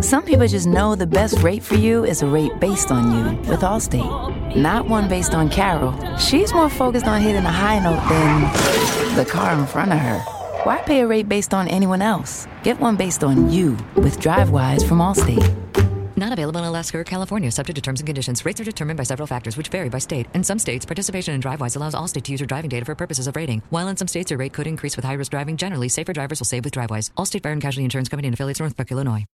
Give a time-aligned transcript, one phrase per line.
[0.00, 3.50] Some people just know the best rate for you is a rate based on you
[3.50, 5.94] with Allstate, not one based on Carol.
[6.16, 10.18] She's more focused on hitting a high note than the car in front of her.
[10.64, 12.46] Why pay a rate based on anyone else?
[12.62, 15.91] Get one based on you with DriveWise from Allstate.
[16.16, 18.44] Not available in Alaska or California, subject to terms and conditions.
[18.44, 20.26] Rates are determined by several factors, which vary by state.
[20.34, 23.26] In some states, participation in DriveWise allows Allstate to use your driving data for purposes
[23.26, 23.62] of rating.
[23.70, 25.56] While in some states, your rate could increase with high risk driving.
[25.56, 27.12] Generally, safer drivers will save with DriveWise.
[27.12, 29.24] Allstate Fire and Casualty Insurance Company and affiliates, Northbrook, Illinois.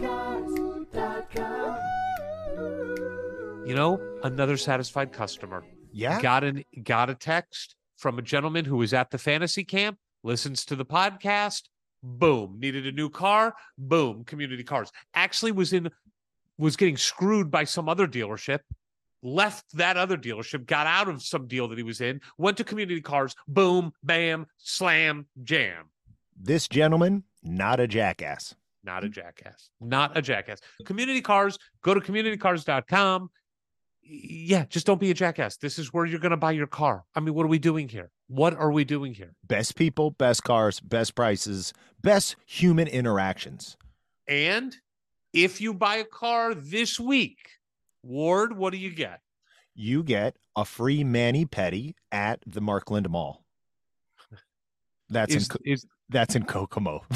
[0.00, 1.76] CommunityCars.com
[3.66, 5.64] you know, another satisfied customer.
[5.92, 6.22] Yeah.
[6.22, 10.64] Got an got a text from a gentleman who was at the fantasy camp, listens
[10.66, 11.62] to the podcast,
[12.02, 14.90] boom, needed a new car, boom, community cars.
[15.14, 15.88] Actually was in
[16.58, 18.60] was getting screwed by some other dealership,
[19.22, 22.64] left that other dealership, got out of some deal that he was in, went to
[22.64, 25.84] community cars, boom, bam, slam, jam.
[26.38, 28.54] This gentleman, not a jackass.
[28.84, 29.68] Not a jackass.
[29.80, 30.60] Not a jackass.
[30.84, 33.30] Community cars, go to communitycars.com.
[34.08, 35.56] Yeah, just don't be a jackass.
[35.56, 37.04] This is where you're going to buy your car.
[37.14, 38.10] I mean, what are we doing here?
[38.28, 39.34] What are we doing here?
[39.44, 41.72] Best people, best cars, best prices,
[42.02, 43.76] best human interactions.
[44.28, 44.76] And
[45.32, 47.38] if you buy a car this week,
[48.02, 49.20] Ward, what do you get?
[49.74, 53.44] You get a free Manny Petty at the Markland Mall.
[55.08, 57.04] That's Is, in is that's in Kokomo.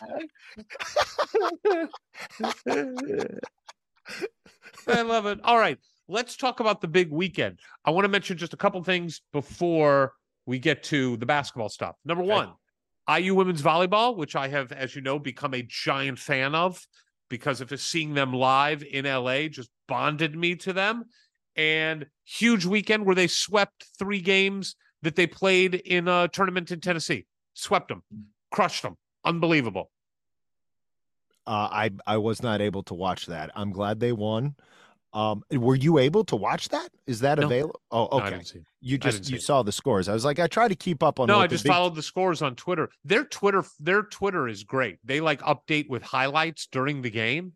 [4.86, 5.40] I love it.
[5.44, 5.78] All right,
[6.08, 7.60] let's talk about the big weekend.
[7.84, 10.12] I want to mention just a couple things before
[10.46, 11.96] we get to the basketball stuff.
[12.04, 12.32] Number Okay.
[12.32, 12.52] one,
[13.20, 16.80] IU women's volleyball, which I have, as you know, become a giant fan of
[17.28, 21.04] because of just seeing them live in LA, just bonded me to them.
[21.56, 26.80] And huge weekend where they swept three games that they played in a tournament in
[26.80, 27.26] Tennessee.
[27.54, 28.02] Swept them,
[28.50, 28.96] crushed them.
[29.24, 29.90] Unbelievable.
[31.48, 33.50] Uh, I I was not able to watch that.
[33.56, 34.54] I'm glad they won.
[35.14, 36.90] Um, were you able to watch that?
[37.06, 37.46] Is that No.
[37.46, 37.80] available?
[37.90, 38.36] Oh, okay.
[38.36, 38.62] it.
[38.82, 39.42] You just you it.
[39.42, 40.06] saw the scores.
[40.08, 41.26] I was like, I try to keep up on.
[41.28, 42.90] The No, I just followed the scores on Twitter.
[43.04, 44.98] Their Twitter, their Twitter is great.
[45.02, 47.54] They like update with highlights during the game.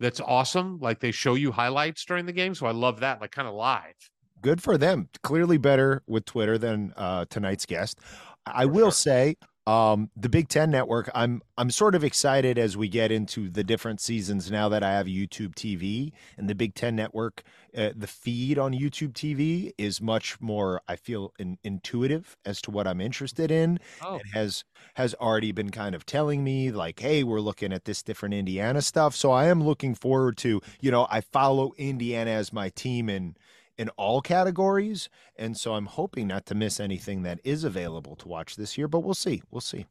[0.00, 0.78] That's awesome.
[0.80, 3.20] Like they show you highlights during the game, so I love that.
[3.20, 3.94] Like kind of live.
[4.42, 5.08] Good for them.
[5.22, 8.00] Clearly better with Twitter than uh, tonight's guest.
[8.46, 8.92] I For will sure.
[8.92, 9.36] say,
[9.68, 11.10] um, the Big Ten Network.
[11.14, 14.92] I'm I'm sort of excited as we get into the different seasons now that I
[14.92, 17.42] have YouTube TV and the Big Ten Network.
[17.76, 20.80] Uh, the feed on YouTube TV is much more.
[20.88, 23.78] I feel in, intuitive as to what I'm interested in.
[24.02, 24.64] Oh, it has
[24.94, 28.82] has already been kind of telling me like hey we're looking at this different indiana
[28.82, 33.08] stuff so i am looking forward to you know i follow indiana as my team
[33.08, 33.36] in
[33.78, 38.28] in all categories and so i'm hoping not to miss anything that is available to
[38.28, 39.86] watch this year but we'll see we'll see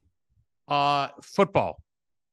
[0.67, 1.81] uh, football.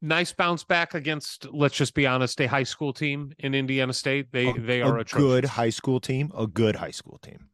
[0.03, 1.47] Nice bounce back against.
[1.53, 4.33] Let's just be honest, a high school team in Indiana State.
[4.33, 5.27] They A- they a are atrocious.
[5.27, 7.49] good high school team a good high school team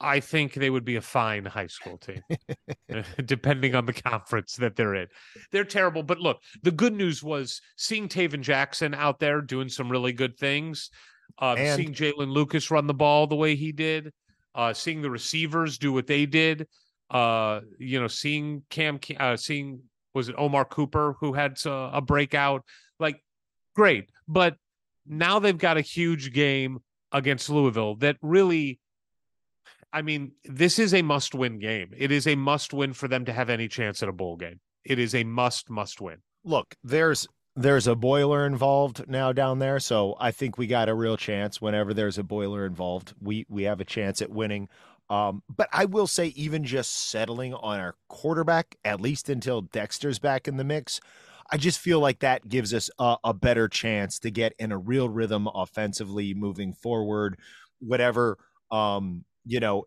[0.00, 2.22] I think they would be a fine high school team,
[3.24, 5.08] depending on the conference that they're in.
[5.52, 6.02] They're terrible.
[6.02, 10.38] But look, the good news was seeing Tayven Jackson out there doing some really good
[10.38, 10.90] things,
[11.38, 14.12] uh, And- seeing Jaylin Lucas run the ball the way he did,
[14.54, 16.66] uh, seeing the receivers do what they did.
[17.10, 19.82] Uh, you know, seeing Cam, uh, seeing
[20.14, 22.64] was it Omar Cooper who had a, a breakout?
[22.98, 23.22] Like,
[23.74, 24.56] great, but
[25.06, 26.78] now they've got a huge game
[27.12, 28.78] against Louisville that really.
[29.92, 31.90] I mean, this is a must win game.
[31.96, 34.60] It is a must win for them to have any chance at a bowl game.
[34.84, 36.18] It is a must, must win.
[36.44, 37.26] Look, there's
[37.56, 41.60] there's a boiler involved now down there, so I think we got a real chance.
[41.60, 44.68] Whenever there's a boiler involved, we we have a chance at winning.
[45.08, 50.20] Um, but I will say, even just settling on our quarterback, at least until Dexter's
[50.20, 51.00] back in the mix,
[51.50, 54.78] I just feel like that gives us a, a better chance to get in a
[54.78, 57.38] real rhythm offensively moving forward.
[57.80, 58.38] Whatever
[58.70, 59.86] um, you know,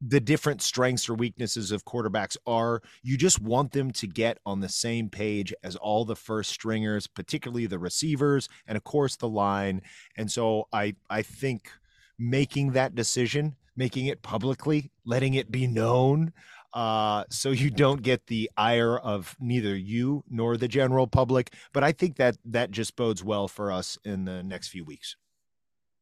[0.00, 2.82] the different strengths or weaknesses of quarterbacks are.
[3.02, 7.06] You just want them to get on the same page as all the first stringers,
[7.06, 9.82] particularly the receivers and of course the line.
[10.16, 11.70] And so I I think
[12.18, 16.32] making that decision, making it publicly, letting it be known
[16.76, 21.54] uh, so you don't get the ire of neither you nor the general public.
[21.72, 25.16] But I think that that just bodes well for us in the next few weeks.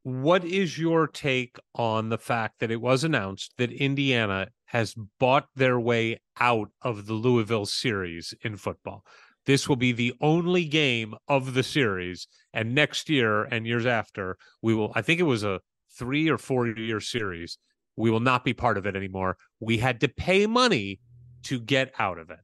[0.04, 5.46] What is your take on the fact that it was announced that Indiana has bought
[5.56, 9.02] their way out of the Louisville series in football?
[9.46, 12.28] This will be the only game of the series.
[12.52, 15.60] And next year and years after, we will, I think it was a
[15.98, 17.56] three or four year series.
[17.96, 19.38] We will not be part of it anymore.
[19.58, 21.00] We had to pay money
[21.44, 22.40] to get out of it.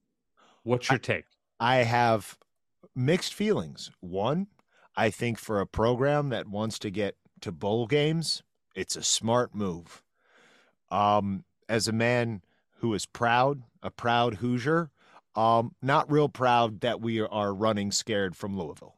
[0.62, 1.26] What's your take?
[1.58, 2.38] I have
[2.96, 3.90] mixed feelings.
[4.00, 4.46] One,
[4.96, 8.42] I think for a program that wants to get to bowl games,
[8.74, 10.02] it's a smart move.
[10.90, 12.42] Um, as a man
[12.78, 14.90] who is proud, a proud Hoosier,
[15.36, 18.96] um, not real proud that we are running scared from Louisville.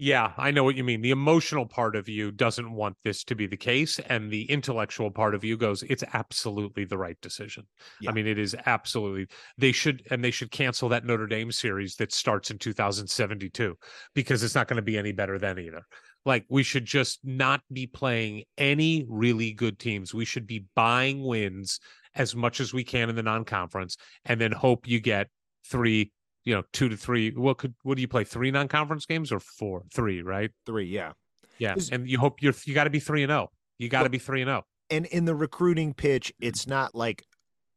[0.00, 1.00] Yeah, I know what you mean.
[1.00, 5.10] The emotional part of you doesn't want this to be the case, and the intellectual
[5.10, 7.66] part of you goes, "It's absolutely the right decision."
[8.00, 8.10] Yeah.
[8.10, 9.26] I mean, it is absolutely.
[9.56, 13.76] They should, and they should cancel that Notre Dame series that starts in 2072
[14.14, 15.82] because it's not going to be any better then either.
[16.24, 20.12] Like we should just not be playing any really good teams.
[20.12, 21.80] We should be buying wins
[22.14, 25.28] as much as we can in the non-conference, and then hope you get
[25.66, 26.12] three
[26.44, 29.40] you know two to three what could what do you play three non-conference games or
[29.40, 30.50] four three right?
[30.66, 31.12] Three yeah.
[31.58, 33.50] Yeah and you hope you're you got to be three and oh.
[33.78, 34.62] You got to be three and oh.
[34.90, 37.22] and in the recruiting pitch it's not like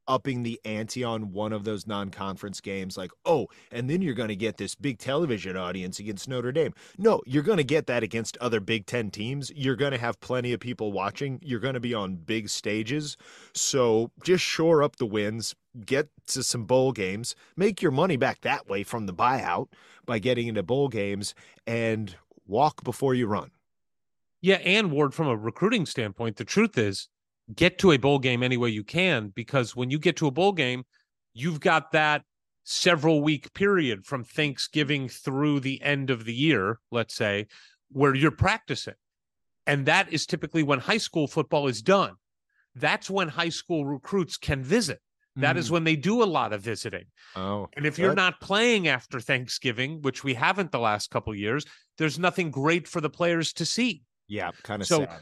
[0.07, 4.29] upping the ante on one of those non-conference games like oh and then you're going
[4.29, 6.73] to get this big television audience against Notre Dame.
[6.97, 9.51] No, you're going to get that against other Big 10 teams.
[9.55, 11.39] You're going to have plenty of people watching.
[11.41, 13.17] You're going to be on big stages.
[13.53, 15.55] So just shore up the wins,
[15.85, 19.67] get to some bowl games, make your money back that way from the buyout
[20.05, 21.33] by getting into bowl games
[21.67, 22.15] and
[22.47, 23.51] walk before you run.
[24.41, 27.09] Yeah, and Ward from a recruiting standpoint, the truth is
[27.55, 30.31] get to a bowl game any way you can because when you get to a
[30.31, 30.83] bowl game,
[31.33, 32.23] you've got that
[32.63, 37.47] several week period from Thanksgiving through the end of the year, let's say,
[37.91, 38.93] where you're practicing.
[39.67, 42.13] And that is typically when high school football is done.
[42.75, 44.99] That's when high school recruits can visit.
[45.37, 45.59] That mm.
[45.59, 47.05] is when they do a lot of visiting.
[47.35, 47.67] Oh.
[47.75, 51.65] And if you're not playing after Thanksgiving, which we haven't the last couple years,
[51.97, 54.03] there's nothing great for the players to see.
[54.27, 55.21] Yeah, kind of so sad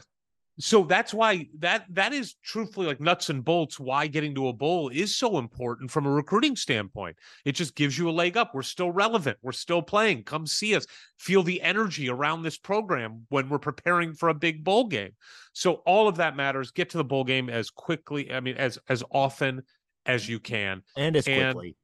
[0.62, 4.52] so that's why that that is truthfully like nuts and bolts why getting to a
[4.52, 7.16] bowl is so important from a recruiting standpoint.
[7.44, 8.54] It just gives you a leg up.
[8.54, 9.38] We're still relevant.
[9.42, 10.24] We're still playing.
[10.24, 10.86] Come see us.
[11.18, 15.12] Feel the energy around this program when we're preparing for a big bowl game.
[15.52, 16.70] So all of that matters.
[16.70, 19.62] Get to the bowl game as quickly i mean as as often
[20.06, 20.82] as you can.
[20.96, 21.76] And as quickly.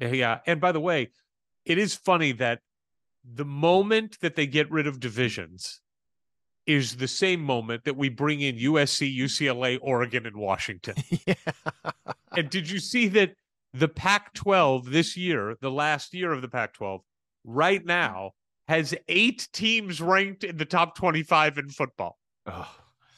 [0.00, 0.40] Yeah.
[0.46, 1.10] And by the way
[1.64, 2.60] it is funny that
[3.24, 5.80] the moment that they get rid of divisions
[6.68, 10.94] is the same moment that we bring in USC, UCLA, Oregon, and Washington.
[11.26, 11.34] yeah.
[12.36, 13.32] And did you see that
[13.72, 17.00] the Pac 12 this year, the last year of the Pac 12,
[17.44, 18.32] right now
[18.68, 22.18] has eight teams ranked in the top 25 in football?
[22.44, 22.68] Oh.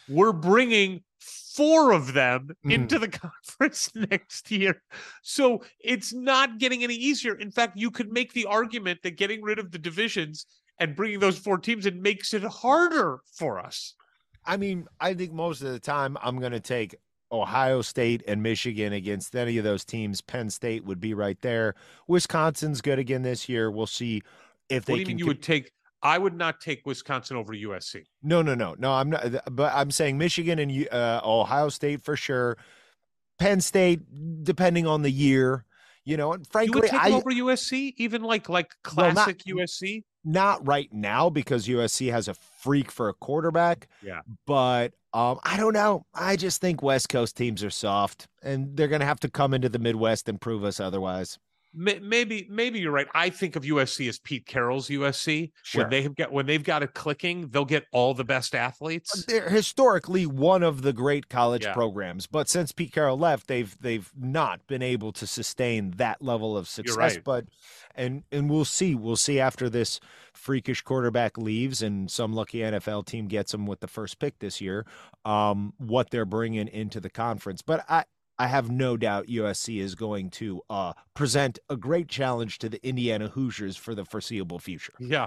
[0.09, 2.73] We're bringing four of them mm.
[2.73, 4.80] into the conference next year.
[5.23, 7.35] So it's not getting any easier.
[7.35, 10.47] In fact, you could make the argument that getting rid of the divisions
[10.81, 13.95] and bringing those four teams in makes it harder for us.
[14.45, 16.97] I mean, I think most of the time I'm going to take
[17.31, 20.23] Ohio State and Michigan against any of those teams.
[20.23, 21.75] Penn State would be right there.
[22.09, 23.71] Wisconsin's good again this year.
[23.71, 24.23] We'll see
[24.71, 25.17] if they what do you can.
[25.17, 25.71] Mean you would take.
[26.03, 28.05] I would not take Wisconsin over USC.
[28.23, 28.93] No, no, no, no.
[28.93, 29.55] I'm not.
[29.55, 32.57] But I'm saying Michigan and uh, Ohio State for sure.
[33.39, 34.01] Penn State,
[34.43, 35.67] depending on the year,
[36.07, 36.33] you know.
[36.33, 40.05] And frankly, you would take I over USC, even like like classic well, not, USC
[40.25, 43.89] not right now because USC has a freak for a quarterback.
[44.03, 44.21] Yeah.
[44.47, 46.05] But Um, I don't know.
[46.15, 49.55] I just think West Coast teams are soft, and they're going to have to come
[49.55, 51.37] into the Midwest and prove us otherwise.
[51.73, 53.07] May- Maybe, maybe you're right.
[53.15, 55.53] I think of USC as Pete Carroll's USC.
[55.62, 55.83] Sure.
[55.83, 59.25] When they have got when they've got it clicking, they'll get all the best athletes.
[59.27, 61.73] They're historically one of the great college Yeah.
[61.73, 66.57] programs, but since Pete Carroll left, they've they've not been able to sustain that level
[66.57, 66.97] of success.
[66.97, 67.23] right.
[67.25, 67.47] But
[67.95, 68.95] and and we'll see.
[68.97, 70.00] We'll see after this
[70.33, 74.61] freakish quarterback leaves and some lucky NFL team gets him with the first pick this
[74.61, 74.87] year.
[75.25, 78.05] Um, what they're bringing into the conference, but I.
[78.41, 82.85] I have no doubt USC is going to uh, present a great challenge to the
[82.87, 84.95] Indiana Hoosiers for the foreseeable future.
[84.99, 85.27] Yeah.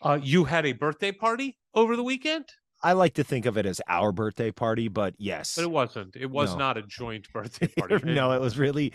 [0.00, 2.46] Uh, you had a birthday party over the weekend,
[2.82, 6.16] I like to think of it as our birthday party, but yes, but it wasn't.
[6.16, 6.58] It was No.
[6.58, 8.12] not a joint birthday party.
[8.12, 8.92] no, it was really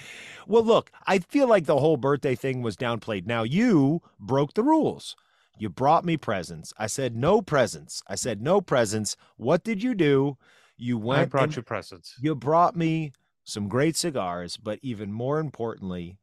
[0.48, 0.64] well.
[0.64, 3.26] Look, I feel like the whole birthday thing was downplayed.
[3.26, 5.16] Now you broke the rules.
[5.58, 6.72] You brought me presents.
[6.78, 8.04] I said no presents.
[8.08, 9.16] I said no presents.
[9.38, 10.38] What did you do?
[10.78, 11.22] You went.
[11.22, 12.14] I brought you presents.
[12.22, 13.12] You brought me
[13.50, 16.18] some great cigars, but even more importantly,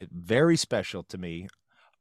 [0.00, 1.48] very special to me.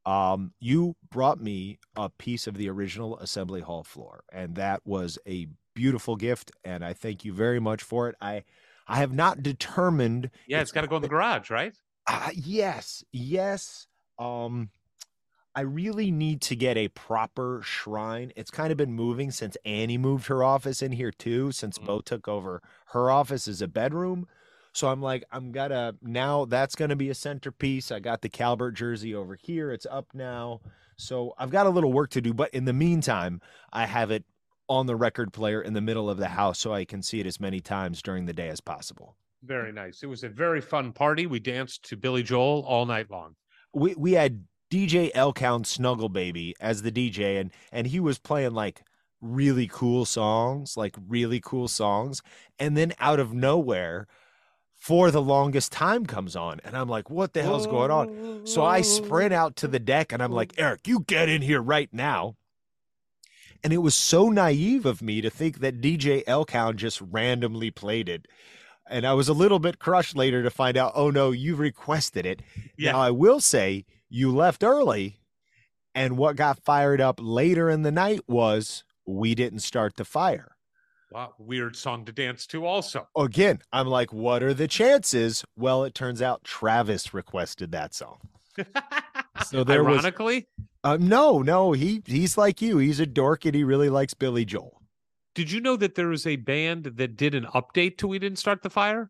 [0.05, 5.17] Um, you brought me a piece of the original Assembly Hall floor, and that was
[5.27, 6.51] a beautiful gift.
[6.63, 8.15] And I thank you very much for it.
[8.21, 8.43] I,
[8.87, 11.73] I have not determined Yeah, it's got to go in the garage, right?
[12.07, 13.87] uh, yes, yes.
[14.17, 14.69] Um,
[15.53, 18.31] I really need to get a proper shrine.
[18.35, 21.85] It's kind of been moving since Annie moved her office in here too, since Mm.
[21.85, 24.27] Bo took over her office as a bedroom.
[24.77, 27.91] So I'm like, I'm gonna now that's gonna be a centerpiece.
[27.91, 29.71] I got the Calbert jersey over here.
[29.71, 30.61] It's up now.
[30.97, 33.41] So I've got a little work to do, but in the meantime,
[33.73, 34.23] I have it
[34.69, 37.25] on the record player in the middle of the house so I can see it
[37.25, 39.15] as many times during the day as possible.
[39.41, 40.03] Very nice.
[40.03, 41.25] It was a very fun party.
[41.25, 43.35] We danced to Billy Joel all night long.
[43.73, 48.53] we we had DJ Elkown Snuggle Baby as the DJ and and he was playing
[48.53, 48.83] like
[49.21, 52.21] really cool songs, like really cool songs,
[52.59, 54.07] and then out of nowhere
[54.77, 58.45] for the longest time comes on and I'm like what the hell's going on?
[58.45, 61.61] So I sprint out to the deck and I'm like, "Eric, you get in here
[61.61, 62.35] right now."
[63.63, 68.07] And it was so naive of me to think that DJ Elkown just randomly played
[68.07, 68.27] it.
[68.89, 72.25] And I was a little bit crushed later to find out, oh no, you requested
[72.25, 72.41] it.
[72.77, 72.93] Yeah.
[72.93, 75.19] Now I will say you left early,
[75.93, 80.56] and what got fired up later in the night was we didn't start the fire.
[81.11, 82.65] Wow, weird song to dance to.
[82.65, 85.45] Also, Again, I'm like, what are the chances?
[85.55, 88.17] Well, it turns out Travis requested that song.
[89.45, 90.47] So there was- ironically,
[90.83, 92.77] Uh, no, no, he he's like you.
[92.77, 94.81] He's a dork and he really likes Billy Joel.
[95.35, 98.39] did you know that there was a band that did an update to "We Didn't
[98.39, 99.09] Start the Fire"?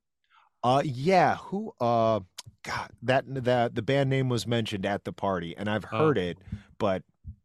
[0.63, 1.73] Uh, yeah, who?
[1.79, 2.19] Uh,
[2.63, 5.97] God, that that the band name was mentioned at the party, and I've Oh.
[5.97, 6.37] heard it,
[6.77, 7.03] but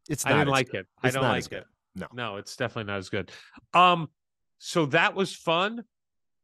[0.09, 0.35] it's not.
[0.35, 0.81] I didn't like good.
[0.81, 0.87] it.
[1.03, 1.59] I don't like good.
[1.61, 1.67] it.
[1.95, 2.07] No.
[2.13, 3.31] no, it's definitely not as good.
[3.75, 4.09] Um,
[4.65, 5.83] so that was fun.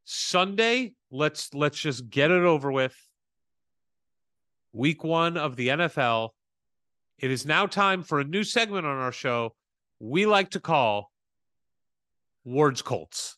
[0.02, 2.96] Sunday, let's let's just get it over with.
[4.72, 6.30] Week one of the NFL.
[7.20, 9.54] It is now time for a new segment on our show.
[10.00, 11.12] We like to call
[12.44, 13.37] Ward's Colts.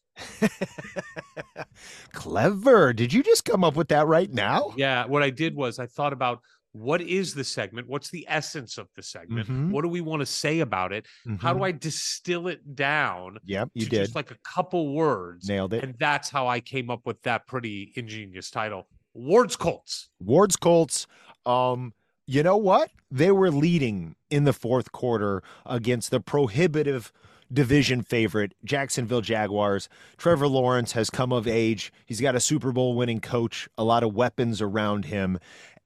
[2.13, 2.95] Clever.
[2.95, 4.73] Did you just come up with that right now?
[4.79, 6.41] Yeah, what I did was I thought about
[6.73, 7.89] what is the segment?
[7.89, 9.49] What's the essence of the segment?
[9.49, 9.71] Mhm.
[9.71, 11.07] What do we want to say about it?
[11.41, 11.65] How do Mhm.
[11.65, 13.99] I distill it down Yep, you to did.
[14.05, 15.49] just like a couple words?
[15.49, 15.83] Nailed it.
[15.83, 18.89] And that's how I came up with that pretty ingenious title.
[19.13, 20.09] ward's Colts.
[20.21, 21.09] Ward's Colts.
[21.45, 21.93] Um,
[22.29, 22.93] you know what?
[23.11, 27.13] They were leading in the fourth quarter against the prohibitive
[27.53, 29.89] division favorite Jacksonville Jaguars.
[30.17, 31.93] Trevor Lawrence has come of age.
[32.07, 35.41] He's got a Super Bowl winning coach, a lot of weapons around him,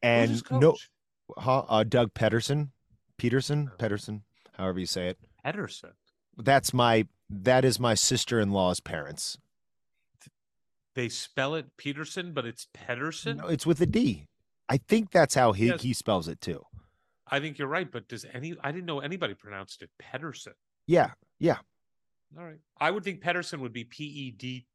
[0.05, 0.77] and no,
[1.37, 2.71] huh, uh, Doug Pederson,
[3.17, 5.19] Peterson, Pedersen, however you say it.
[5.43, 5.91] Pedersen.
[6.37, 9.39] That's my that is my sister in law's parents.
[10.95, 13.39] They spell it Peterson, but it's Pedersen.
[13.39, 14.27] No, it's with a D.
[14.69, 15.83] I think that's how he Yes.
[15.83, 16.65] he spells it too.
[17.27, 18.55] I think you're right, but does any?
[18.63, 20.53] I didn't know anybody pronounced it Pedersen.
[20.87, 21.59] Yeah, yeah.
[22.39, 24.67] All right, I would think Pedersen would be P E D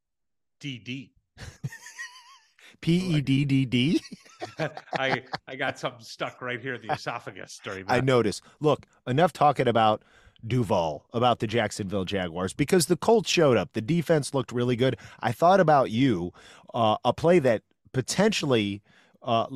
[0.59, 1.13] D D.
[2.81, 4.01] P E D D D.
[4.97, 7.93] I I got something stuck right here in the esophagus during that.
[7.93, 8.43] I noticed.
[8.59, 10.03] Look, enough talking about
[10.45, 13.73] Duval, about the Jacksonville Jaguars, because the Colts showed up.
[13.73, 14.97] The defense looked really good.
[15.19, 16.31] I thought about you,
[16.73, 18.81] uh, a play that potentially,
[19.21, 19.47] uh,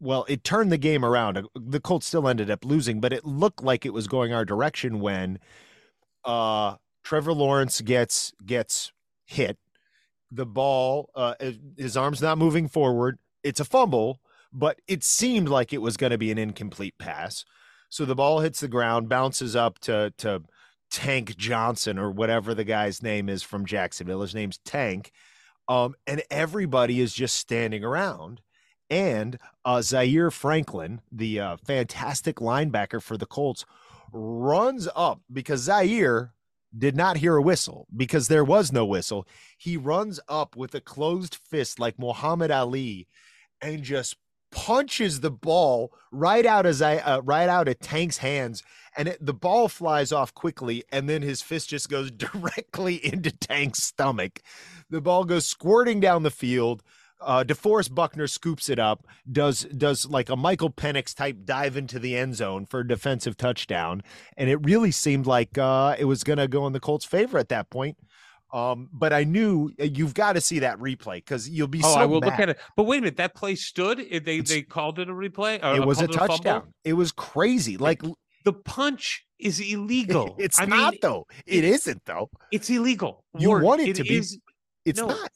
[0.00, 1.46] well, it turned the game around.
[1.54, 5.00] The Colts still ended up losing, but it looked like it was going our direction
[5.00, 5.40] when
[6.24, 8.92] uh, Trevor Lawrence gets gets
[9.24, 9.58] hit.
[10.34, 11.34] The ball, uh,
[11.76, 13.18] his- arm's not moving forward.
[13.42, 14.20] It's a fumble,
[14.52, 17.44] but it seemed like it was going to be an incomplete pass.
[17.88, 20.42] So the ball hits the ground, bounces up to to
[20.90, 24.22] Tank Johnson or whatever the guy's name is from Jacksonville.
[24.22, 25.12] His name's Tank.
[25.68, 28.40] Um, and everybody is just standing around.
[28.90, 33.64] And uh, Zaire Franklin, the uh, fantastic linebacker for the Colts,
[34.12, 36.34] runs up because Zaire
[36.76, 39.26] did not hear a whistle because there was no whistle.
[39.58, 43.06] He runs up with a closed fist like Muhammad Ali
[43.60, 44.16] and just
[44.54, 48.62] punches the ball right out as I uh, right out of Tank's hands,
[48.96, 53.30] and it, the ball flies off quickly, and then his fist just goes directly into
[53.32, 54.40] Tank's stomach.
[54.88, 56.82] The ball goes squirting down the field.
[57.24, 61.98] Uh, DeForest Buckner scoops it up, does does like a Michael Penix type dive into
[61.98, 64.02] the end zone for a defensive touchdown,
[64.36, 67.38] and it really seemed like uh, it was going to go in the Colts' favor
[67.38, 67.96] at that point.
[68.52, 71.80] Um, but I knew uh, you've got to see that replay because you'll be.
[71.82, 72.26] Oh, so I will mad.
[72.30, 72.58] look at it.
[72.76, 73.98] But wait a minute, that play stood.
[73.98, 74.04] They
[74.38, 75.58] It's- they called it a replay.
[75.76, 76.72] It was a touchdown.
[76.84, 77.76] It was crazy.
[77.78, 78.00] Like
[78.44, 80.36] The punch is illegal.
[80.38, 81.26] it's I not mean, though.
[81.46, 82.30] It it- isn't though.
[82.52, 83.24] It's illegal.
[83.36, 84.18] You Ward, want it to be.
[84.18, 84.38] is-
[84.84, 85.08] It's no.
[85.08, 85.30] not.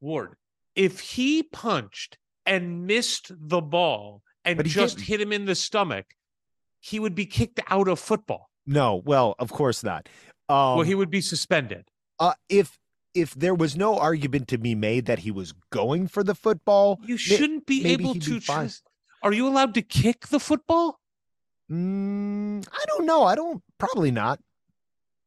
[0.00, 0.36] Ward,
[0.74, 5.08] if he punched and missed the ball and just didn't.
[5.08, 6.06] hit him in the stomach,
[6.80, 8.50] he would be kicked out of football.
[8.66, 9.02] No.
[9.04, 10.08] Well, of course not.
[10.48, 11.84] Um, well, he would be suspended.
[12.18, 12.78] uh, if
[13.14, 16.98] if there was no argument to be made that he was going for the football,
[17.04, 18.40] You shouldn't be able to.
[18.40, 18.68] be.
[19.22, 20.98] Are you allowed to kick the football?
[21.70, 23.24] Mm, I don't know.
[23.24, 23.62] I don't.
[23.78, 24.40] Probably not.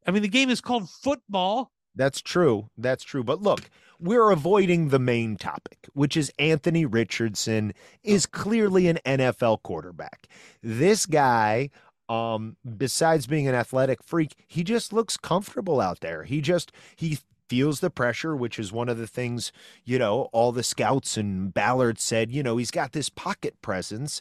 [0.06, 1.72] I mean, the game is called football.
[1.94, 2.70] That's true.
[2.76, 3.24] That's true.
[3.24, 7.72] But look, we're avoiding the main topic, which is Anthony Richardson
[8.02, 10.28] is clearly an NFL quarterback.
[10.62, 11.70] This guy,
[12.08, 16.24] um, besides being an athletic freak, he just looks comfortable out there.
[16.24, 19.52] He just he feels the pressure, which is one of the things,
[19.84, 24.20] you know, all the scouts and Ballard said, you know, he's got this pocket presence.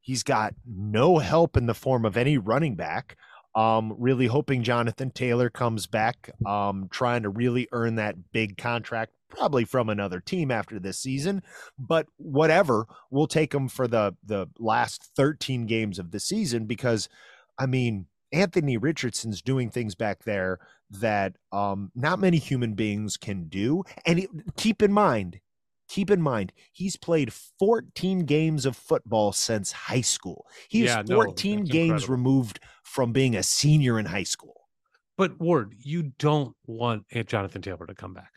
[0.00, 3.16] He's got no help in the form of any running back.
[3.54, 9.12] Um, really hoping Jonathan Taylor comes back, um, trying to really earn that big contract,
[9.28, 11.42] probably from another team after this season.
[11.78, 17.08] But whatever, we'll take him for the the last 13 games of the season because,
[17.58, 20.58] I mean, Anthony Richardson's doing things back there
[20.90, 23.84] that um, not many human beings can do.
[24.06, 25.40] And he- keep in mind,
[25.92, 30.46] keep in mind, he's played 14 games of football since high school.
[30.68, 32.12] He's Yeah, 14 that's games incredible.
[32.14, 34.68] removed from being a senior in high school.
[35.18, 38.32] But Ward, you don't want Aunt Jonathan Taylor to come back.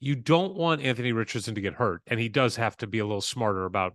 [0.00, 3.04] You don't want Anthony Richardson to get hurt, and he does have to be a
[3.06, 3.94] little smarter about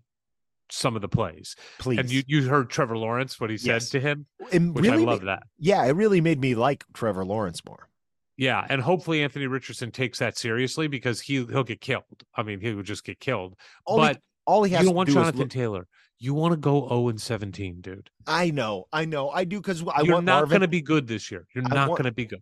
[0.71, 1.55] some of the plays.
[1.79, 1.99] Please.
[1.99, 3.89] And you you heard Trevor Lawrence what he said Yes.
[3.89, 5.43] to him, And which really I love that.
[5.59, 7.89] Yeah, it really made me like Trevor Lawrence more.
[8.37, 12.03] Yeah, and hopefully Anthony Richardson takes that seriously because he he'll get killed.
[12.35, 13.55] I mean, he would just get killed.
[13.85, 15.87] All but he, all he you has don't to want do Jonathan look, Taylor.
[16.17, 18.09] You want to go 0 and 17, dude.
[18.25, 20.05] I know, I know, I do because I want.
[20.05, 21.45] You're not going to be good this year.
[21.53, 22.41] You're I not want- going to be good.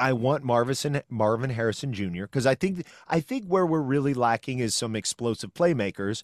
[0.00, 2.22] I want Marvin Marvin Harrison Jr.
[2.22, 6.22] because I think I think where we're really lacking is some explosive playmakers,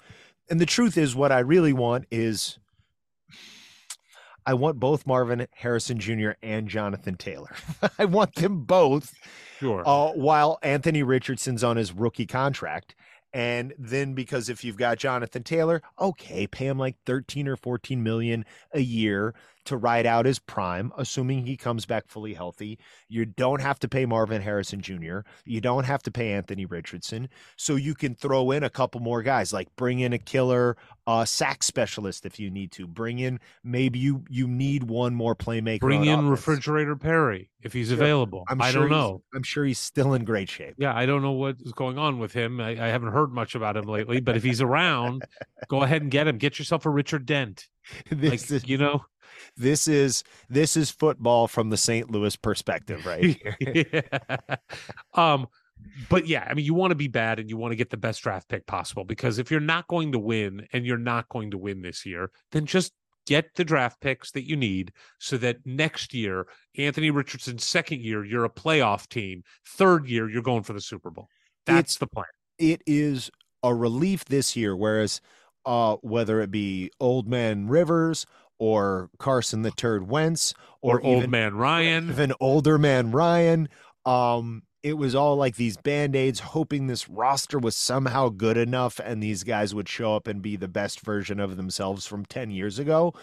[0.49, 2.59] and the truth is, what I really want is
[4.47, 6.33] I want both Marvin Harrison Jr.
[6.43, 7.55] and Jonathan Taylor.
[7.99, 9.15] I want them both
[9.59, 9.83] Sure.
[9.87, 12.95] uh, while Anthony Richardson's on his rookie contract.
[13.33, 18.01] And then because if you've got Jonathan Taylor, okay, pay him like 13 or 14
[18.03, 22.79] million a year to ride out his prime, assuming he comes back fully healthy.
[23.09, 25.21] You don't have to pay Marvin Harrison Jr.
[25.45, 27.29] You don't have to pay Anthony Richardson.
[27.57, 31.25] So you can throw in a couple more guys, like bring in a killer uh,
[31.25, 32.87] sack specialist if you need to.
[32.87, 35.81] Bring in maybe you you need one more playmaker.
[35.81, 36.31] Bring in offense.
[36.31, 37.97] Refrigerator Perry if he's Sure.
[37.97, 38.45] available.
[38.49, 39.23] I'm I sure don't know.
[39.35, 40.75] I'm sure he's still in great shape.
[40.79, 42.61] Yeah, I don't know what is going on with him.
[42.61, 45.23] I, I haven't heard much about him lately, but if he's around,
[45.69, 46.39] go ahead and get him.
[46.39, 47.69] Get yourself a Richard Dent.
[48.11, 49.05] this Like, is you know,
[49.57, 52.11] this is this is football from the St.
[52.11, 54.57] Louis perspective, right yeah.
[55.15, 55.47] Um,
[56.09, 57.97] but yeah, I mean, you want to be bad and you want to get the
[57.97, 61.51] best draft pick possible because if you're not going to win and you're not going
[61.51, 62.93] to win this year, then just
[63.27, 68.25] get the draft picks that you need so that next year, Anthony Richardson's second year,
[68.25, 69.43] you're a playoff team.
[69.67, 71.29] Third year, you're going for the Super Bowl.
[71.67, 72.27] That's It's- the plan.
[72.59, 73.31] it is
[73.63, 74.77] a relief this year.
[74.77, 75.21] Whereas,
[75.67, 78.27] uh, whether it be Old Man Rivers
[78.59, 82.11] or Carson the Turd Wentz Or, or, old even, man Ryan.
[82.11, 83.69] even older man Ryan,
[84.05, 89.01] um, it was all like these band aids, hoping this roster was somehow good enough
[89.03, 92.51] and these guys would show up and be the best version of themselves from 10
[92.51, 93.15] years ago.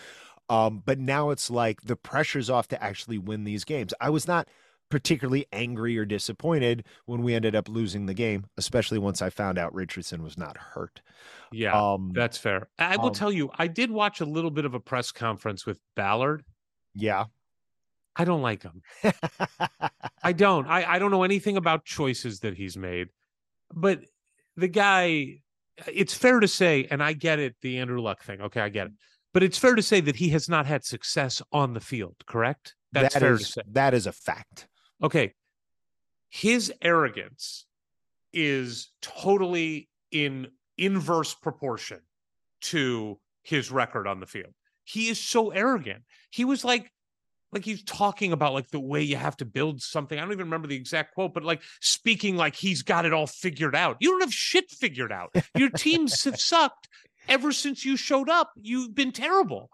[0.49, 3.93] Um, but now it's like the pressure's off to actually win these games.
[4.01, 4.47] I was not
[4.91, 9.57] particularly angry or disappointed when we ended up losing the game, especially once I found
[9.57, 11.01] out Richardson was not hurt.
[11.51, 11.73] Yeah.
[11.73, 12.69] Um, That's fair.
[12.77, 15.65] I will um, tell you, I did watch a little bit of a press conference
[15.65, 16.43] with Ballard.
[16.93, 17.25] yeah,
[18.15, 18.81] I don't like him.
[20.23, 20.67] I don't.
[20.67, 23.07] I, I don't know anything about choices that he's made.
[23.73, 24.01] But
[24.57, 25.39] the guy,
[25.87, 28.41] it's fair to say, and I get it, the Andrew Luck thing.
[28.41, 28.93] Okay, I get it.
[29.33, 32.75] But it's fair to say that he has not had success on the field, correct?
[32.91, 33.61] That's That fair is- to say.
[33.71, 34.67] that is a fact.
[35.01, 35.33] Okay.
[36.29, 37.65] His arrogance
[38.33, 41.99] is totally in inverse proportion
[42.61, 44.53] to his record on the field.
[44.83, 46.03] He is so arrogant.
[46.29, 46.91] He was like,
[47.51, 50.17] like he's talking about like the way you have to build something.
[50.17, 53.27] I don't even remember the exact quote, but like speaking like he's got it all
[53.27, 53.97] figured out.
[53.99, 55.35] You don't have shit figured out.
[55.55, 56.87] Your teams have sucked
[57.27, 58.51] ever since you showed up.
[58.55, 59.69] You've been terrible.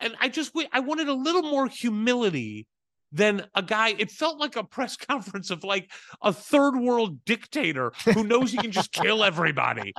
[0.00, 2.66] And I just I wanted a little more humility
[3.12, 3.94] than a guy.
[3.98, 5.90] It felt like a press conference of like
[6.22, 9.92] a third world dictator who knows he can just kill everybody.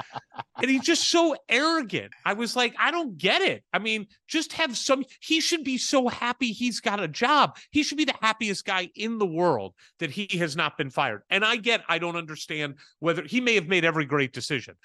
[0.62, 2.14] And he's just so arrogant.
[2.26, 3.64] I was like, I don't get it.
[3.74, 7.58] I mean, just have some, he should be so happy he's got a job.
[7.72, 11.24] He should be the happiest guy in the world that he has not been fired.
[11.30, 14.76] And I get, I don't understand whether he may have made every great decision.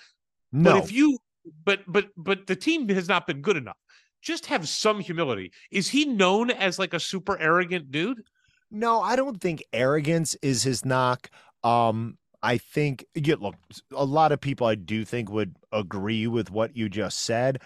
[0.53, 1.19] No, But if you,
[1.65, 3.77] but, but, but the team has not been good enough.
[4.25, 5.53] Just have some humility.
[5.71, 8.23] Is he known as like a super arrogant dude?
[8.71, 11.31] No, I don't think arrogance is his knock.
[11.63, 13.57] Um, I think yeah, look,
[13.93, 17.61] a lot of people I do think would agree with what you just said.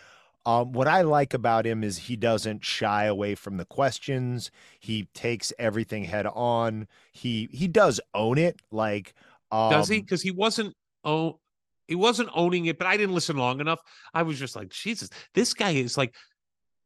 [0.46, 4.50] Um, what I like about him is he doesn't shy away from the questions.
[4.80, 6.88] He takes everything head on.
[7.12, 8.60] He he does own it.
[8.72, 9.14] Like
[9.50, 10.00] um, Does he?
[10.00, 11.38] Because he wasn't oh
[11.86, 13.80] he wasn't owning it, but I didn't listen long enough.
[14.12, 16.14] I was just like, Jesus, this guy is like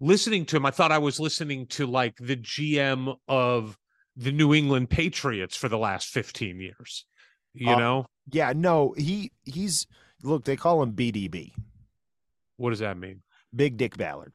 [0.02, 0.66] listening to him.
[0.66, 3.78] I thought I was listening to like the GM of
[4.16, 7.06] the New England Patriots for the last 15 years.
[7.54, 9.86] You Uh, know, Yeah, no, he he's
[10.22, 10.44] look.
[10.44, 11.52] They call him BDB,
[12.56, 13.22] what does that mean?
[13.54, 14.32] Big Dick Ballard.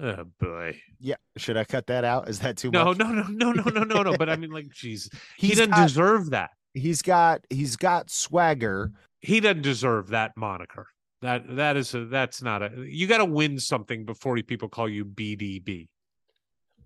[0.00, 0.80] Oh boy.
[1.00, 2.28] Yeah, should I cut that out?
[2.28, 2.98] Is that too No, much?
[2.98, 4.16] no, no, no, no, no, no, no.
[4.16, 6.50] But I mean, like, Jesus, he doesn't got- deserve that.
[6.74, 8.92] He's got he's got swagger.
[9.20, 10.86] He doesn't deserve that moniker.
[11.22, 14.88] That that is a that's not a you got to win something before people call
[14.88, 15.88] you BDB.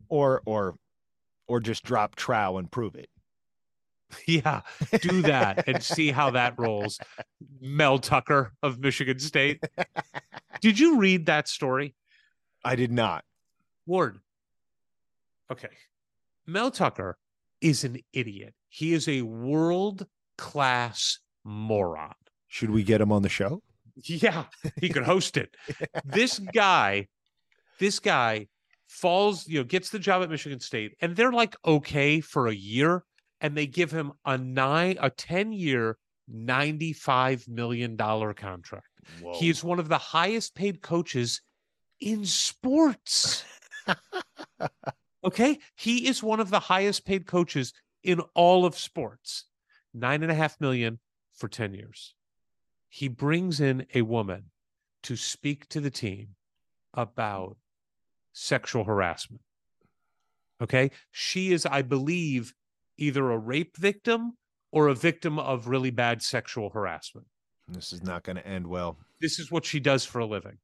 [0.08, 0.76] or or
[1.48, 3.08] or just drop trow and prove it.
[4.26, 4.60] Yeah,
[5.00, 6.98] do that and see how that rolls.
[7.62, 9.64] Mel Tucker of Michigan State.
[10.60, 11.94] Did you read that story?
[12.62, 13.24] I did not.
[13.86, 14.18] Ward.
[15.50, 15.70] Okay.
[16.46, 17.16] Mel Tucker
[17.62, 18.54] is an idiot.
[18.68, 22.12] He is a world class moron.
[22.48, 23.62] Should we get him on the show?
[23.96, 24.44] Yeah,
[24.80, 25.54] he could host it.
[26.04, 27.08] this guy,
[27.78, 28.48] this guy
[28.88, 32.54] falls, you know, gets the job at Michigan State, and they're like okay for a
[32.54, 33.04] year,
[33.40, 35.98] and they give him a nine, a 10 year,
[36.32, 38.86] $95 million contract.
[39.34, 41.40] He is one of the highest paid coaches
[42.00, 43.44] in sports.
[45.24, 45.58] okay.
[45.76, 49.46] He is one of the highest paid coaches in all of sports.
[49.94, 50.98] Nine and a half million
[51.34, 52.14] for 10 years.
[52.94, 54.50] He brings in a woman
[55.04, 56.34] to speak to the team
[56.92, 57.56] about
[58.34, 59.40] sexual harassment.
[60.60, 60.90] Okay.
[61.10, 62.52] She is, I believe,
[62.98, 64.36] either a rape victim
[64.72, 67.26] or a victim of really bad sexual harassment.
[67.66, 68.98] This is not going to end well.
[69.22, 70.58] This is what she does for a living.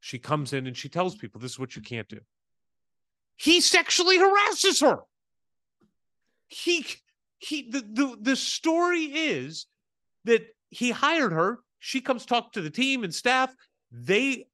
[0.00, 2.18] She comes in and she tells people this is what you can't do.
[3.36, 5.02] He sexually harasses her.
[6.48, 6.86] He
[7.38, 9.66] he the the, the story is
[10.24, 11.60] that he hired her.
[11.78, 13.54] She comes talk to the team and staff.
[13.90, 14.46] They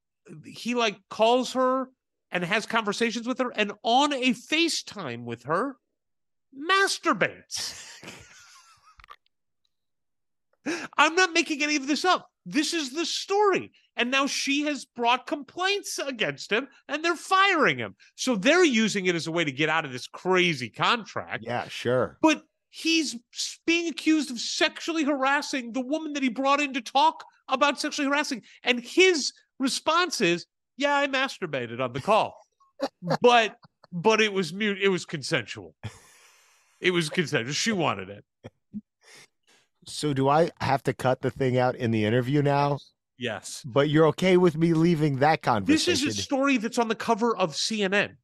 [0.45, 1.89] he like calls her
[2.29, 5.77] and has conversations with her and on a FaceTime with her
[6.53, 7.85] masturbates.
[10.97, 12.27] I'm not making any of this up.
[12.45, 13.71] This is the story.
[13.95, 17.95] And now she has brought complaints against him and they're firing him.
[18.15, 21.43] So they're using it as a way to get out of this crazy contract.
[21.45, 22.17] Yeah, sure.
[22.21, 23.17] But he's
[23.65, 28.07] being accused of sexually harassing the woman that he brought in to talk about sexually
[28.07, 28.41] harassing.
[28.63, 30.45] And his response is,
[30.77, 32.39] Yeah, I masturbated on the call.
[33.21, 33.55] but
[33.91, 35.75] but it was mute, it was consensual.
[36.79, 37.53] It was consensual.
[37.53, 38.23] She wanted it.
[39.85, 42.77] So do I have to cut the thing out in the interview now?
[43.17, 43.61] Yes.
[43.65, 45.91] But you're okay with me leaving that conversation.
[45.91, 48.15] This is a story that's on the cover of CNN.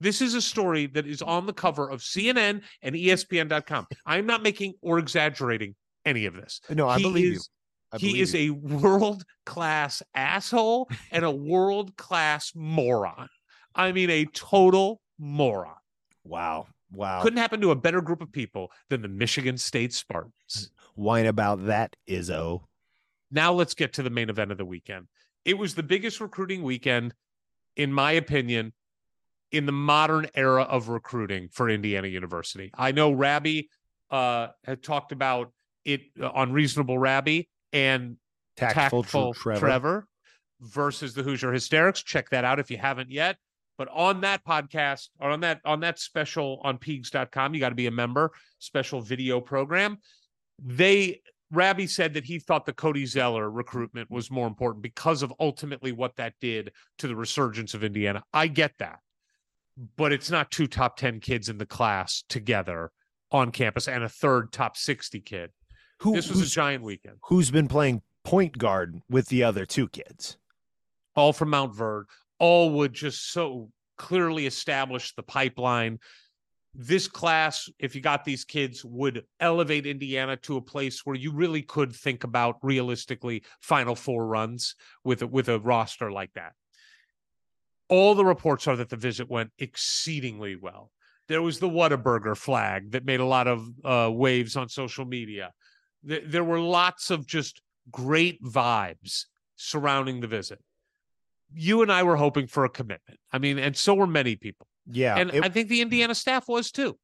[0.00, 3.86] This is a story that is on the cover of CNN and ESPN.com.
[4.06, 6.60] I'm not making or exaggerating any of this.
[6.70, 7.32] no, I He believe you.
[7.32, 7.50] is-
[7.92, 8.40] I he believe is you.
[8.40, 13.28] a world class asshole and a world class moron.
[13.74, 15.76] I mean, a total moron.
[16.24, 17.22] wow, wow.
[17.22, 20.70] Couldn't happen to a better group of people than the Michigan State Spartans.
[20.96, 22.64] Whine about that, Izzo.
[23.30, 25.06] Now let's get to the main event of the weekend.
[25.44, 27.14] It was the biggest recruiting weekend,
[27.76, 28.72] in my opinion,
[29.54, 32.72] in the modern era of recruiting for Indiana University.
[32.76, 33.62] I know Rabbi
[34.10, 35.52] uh, had talked about
[35.84, 38.16] it uh, on Reasonable Rabbi and
[38.56, 39.60] Tactful, Tactful, Trevor.
[39.60, 40.06] Trevor.
[40.60, 42.02] versus the Hoosier Hysterics.
[42.02, 43.36] Check that out if you haven't yet.
[43.78, 47.74] But on that podcast or on that on that special on peegs.com, you got to
[47.76, 49.98] be a member, special video program.
[50.60, 51.20] They
[51.52, 55.92] Rabbi said that he thought the Cody Zeller recruitment was more important because of ultimately
[55.92, 58.24] what that did to the resurgence of Indiana.
[58.32, 58.98] I get that.
[59.96, 62.92] But it's not two top 10 kids in the class together
[63.32, 65.50] on campus and a third top 60 kid.
[66.00, 67.16] Who, This was a giant weekend.
[67.24, 70.36] who's been playing point guard with the other two kids?
[71.16, 72.06] all from Montverde,
[72.40, 76.00] all would just so clearly establish the pipeline.
[76.74, 81.30] This class, if you got these kids, would elevate Indiana to a place where you
[81.32, 86.54] really could think about realistically Final Four runs with a, with a roster like that.
[87.88, 90.90] All the reports are that the visit went exceedingly well.
[91.28, 95.52] There was the Whataburger flag that made a lot of uh, waves on social media.
[96.06, 99.24] Th- there were lots of just great vibes
[99.56, 100.58] surrounding the visit
[101.56, 103.20] you and I were hoping for a commitment.
[103.30, 104.66] I mean, and so were many people.
[104.90, 106.98] Yeah, and it- I think the Indiana staff was too.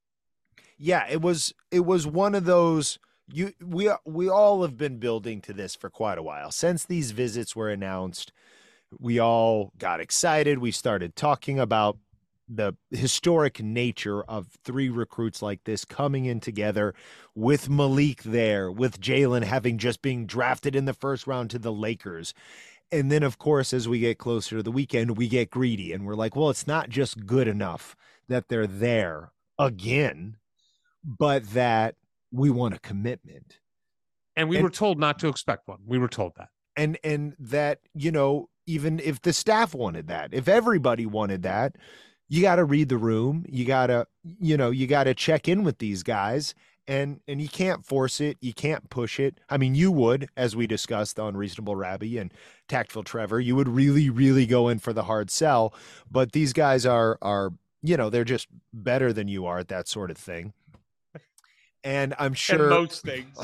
[0.76, 2.98] yeah it was it was one of those
[3.32, 7.12] you we we all have been building to this for quite a while since these
[7.12, 8.32] visits were announced
[8.98, 11.96] we all got excited we started talking about
[12.48, 16.92] the historic nature of three recruits like this coming in together
[17.36, 21.72] with Malik there with Jalen having just being drafted in the first round to the
[21.72, 22.34] Lakers
[22.90, 26.04] and then of course as we get closer to the weekend we get greedy and
[26.04, 27.94] we're like well it's not just good enough
[28.28, 30.36] that they're there again
[31.04, 31.94] but that
[32.32, 33.60] we want a commitment
[34.36, 35.78] And we And- were told not to expect one.
[35.86, 36.48] We were told that.
[36.76, 41.76] and and that you know even if the staff wanted that if everybody wanted that
[42.28, 44.06] you got to read the room you got to
[44.40, 46.54] you know you got to check in with these guys
[46.86, 50.54] and and you can't force it you can't push it i mean you would as
[50.56, 52.32] we discussed on reasonable rabbi and
[52.68, 55.74] tactful trevor you would really really go in for the hard sell
[56.10, 57.52] but these guys are are
[57.82, 60.52] you know they're just better than you are at that sort of thing
[61.84, 63.36] and i'm sure And most things.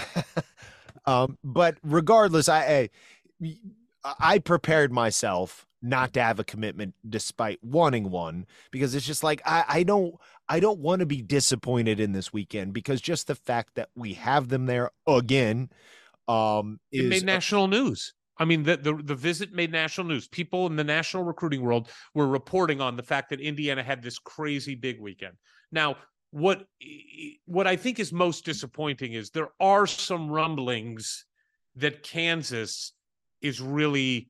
[1.06, 2.90] um, but regardless, I,
[3.42, 3.56] I
[4.18, 9.40] I prepared myself not to have a commitment despite wanting one because it's just like
[9.44, 10.14] I, I don't
[10.48, 14.14] I don't want to be disappointed in this weekend because just the fact that we
[14.14, 15.70] have them there again
[16.28, 18.14] um It is made national news.
[18.38, 20.28] I mean, the, the the visit made national news.
[20.28, 24.18] People in the national recruiting world were reporting on the fact that Indiana had this
[24.18, 25.34] crazy big weekend.
[25.72, 25.96] Now,
[26.30, 26.66] what
[27.46, 31.24] what I think is most disappointing is there are some rumblings
[31.76, 32.92] that Kansas
[33.40, 34.28] is really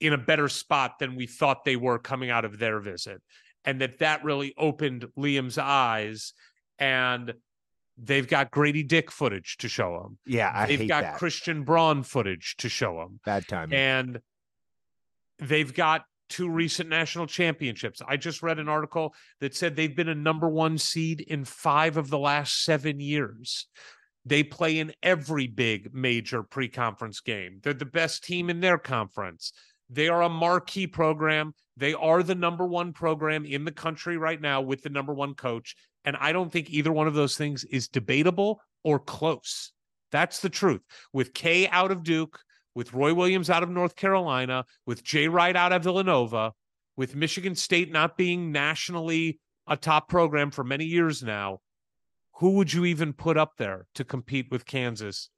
[0.00, 3.20] in a better spot than we thought they were coming out of their visit,
[3.64, 6.32] and that that really opened Liam's eyes.
[6.78, 7.34] And
[7.98, 10.18] they've got Grady Dick footage to show him.
[10.26, 14.20] yeah I they've got that Christian Braun footage to show them, bad timing and
[15.38, 18.00] they've got two recent national championships.
[18.06, 21.96] I just read an article that said they've been a number one seed in five
[21.96, 23.66] of the last seven years.
[24.24, 27.60] They play in every big major pre conference game.
[27.62, 29.52] They're the best team in their conference.
[29.88, 31.54] They are a marquee program.
[31.76, 35.34] They are the number one program in the country right now with the number one
[35.34, 35.74] coach.
[36.04, 39.72] And I don't think either one of those things is debatable or close.
[40.12, 40.82] That's the truth.
[41.12, 42.38] With K out of Duke,
[42.74, 46.52] with Roy Williams out of North Carolina, with Jay Wright out of Villanova,
[46.96, 51.60] with Michigan State not being nationally a top program for many years now,
[52.40, 55.30] who would you even put up there to compete with Kansas?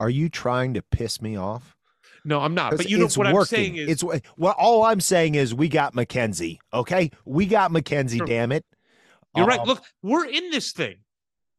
[0.00, 1.76] are you trying to piss me off
[2.24, 2.76] No, I'm not.
[2.76, 4.04] But you know what I'm saying is it's
[4.36, 8.26] well all i'm saying is we got mackenzie okay we got mackenzie True.
[8.26, 8.64] damn it
[9.36, 9.60] you're right.
[9.60, 10.96] Um, Look, we're in this thing.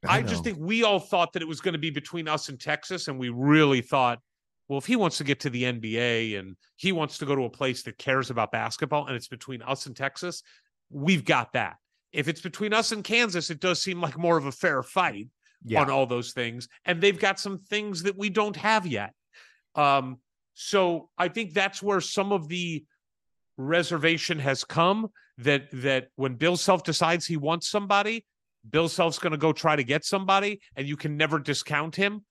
[0.06, 2.60] I, just think we all thought that it was going to be between us and
[2.60, 4.19] Texas, and we really thought,
[4.67, 7.43] well, if he wants to get to the NBA and he wants to go to
[7.43, 10.43] a place that cares about basketball, and it's between us and Texas,
[10.89, 11.78] we've got that.
[12.13, 15.28] If it's between us and Kansas, it does seem like more of a fair fight
[15.65, 19.13] yeah on all those things, and they've got some things that we don't have yet.
[19.76, 20.19] Um,
[20.54, 22.86] so I think that's where some of the
[23.58, 25.10] reservation has come.
[25.39, 28.26] That that when Bill Self decides he wants somebody,
[28.69, 32.23] Bill Self's going to go try to get somebody, and you can never discount him.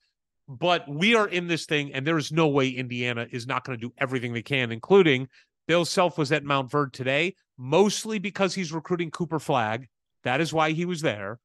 [0.49, 3.79] But we are in this thing, and there is no way Indiana is not going
[3.79, 5.29] to do everything they can, including
[5.67, 9.89] Bill Self was at Montverde today, mostly because he's recruiting Cooper Flagg.
[10.25, 11.39] That is why he was there.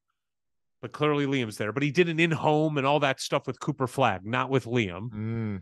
[0.82, 1.72] But clearly Liam's there.
[1.72, 4.66] But he did an in home and all that stuff with Cooper Flagg, not with
[4.66, 5.10] Liam.
[5.12, 5.62] Mm.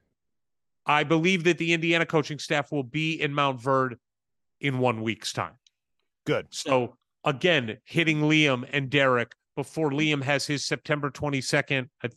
[0.85, 3.95] I believe that the Indiana coaching staff will be in Montverde
[4.61, 5.55] in one week's time.
[6.25, 6.47] Good.
[6.51, 12.07] So again, hitting Liam and Derik before Liam has his September 22nd, uh,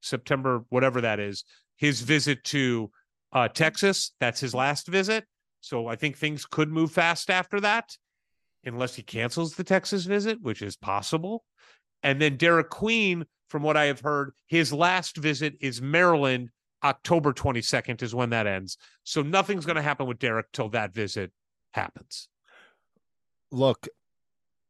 [0.00, 1.44] September, whatever that is,
[1.76, 2.90] his visit to
[3.32, 4.12] uh, Texas.
[4.20, 5.24] That's his last visit.
[5.60, 7.96] So I think things could move fast after that,
[8.64, 11.44] unless he cancels the Texas visit, which is possible.
[12.02, 16.50] And then Derik Queen, from what I have heard, his last visit is Maryland.
[16.82, 18.78] October 22nd is when that ends.
[19.04, 21.30] So nothing's going to happen with Derik till that visit
[21.72, 22.28] happens.
[23.52, 23.86] Look,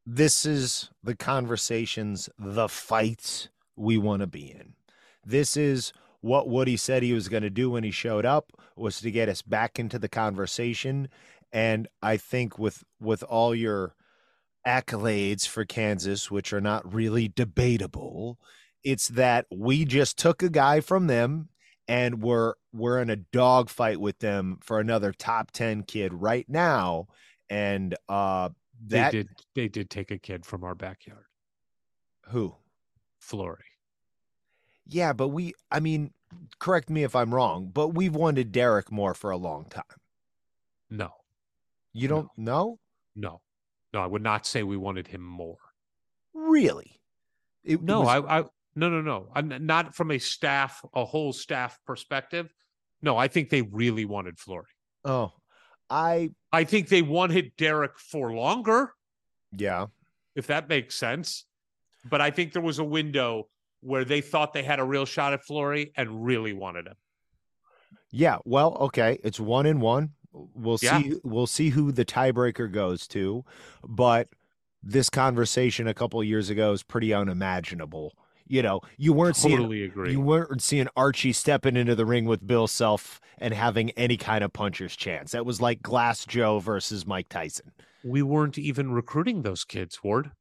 [0.05, 4.75] this is the conversations, the fights we want to be in.
[5.25, 9.01] This is what Woody said he was going to do when he showed up was
[9.01, 11.09] to get us back into the conversation.
[11.53, 13.95] And I think with with all your
[14.67, 18.39] accolades for Kansas, which are not really debatable,
[18.85, 21.49] it's that we just took a guy from them
[21.89, 27.09] and we're we're in a dogfight with them for another top 10 kid right now.
[27.49, 28.51] And uh
[28.87, 31.25] that they did they did take a kid from our backyard,
[32.27, 32.55] who?
[33.19, 33.70] Flory.
[34.91, 36.13] Yeah, but we I mean,
[36.59, 39.85] correct me if I'm wrong, but we've wanted Derik more for a long time.
[40.91, 41.11] No,
[41.93, 42.79] You don't know?
[43.15, 43.41] no,
[43.93, 44.01] no.
[44.01, 45.59] I would not say we wanted him more.
[46.35, 47.01] Really?
[47.65, 48.45] It No, was- I, I
[48.77, 49.29] no, no, no.
[49.35, 52.53] I'm not from a staff, a whole staff perspective.
[53.03, 54.67] No, I think they really wanted Flory.
[55.05, 55.33] Oh,
[55.89, 58.93] I I think they wanted Derik for longer,
[59.57, 59.87] yeah.
[60.35, 61.47] if that makes sense.
[62.09, 63.49] But I think there was a window
[63.81, 66.95] where they thought they had a real shot at Flory and really wanted him.
[68.11, 70.11] Yeah, well, okay, it's one and one.
[70.33, 71.01] We'll Yeah.
[71.01, 71.15] see.
[71.25, 73.45] We'll see who the tiebreaker goes to,
[73.87, 74.29] but
[74.83, 78.15] this conversation a couple of years ago is pretty unimaginable.
[78.47, 80.11] You know, you weren't seeing Totally agree.
[80.11, 84.43] you weren't seeing Archie stepping into the ring with Bill Self and having any kind
[84.43, 85.31] of puncher's chance.
[85.33, 87.73] That was like Glass Joe versus Mike Tyson.
[88.03, 90.33] we weren't even recruiting those kids, Ward.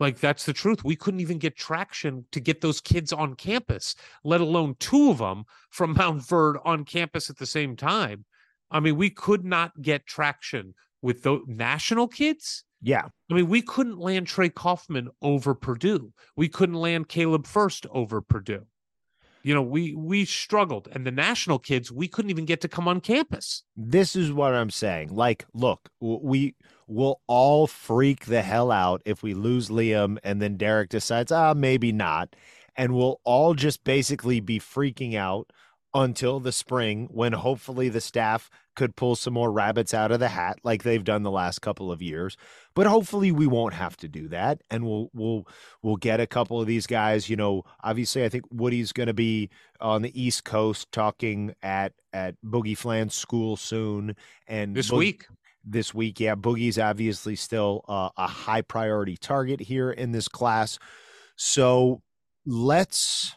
[0.00, 0.84] Like that's the truth.
[0.84, 5.18] We couldn't even get traction to get those kids on campus, let alone two of
[5.18, 8.24] them from Montverde on campus at the same time.
[8.70, 12.64] I mean, we could not get traction with the national kids.
[12.82, 16.12] Yeah, I mean, we couldn't land Trey Kaufman over Purdue.
[16.36, 18.66] We couldn't land Caleb Furst over Purdue.
[19.44, 22.88] You know, we we struggled, and the national kids we couldn't even get to come
[22.88, 23.62] on campus.
[23.76, 25.14] this is what I'm saying.
[25.14, 26.54] Like, look, we
[26.86, 31.54] will all freak the hell out if we lose Liam and then Derik decides, ah,
[31.54, 32.34] maybe not.
[32.76, 35.52] And we'll all just basically be freaking out
[35.94, 40.28] until the spring when hopefully the staff could pull some more rabbits out of the
[40.28, 42.36] hat like they've done the last couple of years.
[42.74, 45.46] But hopefully we won't have to do that and we'll we'll
[45.82, 49.14] we'll get a couple of these guys, you know, obviously I think Woody's going to
[49.14, 54.16] be on the East Coast talking at at Boogie Fland's school soon
[54.48, 55.26] and This Boog- week,
[55.64, 56.18] this week.
[56.18, 60.78] Yeah, Boogie's obviously still uh, a high priority target here in this class.
[61.36, 62.02] So
[62.46, 63.36] let's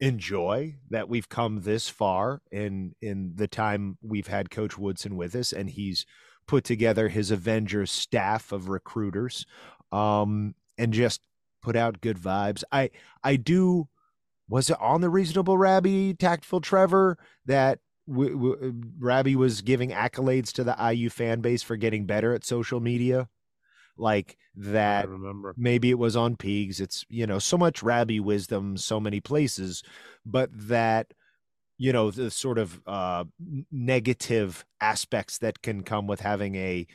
[0.00, 5.34] enjoy that we've come this far in in the time we've had Coach Woodson with
[5.34, 6.06] us, and he's
[6.46, 9.46] put together his Avengers staff of recruiters,
[9.92, 11.20] um, and just
[11.62, 12.64] put out good vibes.
[12.72, 12.90] I
[13.22, 13.88] I do.
[14.48, 20.52] Was it on the reasonable Rabbi tactful Trevor that w- w- Rabbi was giving accolades
[20.54, 23.28] to the IU fan base for getting better at social media,
[24.00, 25.08] like I that.
[25.08, 25.54] remember.
[25.56, 26.80] Maybe it was on Pigs.
[26.80, 29.82] It's you know so much Rabbi wisdom, so many places,
[30.26, 31.12] but that
[31.78, 33.24] you know the sort of uh,
[33.70, 36.86] negative aspects that can come with having a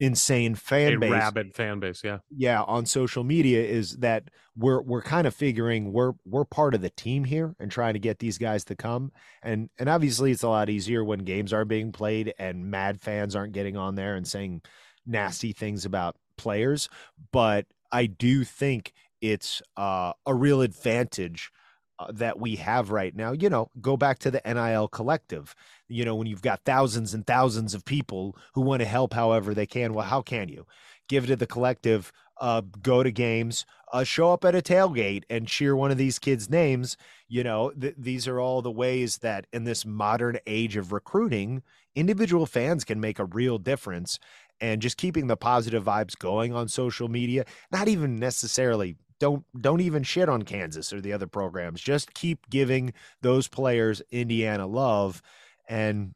[0.00, 2.18] insane fan A base rabid fan base, yeah.
[2.34, 4.24] yeah on social media is that
[4.56, 7.98] we're we're kind of figuring we're we're part of the team here and trying to
[7.98, 9.12] get these guys to come
[9.42, 13.36] and and obviously it's a lot easier when games are being played and mad fans
[13.36, 14.62] aren't getting on there and saying
[15.06, 16.88] nasty things about players
[17.32, 21.50] but I do think it's uh, a real advantage
[21.98, 25.54] uh, that we have right now you know go back to the NIL collective.
[25.88, 29.54] You know when you've got thousands and thousands of people who want to help however
[29.54, 30.66] they can well how can you?
[31.08, 35.24] Give it to the collective uh, go to games uh, show up at a tailgate
[35.28, 36.96] and cheer one of these kids names.
[37.28, 41.62] You know th- these are all the ways that in this modern age of recruiting
[41.94, 44.18] individual fans can make a real difference
[44.60, 49.80] and just keeping the positive vibes going on social media not even necessarily don't don't
[49.80, 52.92] even shit on Kansas or the other programs just keep giving
[53.22, 55.22] those players Indiana love
[55.68, 56.12] and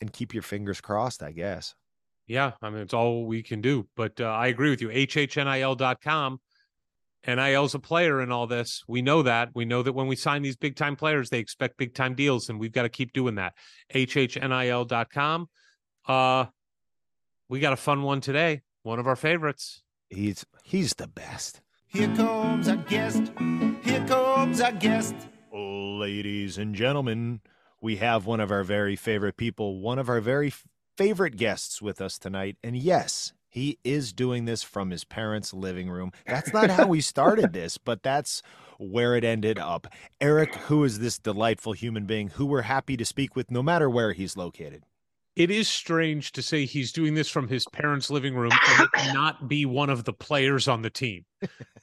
[0.00, 1.74] and keep your fingers crossed I guess
[2.28, 3.88] Yeah, I mean, it's all we can do.
[3.96, 4.88] But uh, I agree with you.
[4.88, 6.40] HHNIL.com.
[7.26, 8.84] NIL's a player in all this.
[8.86, 9.50] We know that.
[9.54, 12.48] We know that when we sign these big time players, they expect big time deals,
[12.48, 13.54] and we've got to keep doing that.
[13.94, 15.48] HHNIL.com.
[16.06, 16.44] Uh,
[17.48, 18.62] we got a fun one today.
[18.82, 19.82] one of our favorites.
[20.08, 21.60] He's he's the best.
[21.86, 23.32] Here comes our guest.
[23.82, 25.14] Here comes our guest.
[25.52, 27.40] Ladies and gentlemen,
[27.80, 30.64] we have one of our very favorite people, one of our very f-
[30.96, 32.56] favorite guests with us tonight.
[32.62, 36.12] And yes, he is doing this from his parents' living room.
[36.26, 38.42] That's not how we started this, but that's
[38.78, 39.86] where it ended up.
[40.20, 43.90] Eric, who is this delightful human being who we're happy to speak with no matter
[43.90, 44.84] where he's located?
[45.38, 49.48] It is strange to say he's doing this from his parents' living room and not
[49.48, 51.24] be one of the players on the team.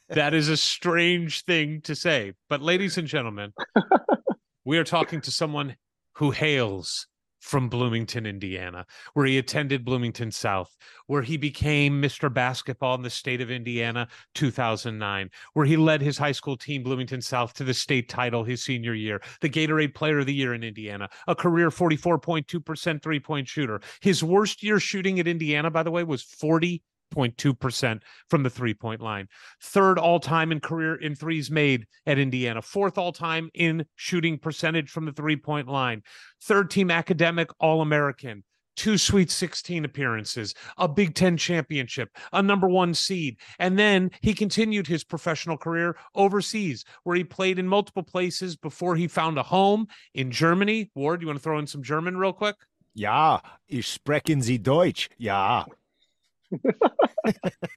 [0.09, 2.33] That is a strange thing to say.
[2.49, 3.53] But, ladies and gentlemen,
[4.65, 5.77] we are talking to someone
[6.15, 7.07] who hails
[7.45, 10.75] from Bloomington, Indiana, where he attended Bloomington South,
[11.05, 12.33] where he became Mr.
[12.33, 17.21] Basketball in the state of Indiana 2009, where he led his high school team, Bloomington
[17.21, 20.63] South, to the state title his senior year, the Gatorade Player of the Year in
[20.63, 23.79] Indiana, a career 44.2% three point shooter.
[24.01, 26.81] His worst year shooting at Indiana, by the way, was 40.
[27.15, 29.27] 0.2% from the three point line.
[29.61, 32.61] Third all time in career in threes made at Indiana.
[32.61, 36.03] Fourth all time in shooting percentage from the three point line.
[36.43, 38.43] Third team academic All American.
[38.75, 43.37] Two Sweet 16 appearances, a Big Ten championship, a number one seed.
[43.57, 48.97] And then he continued his professional career overseas, where he played in multiple places before
[48.97, 50.91] he found a home in Germany.
[50.93, 52.57] Ward, you want to throw in some German real quick?
[52.93, 55.09] Ja, ich sprechen Sie Deutsch.
[55.17, 55.65] Ja.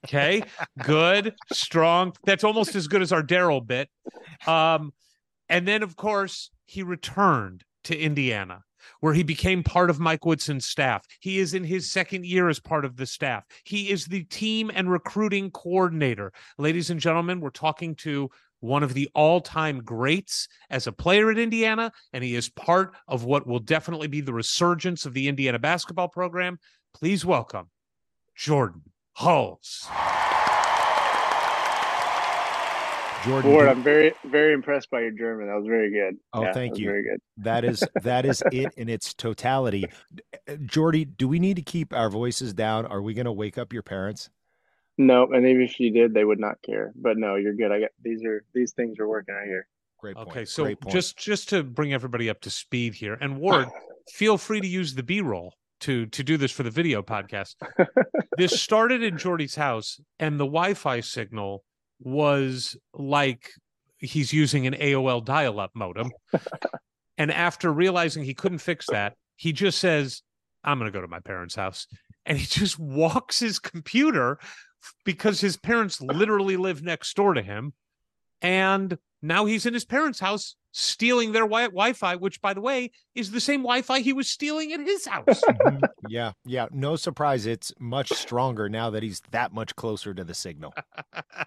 [0.05, 0.43] Okay,
[0.83, 2.13] good, strong.
[2.25, 3.89] That's almost as good as our Daryl bit.
[4.47, 4.93] Um,
[5.49, 8.63] and then, of course, he returned to Indiana,
[9.01, 11.07] where he became part of Mike Woodson's staff.
[11.21, 13.45] He is in his second year as part of the staff.
[13.65, 16.33] He is the team and recruiting coordinator.
[16.59, 21.31] Ladies and gentlemen, we're talking to one of the all time greats as a player
[21.31, 25.29] at Indiana, and he is part of what will definitely be the resurgence of the
[25.29, 26.59] Indiana basketball program.
[26.93, 27.71] Please welcome
[28.39, 28.83] Jordan
[29.15, 29.89] Hulls.
[33.25, 33.51] Jordan.
[33.51, 35.49] Ward, I'm very, very impressed by your German.
[35.49, 36.19] That was very good.
[36.33, 36.87] Oh, Yeah, thank you.
[36.87, 37.21] Very good.
[37.39, 39.87] That is that is it in its totality.
[40.49, 42.87] Uh, Jordy, do we need to keep our voices down?
[42.87, 44.31] Are we going to wake up your parents?
[44.99, 46.93] No, and even if you did, they would not care.
[46.95, 47.73] But no, you're good.
[47.73, 49.67] I got these are these things are working out here.
[49.99, 50.29] Great point.
[50.29, 50.95] Okay, so Great point.
[50.95, 53.67] just just to bring everybody up to speed here, and Ward,
[54.13, 57.55] feel free to use the B roll to to do this for the video podcast.
[58.37, 61.65] this started in Jordy's house, and the Wi-Fi signal
[62.01, 63.51] was like
[63.99, 66.11] he's using an AOL dial-up modem.
[67.19, 70.23] and after realizing he couldn't fix that, he just says,
[70.65, 71.87] "I'm going to go to my parents' house,"
[72.27, 74.39] and he just walks his computer
[75.05, 77.73] because his parents literally live next door to him,
[78.43, 82.91] and now he's in his parents' house stealing their wi- Wi-Fi, which, by the way,
[83.15, 85.43] is the same Wi-Fi he was stealing at his house.
[85.45, 85.81] Mhm.
[86.09, 86.67] yeah, yeah.
[86.71, 87.47] No surprise.
[87.47, 90.75] It's much stronger now that he's that much closer to the signal.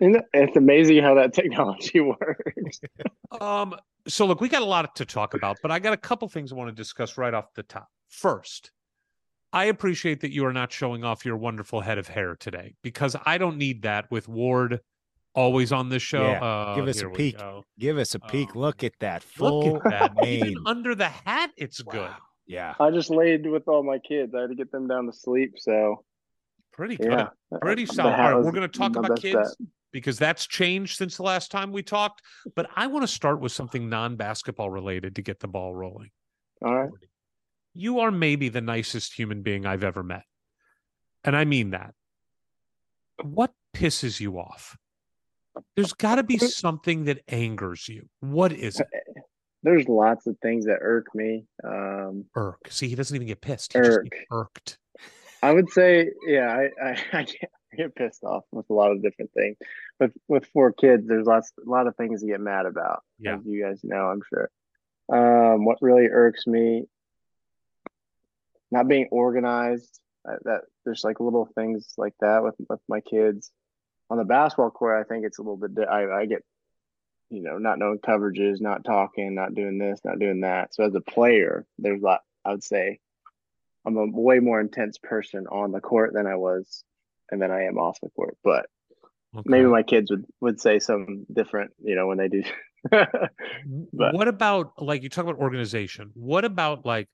[0.01, 2.79] It's amazing how that technology works.
[3.39, 3.75] um,
[4.07, 6.51] so look, we got a lot to talk about, but I got a couple things
[6.51, 7.87] I want to discuss right off the top.
[8.09, 8.71] First,
[9.53, 13.15] I appreciate that you are not showing off your wonderful head of hair today because
[13.25, 14.79] I don't need that with Ward
[15.33, 16.23] always on this show.
[16.23, 17.37] Yeah, Uh, give us a peek.
[17.79, 18.49] Give us a peek.
[18.55, 20.25] Oh, Look at that full Look at that.
[20.27, 22.09] Even under the hat, it's good.
[22.47, 22.75] Yeah.
[22.79, 24.33] I just laid with all my kids.
[24.35, 25.53] I had to get them down to sleep.
[25.57, 26.03] So
[26.73, 27.11] Pretty good.
[27.11, 27.27] yeah,
[27.61, 28.11] Pretty solid.
[28.11, 29.67] All hat right, was we're going to talk about kids bet.
[29.91, 32.21] because that's changed since the last time we talked.
[32.55, 36.11] But I want to start with something non basketball related to get the ball rolling.
[36.63, 36.89] All right.
[37.73, 40.23] You are maybe the nicest human being I've ever met.
[41.23, 41.93] And I mean that.
[43.23, 44.75] What pisses you off?
[45.75, 48.09] There's got to be something that angers you.
[48.19, 48.87] What is it?
[49.63, 51.45] There's lots of things that irk me.
[51.63, 52.67] Um, Irk.
[52.69, 53.73] See, he doesn't even get pissed.
[53.73, 54.07] He Irk.
[54.31, 54.79] irked.
[55.43, 58.91] I would say, yeah, I, I, I get, I get pissed off with a lot
[58.91, 59.57] of different things.
[59.99, 63.03] With with four kids, there's lots a lot of things to get mad about.
[63.19, 63.35] Yeah.
[63.35, 64.49] As you guys know, I'm sure.
[65.09, 66.85] Um, what really irks me,
[68.71, 69.99] not being organized.
[70.27, 73.51] Uh, that there's like little things like that with with my kids.
[74.11, 75.87] On the basketball court, I think it's a little bit.
[75.87, 76.43] I I get,
[77.29, 80.75] you know, not knowing coverages, not talking, not doing this, not doing that.
[80.75, 82.19] So as a player, there's a lot.
[82.45, 82.99] I would say
[83.85, 86.83] I'm a way more intense person on the court than I was
[87.31, 88.37] and than I am off the court.
[88.43, 88.67] But
[89.45, 92.43] maybe my kids would would say something different, you know, when they do.
[92.91, 93.31] but-
[93.93, 97.07] what about like you talk about organization what about like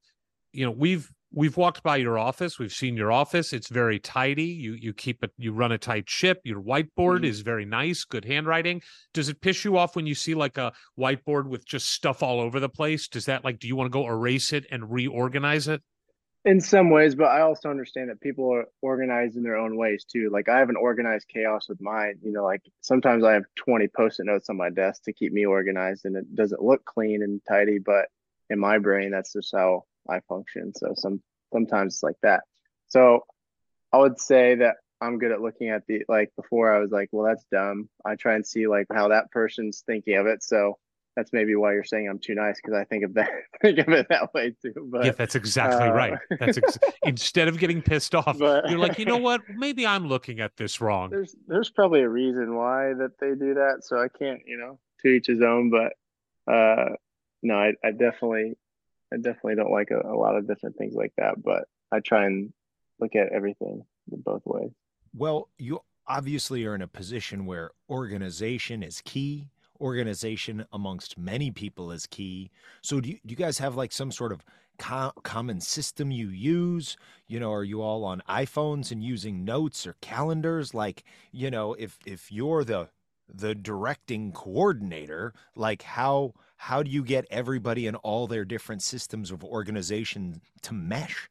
[0.53, 4.43] you know we've we've walked by your office we've seen your office it's very tidy
[4.43, 7.25] you you keep it you run a tight ship your whiteboard Mhm.
[7.25, 8.81] is very nice good handwriting
[9.13, 12.39] does it piss you off when you see like a whiteboard with just stuff all
[12.39, 15.67] over the place does that like do you want to go erase it and reorganize
[15.67, 15.81] it
[16.45, 20.05] in some ways, but I also understand that people are organized in their own ways
[20.05, 20.29] too.
[20.31, 22.19] Like I have an organized chaos with mine.
[22.23, 25.45] You know, like sometimes I have 20 post-it notes on my desk to keep me
[25.45, 28.07] organized and it doesn't look clean and tidy, but
[28.49, 30.73] in my brain, that's just how I function.
[30.75, 32.43] So some sometimes it's like that.
[32.87, 33.21] So
[33.93, 37.09] I would say that I'm good at looking at the like before I was like,
[37.11, 37.89] well, that's dumb.
[38.05, 40.43] I try and see like how that person's thinking of it.
[40.43, 40.77] So
[41.15, 43.29] that's maybe why you're saying I'm too nice because I think of that
[43.61, 44.73] think of it that way too.
[44.91, 46.17] But yeah, that's exactly uh, right.
[46.39, 49.41] That's ex- instead of getting pissed off, But- you're like, you know what?
[49.49, 51.09] Maybe I'm looking at this wrong.
[51.09, 53.79] there's there's probably a reason why that they do that.
[53.81, 55.69] So I can't, you know, to each his own.
[55.71, 55.93] But
[56.51, 56.89] uh,
[57.43, 58.55] no, I, I definitely
[59.13, 61.41] I definitely don't like a, a lot of different things like that.
[61.41, 62.53] But I try and
[62.99, 64.71] look at everything in both ways.
[65.15, 69.49] Well, you obviously are in a position where organization is key.
[69.79, 72.49] Organization amongst many people is key.
[72.81, 74.43] So, do you, do you guys have like some sort of
[74.79, 76.97] co- common system you use?
[77.27, 80.73] You know, are you all on iPhones and using notes or calendars?
[80.73, 82.89] Like, you know, if if you're the
[83.33, 89.31] the directing coordinator, like how how do you get everybody and all their different systems
[89.31, 91.29] of organization to mesh?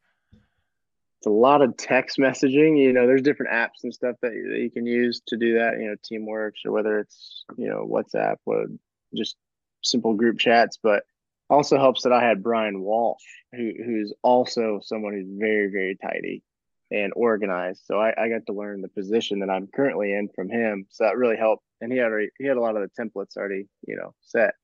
[1.19, 2.77] It's a lot of text messaging.
[2.77, 5.55] You know, there's different apps and stuff that, you- that you can use to do
[5.55, 5.79] that.
[5.79, 8.67] You know, Teamworks or whether it's you know WhatsApp or
[9.15, 9.35] just
[9.83, 10.77] simple group chats.
[10.81, 11.03] But
[11.49, 13.23] also helps that I had Brian Walsh,
[13.53, 16.43] who who's also someone who's very very tidy
[16.91, 17.83] and organized.
[17.85, 20.87] So I, I got to learn the position that I'm currently in from him.
[20.89, 21.63] So that really helped.
[21.81, 24.55] And he had already he had a lot of the templates already you know set.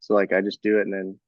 [0.00, 1.18] So like I just do it and then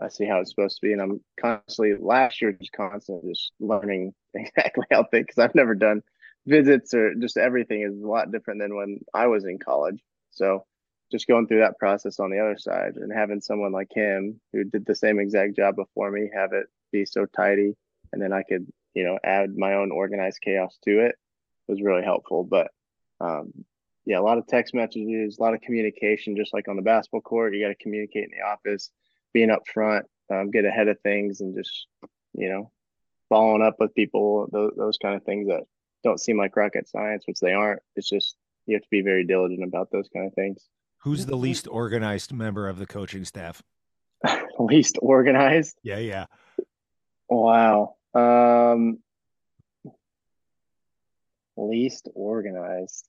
[0.00, 3.52] I see how it's supposed to be, and I'm constantly last year just constantly just
[3.60, 6.02] learning exactly how things because I've never done
[6.46, 10.00] visits or just everything is a lot different than when I was in college.
[10.30, 10.64] So
[11.10, 14.64] just going through that process on the other side and having someone like him who
[14.64, 17.74] did the same exact job before me have it be so tidy,
[18.12, 18.66] and then I could
[18.96, 21.14] you know add my own organized chaos to it
[21.68, 22.42] was really helpful.
[22.42, 22.70] But
[23.20, 23.52] um,
[24.06, 27.20] yeah, a lot of text messages, a lot of communication, just like on the basketball
[27.20, 28.90] court, you got to communicate in the office
[29.34, 31.86] being up front, um, get ahead of things, and just
[32.32, 32.70] you know
[33.28, 34.48] following up with people.
[34.50, 35.64] Those, those kind of things that
[36.02, 37.82] don't seem like rocket science, which they aren't.
[37.96, 38.36] It's just
[38.66, 40.64] you have to be very diligent about those kind of things.
[41.00, 43.62] Who's the least organized member of the coaching staff?
[44.58, 45.76] Least organized.
[45.82, 46.26] Yeah, yeah.
[47.28, 47.95] Wow.
[48.16, 48.98] Um,
[51.56, 53.06] least organized.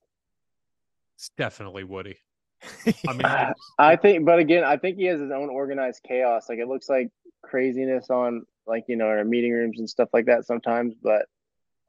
[1.15, 2.17] It's definitely Woody.
[3.07, 6.49] I mean, I think, but again, I think he has his own organized chaos.
[6.49, 7.09] Like it looks like
[7.43, 10.95] craziness on, like you know, in our meeting rooms and stuff like that sometimes.
[11.01, 11.27] But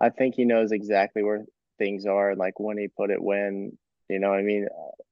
[0.01, 1.45] I think he knows exactly where
[1.79, 3.77] things are and like when he put it when.
[4.09, 4.67] You know, what I mean.
[4.67, 5.03] Uh,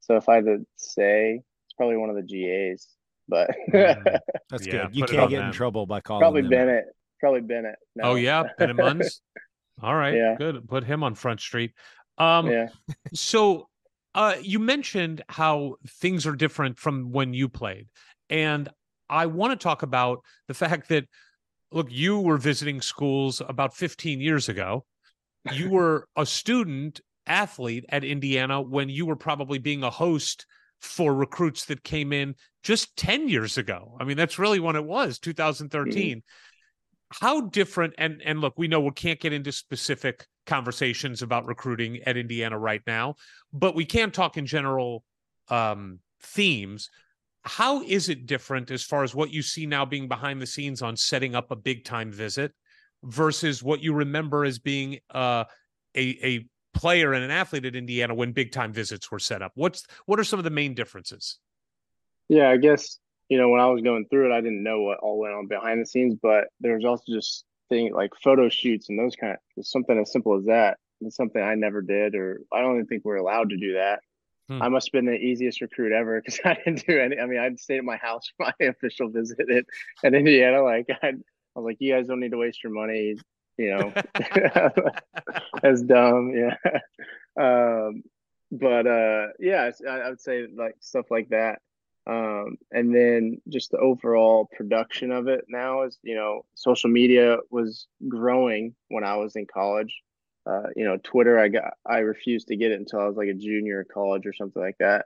[0.00, 2.86] So if I had to say, it's probably one of the GAs,
[3.28, 4.18] but Mm.
[4.50, 4.96] That's Yeah, good.
[4.96, 6.50] You can't on get in trouble by calling probably them.
[6.50, 6.86] Bennett.
[7.20, 7.76] Probably Bennett.
[8.02, 9.20] oh yeah, Ben and Munns.
[9.82, 10.34] All right, Yeah.
[10.36, 10.68] good.
[10.68, 11.72] Put him on Front Street.
[12.16, 12.68] Um, yeah.
[13.14, 13.68] so
[14.14, 17.88] uh, you mentioned how things are different from when you played,
[18.28, 18.68] and
[19.08, 21.04] I want to talk about the fact that
[21.70, 24.84] look, you were visiting schools about 15 years ago.
[25.52, 30.46] You were a student athlete at Indiana when you were probably being a host
[30.80, 33.96] for recruits that came in just 10 years ago.
[34.00, 36.22] I mean, that's really when it was 2013.
[37.10, 41.98] How different and and look, we know we can't get into specific conversations about recruiting
[42.04, 43.14] at Indiana right now,
[43.52, 45.04] but we can talk in general
[45.48, 46.90] um themes.
[47.42, 50.82] How is it different as far as what you see now being behind the scenes
[50.82, 52.52] on setting up a big time visit
[53.02, 55.44] versus what you remember as being uh,
[55.96, 59.52] a a player and an athlete at Indiana when big time visits were set up?
[59.54, 61.38] What's what are some of the main differences?
[62.28, 62.98] Yeah, I guess,
[63.28, 65.46] you know, when I was going through it, I didn't know what all went on
[65.46, 69.36] behind the scenes, but there was also just thing like photo shoots and those kind
[69.56, 70.78] of something as simple as that.
[71.00, 74.00] It's something I never did, or I don't even think we're allowed to do that.
[74.48, 74.62] Hmm.
[74.62, 77.18] I must have been the easiest recruit ever because I didn't do any.
[77.18, 79.64] I mean, I'd stayed at my house for my official visit at,
[80.02, 80.62] at Indiana.
[80.62, 83.16] Like, I'd, I was like, you guys don't need to waste your money.
[83.58, 83.92] You know,
[85.62, 86.32] that's dumb.
[86.32, 86.56] Yeah.
[87.36, 88.04] Um,
[88.52, 91.60] but uh, yeah, I, I would say like stuff like that.
[92.08, 97.36] Um, and then just the overall production of it now is, you know, social media
[97.50, 99.94] was growing when I was in college.
[100.46, 103.28] Uh, you know, Twitter, I got, I refused to get it until I was like
[103.28, 105.04] a junior in college or something like that.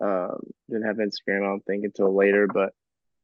[0.00, 0.40] Um,
[0.70, 2.72] didn't have Instagram, I don't think, until later, but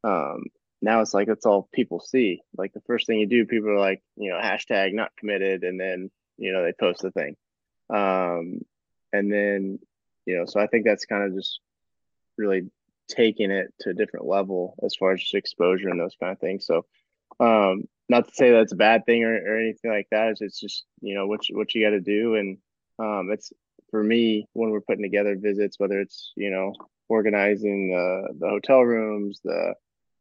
[0.03, 0.45] um,
[0.83, 2.43] now it's like it's all people see.
[2.59, 5.81] Like the first thing you do, people are like, you know, hashtag not committed, and
[5.81, 7.37] then you know they post the thing,
[7.89, 8.61] um,
[9.13, 9.79] and then
[10.27, 11.61] you know, so I think that's kind of just
[12.37, 12.65] really
[13.09, 16.39] taking it to a different level as far as just exposure and those kind of
[16.39, 16.67] things.
[16.67, 16.85] So,
[17.41, 20.29] um, not to say that's a bad thing or, or anything like that.
[20.29, 22.59] It's, it's just you know what you, what you got to do, and
[22.99, 23.53] um, it's
[23.91, 26.75] for me when we're putting together visits, whether it's you know
[27.09, 29.75] organizing the the hotel rooms, the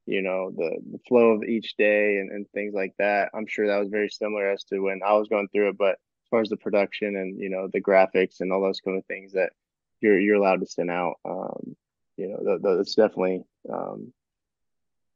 [0.06, 3.30] you know the the flow of each day and, and things like that.
[3.34, 5.94] I'm sure that was very similar as to when I was going through it, but
[5.94, 9.06] as far as the production and you know the graphics and all those kind of
[9.06, 9.52] things that
[10.02, 11.76] you're you're allowed to send out, um,
[12.18, 14.14] you know, it's definitely um,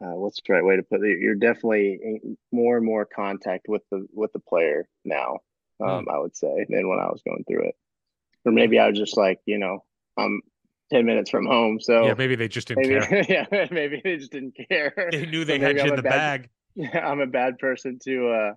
[0.01, 1.19] uh, what's the right way to put it?
[1.19, 5.39] You're definitely in more and more contact with the with the player now.
[5.79, 6.09] Um, Hmm.
[6.09, 7.75] I would say than when I was going through it,
[8.45, 9.83] or maybe I was just like, you know,
[10.17, 10.41] I'm
[10.91, 13.25] ten minutes from home, so yeah, maybe they just didn't maybe care.
[13.51, 14.93] yeah, maybe they just didn't care.
[15.11, 16.49] They knew So they had you I'm in the bad- bag.
[16.75, 18.53] Yeah, I'm a bad person to uh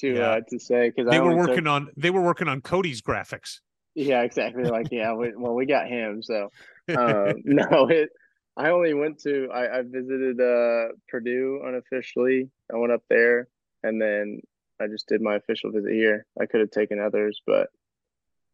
[0.00, 0.20] to Yeah.
[0.30, 2.60] uh to say because They I were only took- working on they were working on
[2.60, 3.60] Cody's graphics.
[3.94, 4.62] yeah, exactly.
[4.64, 6.22] Like, yeah, we, well, we got him.
[6.22, 6.50] So,
[6.88, 8.10] uh, no, it.
[8.56, 9.48] I only went to.
[9.52, 12.50] I, I visited uh, Purdue unofficially.
[12.72, 13.48] I went up there,
[13.82, 14.40] and then
[14.80, 16.26] I just did my official visit here.
[16.40, 17.68] I could have taken others, but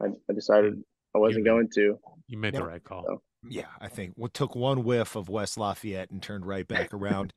[0.03, 0.83] I, I decided
[1.15, 1.51] I wasn't did.
[1.51, 1.99] going to.
[2.29, 3.05] You made the right call.
[3.07, 6.93] So- Yeah, I think we took one whiff of West Lafayette and turned right back
[6.95, 7.33] around.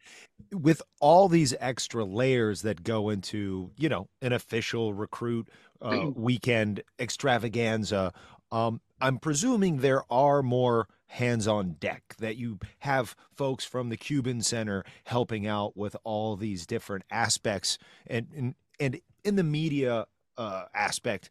[0.51, 5.49] With all these extra layers that go into, you know, an official recruit
[5.81, 8.13] uh, weekend extravaganza,
[8.51, 13.97] um, I'm presuming there are more hands on deck that you have folks from the
[13.97, 20.05] Cuban Center helping out with all these different aspects and and, and in the media
[20.37, 21.29] uh, aspect.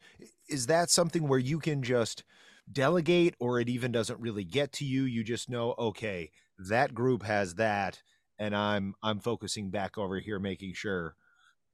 [0.48, 2.24] Is that something where you can just
[2.70, 5.04] delegate or it even doesn't really get to you?
[5.04, 8.00] You just know okay that group has that
[8.38, 11.14] and i'm i'm focusing back over here making sure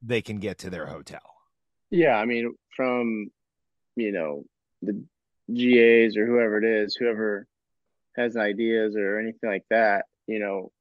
[0.03, 1.21] they can get to their hotel.
[1.89, 3.31] Yeah, I mean, from
[3.95, 4.43] you know
[4.81, 5.03] the
[5.51, 7.47] GAs or whoever it is, whoever
[8.15, 10.71] has ideas or anything like that, you know,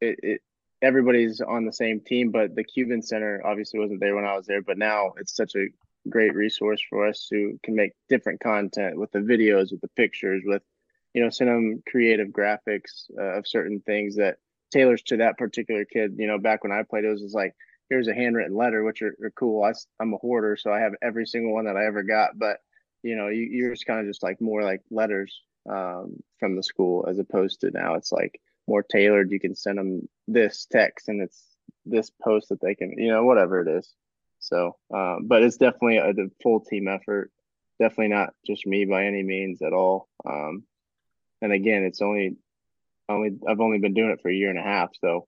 [0.00, 0.42] it, it
[0.82, 2.30] everybody's on the same team.
[2.30, 5.54] But the Cuban Center obviously wasn't there when I was there, but now it's such
[5.54, 5.68] a
[6.08, 10.42] great resource for us who can make different content with the videos, with the pictures,
[10.44, 10.62] with
[11.14, 14.36] you know, send them creative graphics uh, of certain things that
[14.70, 16.14] tailors to that particular kid.
[16.16, 17.54] You know, back when I played, it was just like
[17.88, 19.64] here's a handwritten letter, which are, are cool.
[19.64, 22.38] I, am a hoarder, so I have every single one that I ever got.
[22.38, 22.58] But
[23.02, 26.62] you know, you, you're just kind of just like more like letters um, from the
[26.62, 29.30] school as opposed to now it's like more tailored.
[29.30, 31.42] You can send them this text and it's
[31.86, 33.92] this post that they can, you know, whatever it is.
[34.38, 37.30] So, um, but it's definitely a, full team effort.
[37.78, 40.08] Definitely not just me by any means at all.
[40.24, 40.64] Um,
[41.42, 42.36] and again, it's only
[43.08, 45.26] only I've only been doing it for a year and a half, so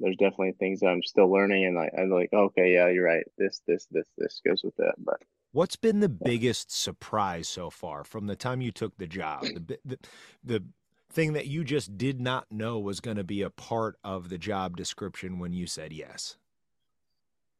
[0.00, 3.24] there's definitely things that I'm still learning and like I'm like, okay, yeah, you're right.
[3.38, 4.94] This, this, this, this goes with that.
[4.98, 5.20] But
[5.54, 9.78] what's been the biggest surprise so far from the time you took the job the
[9.84, 9.98] the,
[10.44, 10.64] the
[11.10, 14.38] thing that you just did not know was going to be a part of the
[14.38, 16.36] job description when you said yes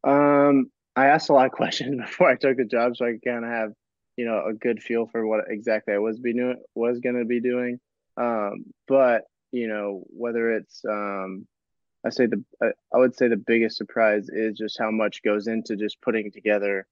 [0.04, 3.44] um, I asked a lot of questions before I took the job, so I kind
[3.44, 3.72] of have,
[4.16, 7.24] you know, a good feel for what exactly I was be doing, was going to
[7.24, 7.80] be doing.
[8.16, 11.46] Um, but you know, whether it's, um,
[12.04, 15.76] I say the, I would say the biggest surprise is just how much goes into
[15.76, 16.86] just putting together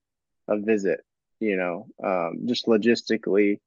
[0.47, 1.01] a visit.
[1.39, 3.59] You know, um, just logistically,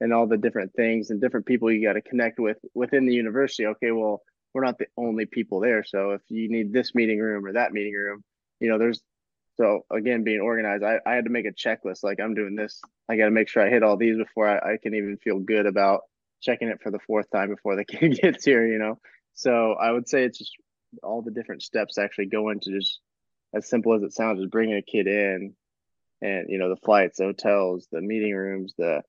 [0.00, 3.14] and all the different things and different people you got to connect with within the
[3.14, 3.66] university.
[3.66, 7.46] Okay, well, we're not the only people there, so if you need this meeting room
[7.46, 8.24] or that meeting room,
[8.58, 9.00] you know, there's
[9.56, 12.02] so again, being organized, I, I had to make a checklist.
[12.02, 12.80] Like I'm doing this.
[13.08, 15.38] I got to make sure I hit all these before I, I can even feel
[15.38, 16.02] good about
[16.40, 18.98] checking it for the fourth time before the kid gets here, you know?
[19.34, 20.52] So I would say it's just
[21.02, 23.00] all the different steps actually go into just
[23.54, 25.54] as simple as it sounds, just bringing a kid in
[26.22, 29.02] and, you know, the flights, the hotels, the meeting rooms, the,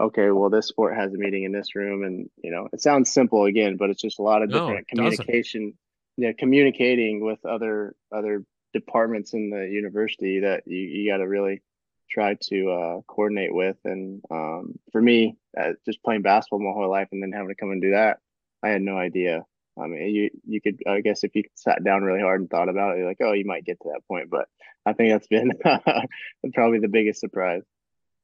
[0.00, 2.02] okay, well, this sport has a meeting in this room.
[2.02, 4.88] And, you know, it sounds simple again, but it's just a lot of No, different
[4.88, 5.74] communication,
[6.16, 11.62] yeah, communicating with other, other departments in the university that you, you got to really
[12.10, 13.76] try to uh, coordinate with.
[13.84, 17.54] And um, for me, uh, just playing basketball my whole life and then having to
[17.54, 18.18] come and do that,
[18.62, 19.44] I had no idea.
[19.78, 22.68] I mean, you you could, I guess, if you sat down really hard and thought
[22.68, 24.30] about it, you're like, oh, you might get to that point.
[24.30, 24.46] But
[24.86, 25.52] I think that's been
[26.54, 27.62] probably the biggest surprise.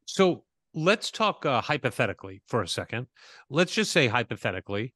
[0.06, 0.44] So
[0.74, 3.06] let's talk uh, hypothetically for a second.
[3.48, 4.94] Let's just say hypothetically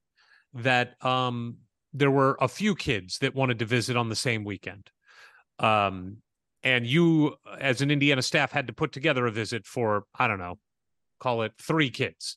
[0.54, 1.58] that um,
[1.92, 4.90] there were a few kids that wanted to visit on the same weekend.
[5.58, 6.18] Um,
[6.62, 10.38] and you, as an Indiana staff, had to put together a visit for, I don't
[10.38, 10.58] know,
[11.20, 12.36] call it three kids.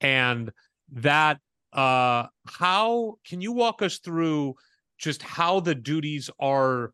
[0.00, 0.50] And
[0.92, 1.38] that,
[1.72, 4.54] uh, how can you walk us through
[4.98, 6.92] just how the duties are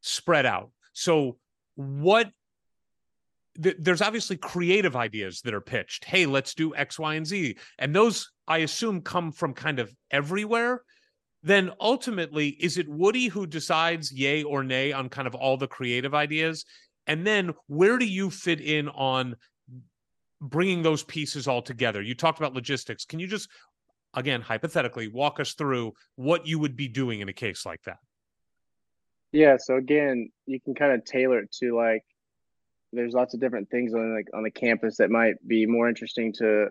[0.00, 0.70] spread out?
[0.92, 1.38] So,
[1.74, 2.30] what
[3.60, 6.04] th- there's obviously creative ideas that are pitched.
[6.04, 7.56] Hey, let's do X, Y, and Z.
[7.78, 10.82] And those I assume come from kind of everywhere.
[11.44, 15.66] then ultimately is it Woody who decides yay or nay on kind of all the
[15.66, 16.64] creative ideas?
[17.08, 19.34] And then where do you fit in on
[20.40, 22.00] bringing those pieces all together?
[22.00, 23.04] You talked about logistics.
[23.04, 23.48] Can you just,
[24.14, 27.98] again, hypothetically, walk us through what you would be doing in a case like that?
[29.32, 32.04] Yeah, so again, you can kind of tailor it to like
[32.92, 36.32] there's lots of different things on like on the campus that might be more interesting
[36.34, 36.68] to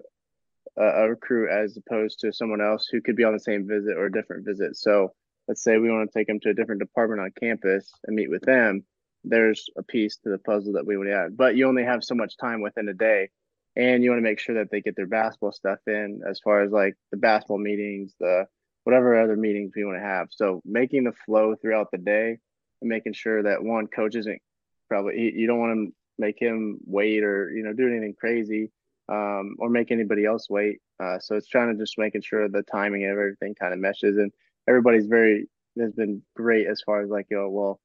[0.77, 3.97] a, a recruit as opposed to someone else who could be on the same visit
[3.97, 4.77] or a different visit.
[4.77, 5.13] So
[5.47, 8.29] let's say we want to take them to a different department on campus and meet
[8.29, 8.85] with them.
[9.23, 12.15] There's a piece to the puzzle that we would add, but you only have so
[12.15, 13.29] much time within a day,
[13.75, 16.61] and you want to make sure that they get their basketball stuff in as far
[16.61, 18.47] as like the basketball meetings, the
[18.83, 20.27] whatever other meetings we want to have.
[20.31, 22.39] So making the flow throughout the day
[22.81, 24.41] and making sure that one coach isn't
[24.89, 28.71] probably you don't want to make him wait or you know do anything crazy
[29.09, 30.79] um, or make anybody else wait.
[30.99, 34.17] Uh, so it's trying to just making sure the timing of everything kind of meshes,
[34.17, 34.31] and
[34.67, 35.47] everybody's very
[35.79, 37.79] has been great as far as like, you know, well,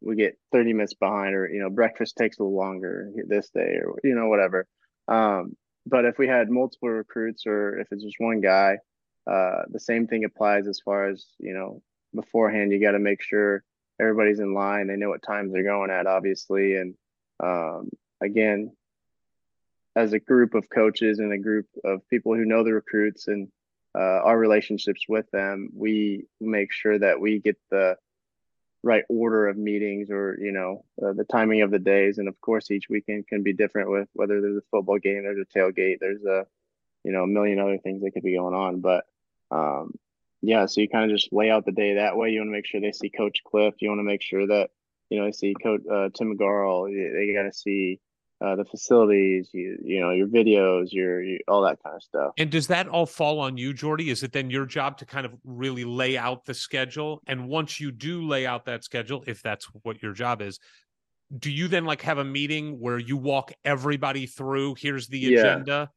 [0.00, 3.80] we get 30 minutes behind, or you know, breakfast takes a little longer this day,
[3.82, 4.66] or you know, whatever.
[5.08, 8.78] Um, but if we had multiple recruits, or if it's just one guy,
[9.26, 11.82] uh, the same thing applies as far as you know
[12.14, 12.72] beforehand.
[12.72, 13.62] You got to make sure
[14.00, 14.86] everybody's in line.
[14.86, 16.94] They know what times they're going at, obviously, and
[17.40, 17.90] um,
[18.22, 18.72] again,
[19.96, 23.48] as a group of coaches and a group of people who know the recruits and
[23.96, 27.96] uh, our relationships with them, we make sure that we get the
[28.84, 32.18] right order of meetings or you know uh, the timing of the days.
[32.18, 35.38] And of course each weekend can be different with whether there's a football game there's
[35.38, 36.46] a tailgate there's a
[37.02, 38.80] you know a million other things that could be going on.
[38.80, 39.04] But
[39.50, 39.94] um
[40.42, 42.30] yeah so you kind of just lay out the day that way.
[42.30, 43.74] You want to make sure they see coach cliff.
[43.80, 44.70] You want to make sure that
[45.10, 48.00] you know they see coach uh, tim McGarl they got to see
[48.44, 52.32] uh, the facilities, you you know your videos, your, your, all that kind of stuff.
[52.36, 54.10] And does that all fall on you, Jordy?
[54.10, 57.22] Is it then your job to kind of really lay out the schedule?
[57.26, 60.58] And once you do lay out that schedule, if that's what your job is,
[61.38, 64.74] do you then like have a meeting where you walk everybody through?
[64.78, 65.40] Here's the Yeah.
[65.40, 65.90] agenda.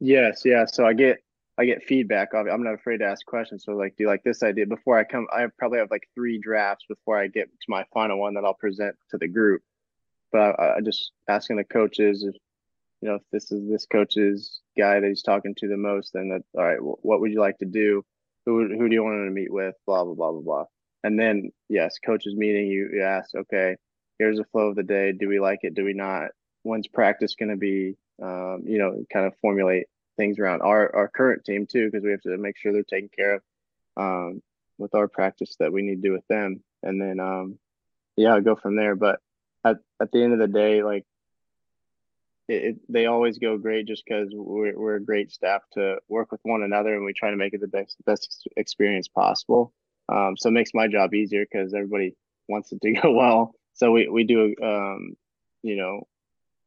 [0.00, 0.64] Yes, yeah.
[0.66, 1.18] So I get
[1.58, 2.34] I get feedback.
[2.34, 3.64] I'm not afraid to ask questions.
[3.64, 4.66] So like, do you like this idea?
[4.66, 8.18] Before I come, I probably have like three drafts before I get to my final
[8.18, 9.62] one that I'll present to the group.
[10.32, 12.34] But I, I just asking the coaches if
[13.00, 16.28] you know if this is this coach's guy that he's talking to the most, then
[16.30, 16.78] that all right.
[16.78, 18.04] wh- what would you like to do?
[18.46, 19.74] Who who do you want to meet with?
[19.86, 20.64] Blah blah blah blah blah.
[21.04, 22.66] And then yes, coaches meeting.
[22.66, 23.76] You you ask, okay,
[24.18, 25.12] here's the flow of the day.
[25.12, 25.74] Do we like it?
[25.74, 26.30] Do we not?
[26.62, 27.96] When's practice going to be?
[28.22, 32.10] Um, you know, kind of formulate things around our our current team too, because we
[32.10, 33.42] have to make sure they're taken care of
[33.96, 34.42] um,
[34.78, 37.58] with our practice that we need to do with them, and then um,
[38.16, 38.96] yeah, go from there.
[38.96, 39.20] But
[39.66, 41.04] at at the end of the day, like
[42.48, 46.32] it, it they always go great just because we're we're a great staff to work
[46.32, 49.72] with one another, and we try to make it the best best experience possible.
[50.08, 52.14] Um, so it makes my job easier because everybody
[52.48, 53.54] wants it to go well.
[53.74, 55.16] So we we do um,
[55.62, 56.06] you know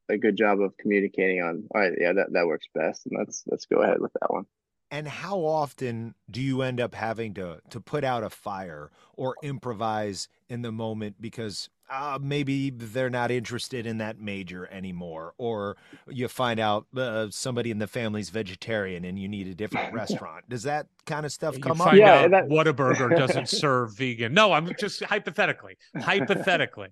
[0.10, 3.44] a good job of communicating on all right yeah that, that works best and let's
[3.48, 4.46] let's go ahead with that one
[4.92, 9.36] And how often do you end up having to to put out a fire or
[9.44, 15.76] improvise in the moment because uh, maybe they're not interested in that major anymore, or
[16.08, 20.48] you find out uh, somebody in the family's vegetarian and you need a different restaurant?
[20.50, 21.94] Does that kind of stuff You come up?
[21.94, 24.34] Yeah, out that- Whataburger doesn't serve vegan.
[24.34, 26.90] No, I'm just hypothetically, hypothetically.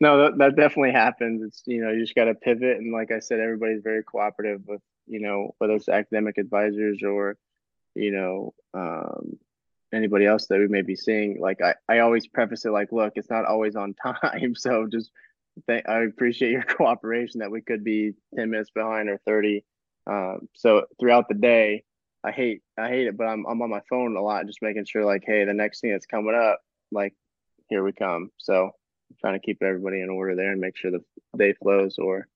[0.00, 3.10] no that, that definitely happens it's you know you just got to pivot and like
[3.10, 7.36] i said everybody's very cooperative with you know whether it's academic advisors or
[7.94, 9.38] you know um
[9.92, 13.12] anybody else that we may be seeing like i i always preface it like look
[13.16, 14.54] it's not always on time.
[14.56, 15.10] So just
[15.68, 19.64] th- i appreciate your cooperation that we could be 10 minutes behind or 30
[20.06, 21.84] um so throughout the day
[22.24, 24.84] i hate i hate it but i'm, I'm on my phone a lot just making
[24.84, 26.60] sure like hey the next thing that's coming up
[26.92, 27.14] like
[27.68, 28.30] here we come.
[28.38, 28.72] So
[29.20, 31.04] trying to keep everybody in order there and make sure the
[31.36, 32.26] day flows or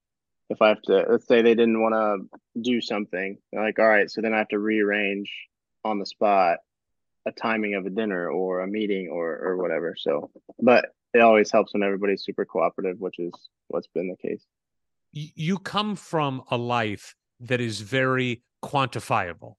[0.51, 4.11] if I have to let's say they didn't want to do something like all right
[4.11, 5.31] so then I have to rearrange
[5.85, 6.59] on the spot
[7.27, 9.95] a timing of a dinner or a meeting or or whatever.
[9.97, 10.31] So
[10.61, 13.33] but it always helps when everybody's super cooperative which is
[13.69, 14.45] what's been the case.
[15.13, 19.55] You come from a life that is very quantifiable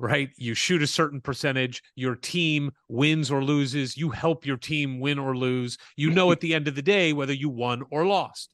[0.00, 0.30] right?
[0.36, 5.18] You shoot a certain percentage your team wins or loses you help your team win
[5.18, 8.53] or lose you know at the end of the day whether you won or lost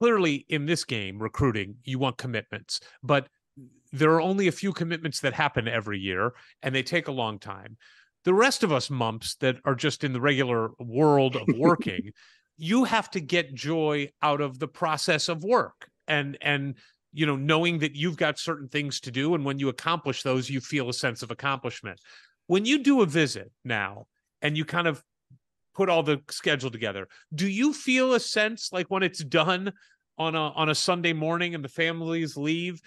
[0.00, 3.28] clearly in this game recruiting you want commitments but
[3.92, 7.38] there are only a few commitments that happen every year and they take a long
[7.38, 7.76] time.
[8.24, 12.10] The rest of us mumps that are just in the regular world of working
[12.58, 16.74] you have to get joy out of the process of work and and
[17.12, 20.48] you know knowing that you've got certain things to do and when you accomplish those
[20.48, 22.00] you feel a sense of accomplishment.
[22.46, 24.06] When you do a visit now
[24.40, 25.02] and you kind of
[25.76, 29.72] put all the schedule together, do you feel a sense like when it's done
[30.18, 32.80] on a on a Sunday morning and the families leave,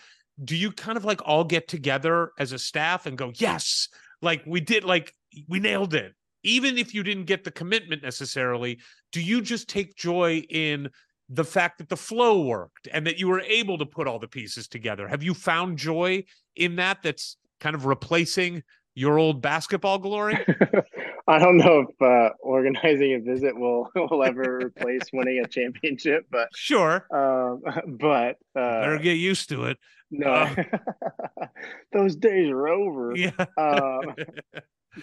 [0.43, 3.87] do you kind of like all get together as a staff and go, "Yes,
[4.21, 5.13] like we did like
[5.47, 6.13] we nailed it."
[6.43, 8.79] Even if you didn't get the commitment necessarily,
[9.11, 10.89] do you just take joy in
[11.27, 14.27] the fact that the flow worked and that you were able to put all the
[14.27, 15.07] pieces together?
[15.07, 16.23] Have you found joy
[16.55, 18.63] in that that's kind of replacing
[18.99, 20.37] your old basketball glory?
[21.27, 26.25] I don't know if uh, organizing a visit will will ever replace winning a championship,
[26.31, 27.05] but sure.
[27.13, 27.61] Um,
[27.97, 29.77] but uh, better get used to it.
[30.11, 30.55] No, Uh,
[31.93, 33.13] those days are over.
[33.15, 33.31] yeah.
[33.57, 34.15] Um,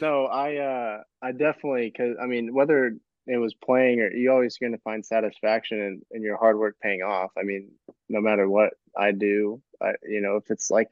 [0.00, 2.96] no, I uh, I definitely because I mean whether
[3.28, 6.76] it was playing or you always going to find satisfaction in, in your hard work
[6.82, 7.30] paying off.
[7.38, 7.70] I mean,
[8.08, 10.88] no matter what I do, I, you know, if it's like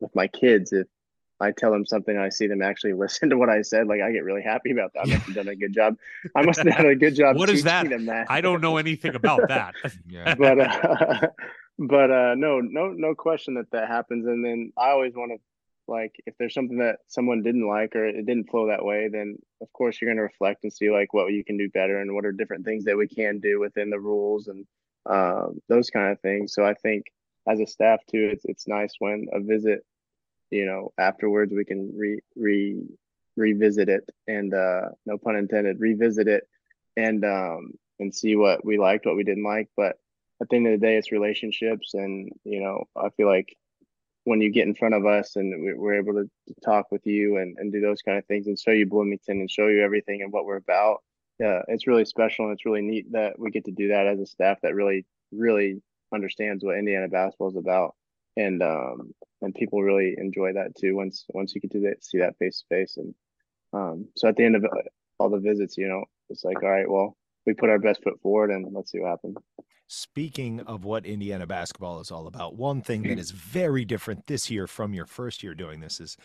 [0.00, 0.86] with my kids, if
[1.42, 3.86] I tell them something, I see them actually listen to what I said.
[3.86, 5.06] Like I get really happy about that.
[5.06, 5.96] I must have done a good job.
[6.34, 7.36] I must have done a good job.
[7.36, 7.88] What is that?
[7.88, 8.30] Them that.
[8.30, 9.74] I don't know anything about that.
[10.08, 10.34] Yeah.
[10.38, 11.26] but uh,
[11.78, 14.26] but uh, no, no, no question that that happens.
[14.26, 15.38] And then I always want to
[15.88, 19.36] like if there's something that someone didn't like or it didn't flow that way, then
[19.60, 22.14] of course you're going to reflect and see like what you can do better and
[22.14, 24.64] what are different things that we can do within the rules and
[25.06, 26.54] um, those kind of things.
[26.54, 27.06] So I think
[27.48, 29.84] as a staff too, it's it's nice when a visit,
[30.52, 32.80] you know, afterwards we can re re
[33.36, 36.44] revisit it and uh, no pun intended, revisit it
[36.96, 39.96] and um, and see what we liked, what we didn't like, but
[40.40, 41.94] at the end of the day, it's relationships.
[41.94, 43.56] And, you know, I feel like
[44.24, 47.06] when you get in front of us and we- we're able to, to talk with
[47.06, 49.82] you and, and do those kind of things and show you Bloomington and show you
[49.82, 51.02] everything and what we're about,
[51.38, 52.46] yeah, it's really special.
[52.46, 55.06] And it's really neat that we get to do that as a staff that really,
[55.30, 55.80] really
[56.12, 57.94] understands what Indiana basketball is about.
[58.36, 62.18] And, um, and people really enjoy that too once, once you get to that, see
[62.18, 62.96] that face to face.
[62.96, 63.14] And,
[63.72, 64.68] um, so at the end of uh,
[65.18, 67.16] all the visits, you know, it's like, all right, well,
[67.46, 69.36] we put our best foot forward and let's see what happens.
[69.88, 74.50] Speaking of what Indiana basketball is all about, one thing that is very different this
[74.50, 76.16] year from your first year doing this is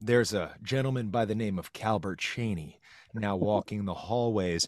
[0.00, 2.76] there's a gentleman by the name of Calbert Cheaney
[3.14, 4.66] now walking the hallways.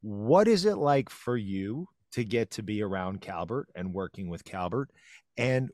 [0.00, 4.44] What is it like for you to get to be around Calbert and working with
[4.44, 4.88] Calbert?
[5.36, 5.70] And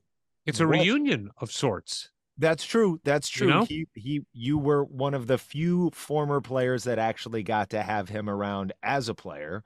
[0.46, 2.10] It's a What- reunion of sorts.
[2.38, 3.00] that's true.
[3.04, 3.48] That's You true.
[3.48, 3.64] know?
[3.64, 8.08] He he you were one of the few former players that actually got to have
[8.10, 9.62] him around as a player.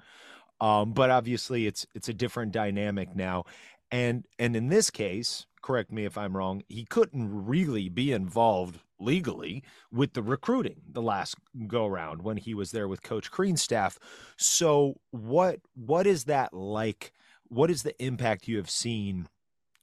[0.61, 3.45] Um, but obviously it's it's a different dynamic now.
[3.91, 8.78] And and in this case, correct me if I'm wrong, he couldn't really be involved
[9.01, 11.35] legally with the recruiting the last
[11.66, 13.99] go round when he was there with Coach Crean's staff.
[14.37, 17.12] So what what is that like?
[17.49, 19.26] What is the impact you have seen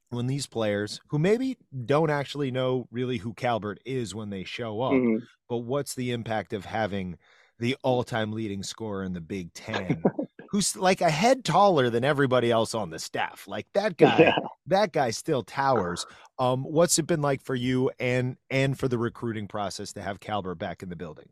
[0.10, 4.82] when these players who maybe don't actually know really who Calbert is when they show
[4.82, 5.22] up, Mhm.
[5.50, 7.18] but what's the impact of having
[7.60, 10.02] the all-time leading scorer in the Big Ten,
[10.52, 13.48] who's like a head taller than everybody else on the staff?
[13.48, 14.38] Like that guy, Yeah.
[14.68, 16.06] that guy still towers.
[16.40, 20.20] Um, what's it been like for you and and for the recruiting process to have
[20.20, 21.30] Calbert back in the building?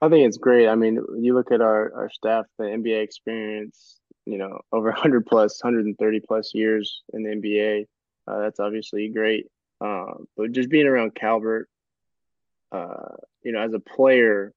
[0.00, 0.66] I think it's great.
[0.68, 5.26] I mean, you look at our, our staff, the NBA experience, you know, over 100
[5.26, 7.86] plus, 130 plus years in the NBA.
[8.26, 9.46] Uh, that's obviously great.
[9.80, 11.68] Um, but just being around Calbert
[12.72, 14.52] uh, you know, as a player,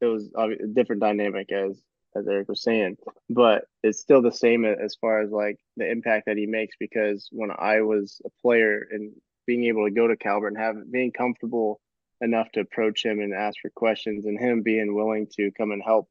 [0.00, 1.80] it was a different dynamic as
[2.14, 2.96] as Eric was saying,
[3.28, 6.74] but it's still the same as far as like the impact that he makes.
[6.78, 9.12] Because when I was a player and
[9.46, 11.80] being able to go to Calbert and have being comfortable
[12.22, 15.82] enough to approach him and ask for questions and him being willing to come and
[15.82, 16.08] help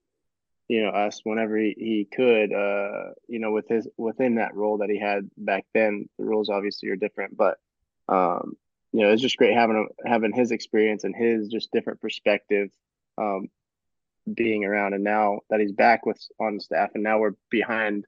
[0.68, 4.80] you know us whenever he, he could uh you know with his within that role
[4.80, 7.58] that he had back then the rules obviously are different but
[8.10, 8.56] um
[8.92, 12.70] you know it's just great having having his experience and his just different perspective
[13.18, 13.48] um
[14.34, 18.06] being around and now that he's back with on staff and now we're behind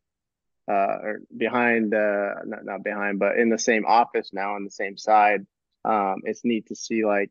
[0.68, 4.72] uh or behind uh not, not behind but in the same office now on the
[4.72, 5.46] same side
[5.86, 7.30] um it's neat to see like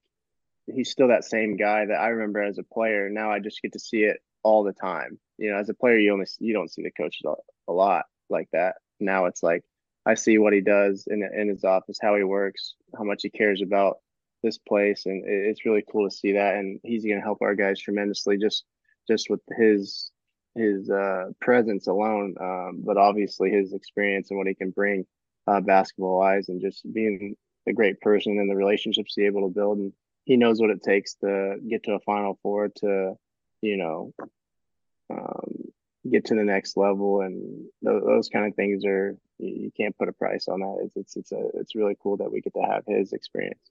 [0.67, 3.09] he's still that same guy that I remember as a player.
[3.09, 5.19] Now I just get to see it all the time.
[5.39, 7.35] You know, as a player, you only you don't see the coaches a,
[7.71, 8.77] a lot like that.
[9.01, 9.65] Now it's like
[10.07, 13.31] I see what he does in in his office, how he works, how much he
[13.31, 13.99] cares about
[14.45, 16.55] this place, and it, it's really cool to see that.
[16.55, 18.65] And he's going to help our guys tremendously just
[19.09, 20.13] just with his
[20.55, 25.05] his uh, presence alone, um, but obviously his experience and what he can bring
[25.49, 27.37] uh, basketball wise, and just being
[27.69, 29.93] a great person and the relationships he's able to build and
[30.25, 33.15] he knows what it takes to get to a final four to
[33.63, 34.13] you know
[35.11, 35.55] um,
[36.11, 40.09] get to the next level and those, those kind of things are you, can't put
[40.09, 42.63] a price on that it's, it's it's a it's really cool that we get to
[42.63, 43.71] have his experience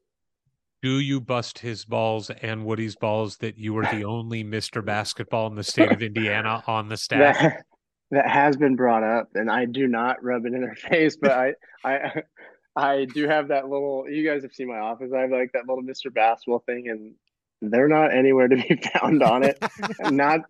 [0.81, 4.85] do you bust his balls and Woody's balls that you were the only Mr.
[4.85, 7.41] Basketball in the state of Indiana on the staff?
[7.41, 7.63] that
[8.11, 11.31] that has been brought up, and I do not rub it in their face, but
[11.31, 12.21] I I
[12.75, 14.05] I do have that little.
[14.07, 15.11] You guys have seen my office.
[15.15, 16.13] I have like that little Mr.
[16.13, 17.13] Basketball thing, and
[17.71, 19.57] they're not anywhere to be found on it.
[20.11, 20.41] not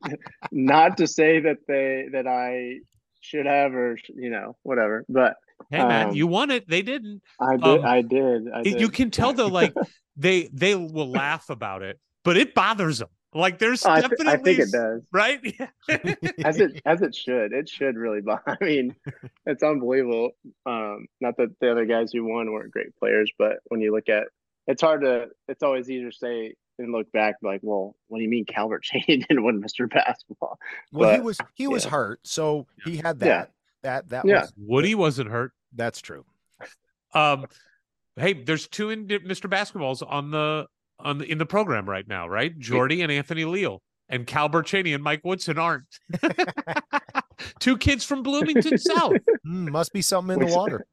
[0.51, 2.79] not to say that they that I
[3.21, 5.35] should have or you know whatever, but
[5.71, 6.67] Hey man, Um, you won it.
[6.67, 7.21] They didn't.
[7.39, 7.79] I did.
[7.79, 8.51] Um, I did.
[8.53, 8.79] I did.
[8.79, 9.73] you can tell though, like
[10.17, 13.09] they they will laugh about it, but it bothers them.
[13.33, 15.01] Like there's I, th- definitely I think it does.
[15.11, 15.39] right.
[16.45, 17.51] as it as it should.
[17.51, 18.21] It should really.
[18.47, 18.95] I mean,
[19.45, 20.31] it's unbelievable.
[20.65, 24.07] Um, not that the other guys who won weren't great players, but when you look
[24.07, 24.27] at,
[24.67, 25.27] it's hard to.
[25.47, 28.83] It's always easier to say and look back like, well, what do you mean Calbert
[28.93, 29.89] Cheaney didn't win Mr.
[29.89, 30.57] Basketball?
[30.91, 33.25] Well, he was he was hurt, so he had that.
[33.27, 33.45] Yeah.
[33.83, 34.41] That that Yeah.
[34.41, 35.51] was Woody wasn't hurt.
[35.73, 36.25] that's true.
[37.13, 37.45] Um,
[38.17, 39.49] hey, there's two in Mr.
[39.49, 40.65] Basketballs on the
[40.99, 42.57] on the in the program right now, right?
[42.57, 45.85] Jordy and Anthony Leal, and Calbert Cheaney and Mike Woodson aren't.
[47.59, 49.13] two kids from Bloomington South.
[49.45, 50.85] Mm, must be something in the water.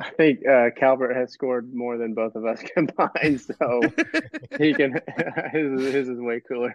[0.00, 3.80] I think uh, Calbert has scored more than both of us combined, so
[4.58, 4.92] he can.
[5.52, 6.74] his his is way cooler.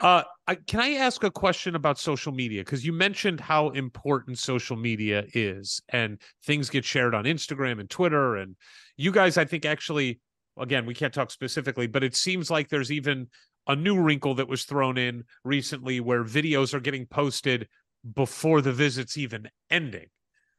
[0.00, 2.62] Uh, I, can I ask a question about social media?
[2.62, 7.90] Because you mentioned how important social media is, and things get shared on Instagram and
[7.90, 8.36] Twitter.
[8.36, 8.56] And
[8.96, 10.20] you guys, I think, actually,
[10.58, 13.28] again, we can't talk specifically, but it seems like there's even
[13.66, 17.68] a new wrinkle that was thrown in recently where videos are getting posted
[18.14, 20.08] before the visit's even ending,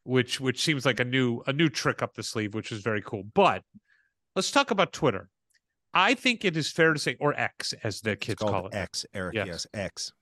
[0.04, 3.02] which which seems like a new a new trick up the sleeve, which is very
[3.02, 3.24] cool.
[3.34, 3.64] But
[4.36, 5.30] let's talk about Twitter.
[5.94, 8.74] I think it is fair to say, or X as the kids called call it.
[8.76, 9.36] X, Eric.
[9.36, 9.48] Yes.
[9.48, 10.14] Yes, X.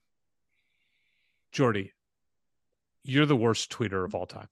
[1.52, 1.92] Jordy,
[3.04, 4.48] you're the worst tweeter of all time.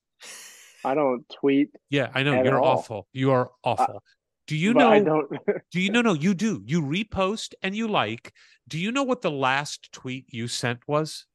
[0.85, 2.79] I don't tweet, Yeah, I know you're all.
[2.79, 3.09] awful.
[3.13, 4.03] You are awful.
[4.47, 4.91] do you know?
[4.91, 5.29] I don't.
[5.73, 6.03] Do you know?
[6.03, 6.63] No, you do.
[6.65, 8.33] You repost and you like.
[8.69, 11.27] Do you know what the last tweet you sent was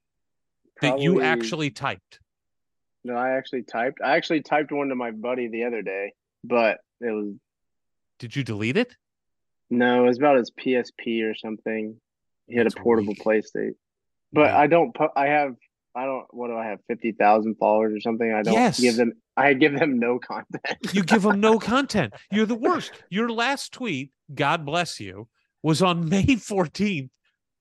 [0.82, 2.20] that you actually typed?
[3.04, 4.00] No, I actually typed.
[4.04, 7.34] I actually typed one to my buddy the other day, but it was
[8.20, 8.96] Did you delete it?
[9.70, 12.00] no, it was about his PSP or something.
[12.48, 13.24] He had That's a portable weak.
[13.24, 13.76] PlayStation.
[14.32, 14.58] But Yeah.
[14.58, 14.94] I don't.
[14.96, 15.56] Po- I have.
[15.96, 16.26] I don't.
[16.32, 16.80] What do I have?
[16.88, 18.32] Fifty thousand followers or something.
[18.32, 18.80] I don't Yes.
[18.80, 19.14] give them.
[19.36, 20.78] I give them no content.
[20.94, 22.14] You give them no content.
[22.32, 22.92] You're the worst.
[23.10, 25.28] Your last tweet, God bless you,
[25.64, 27.10] was on May 14th,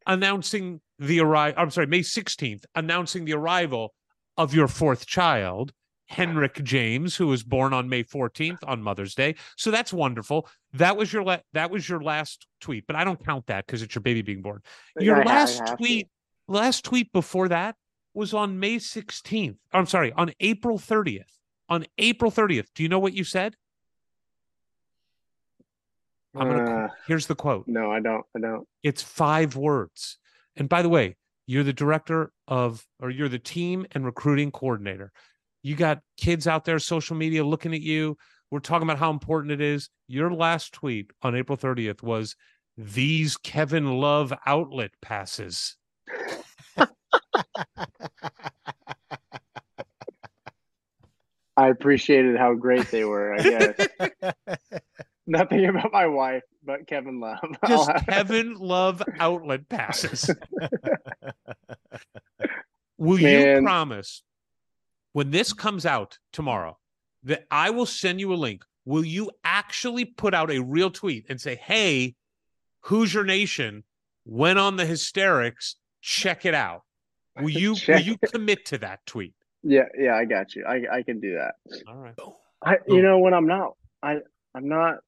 [0.06, 1.60] announcing the arrival.
[1.62, 3.94] I'm sorry, May 16th, announcing the arrival
[4.36, 5.72] of your fourth child,
[6.06, 9.34] Henrik James, who was born on May 14th on Mother's Day.
[9.56, 10.48] So that's wonderful.
[10.74, 13.82] That was your la- that was your last tweet, but I don't count that because
[13.82, 14.62] it's your baby being born.
[14.98, 15.76] Your I last have to.
[15.76, 16.08] tweet,
[16.48, 17.76] last tweet before that
[18.14, 19.56] was on May 16th.
[19.72, 21.38] I'm sorry, on April 30th.
[21.68, 22.66] On April 30th.
[22.74, 23.56] Do you know what you said?
[26.34, 27.66] I'm gonna Uh, here's the quote.
[27.68, 28.24] no, I don't.
[28.36, 28.66] I don't.
[28.82, 30.18] It's five words.
[30.56, 31.16] And by the way,
[31.46, 35.12] you're the director of or you're the team and recruiting coordinator.
[35.62, 38.16] You got kids out there, social media looking at you.
[38.50, 39.88] We're talking about how important it is.
[40.08, 42.36] Your last tweet on April 30th was
[42.76, 45.76] these Kevin Love outlet passes.
[51.56, 53.34] I appreciated how great they were.
[53.34, 53.88] I guess
[55.26, 57.38] nothing about my wife, but Kevin Love.
[57.68, 60.30] Just Kevin Love outlet passes.
[62.98, 64.22] Will you promise
[65.12, 66.78] when this comes out tomorrow
[67.24, 68.64] that I will send you a link?
[68.84, 72.14] Will you actually put out a real tweet and say, "Hey,
[72.82, 73.84] Hoosier Nation
[74.24, 75.76] went on the hysterics.
[76.00, 76.82] Check it out."
[77.40, 79.34] Will you will you commit to that tweet?
[79.62, 80.64] yeah, yeah, I got you.
[80.64, 81.54] I I can do that.
[81.88, 82.14] All right.
[82.64, 84.18] I you know when I'm not I
[84.54, 84.98] I'm not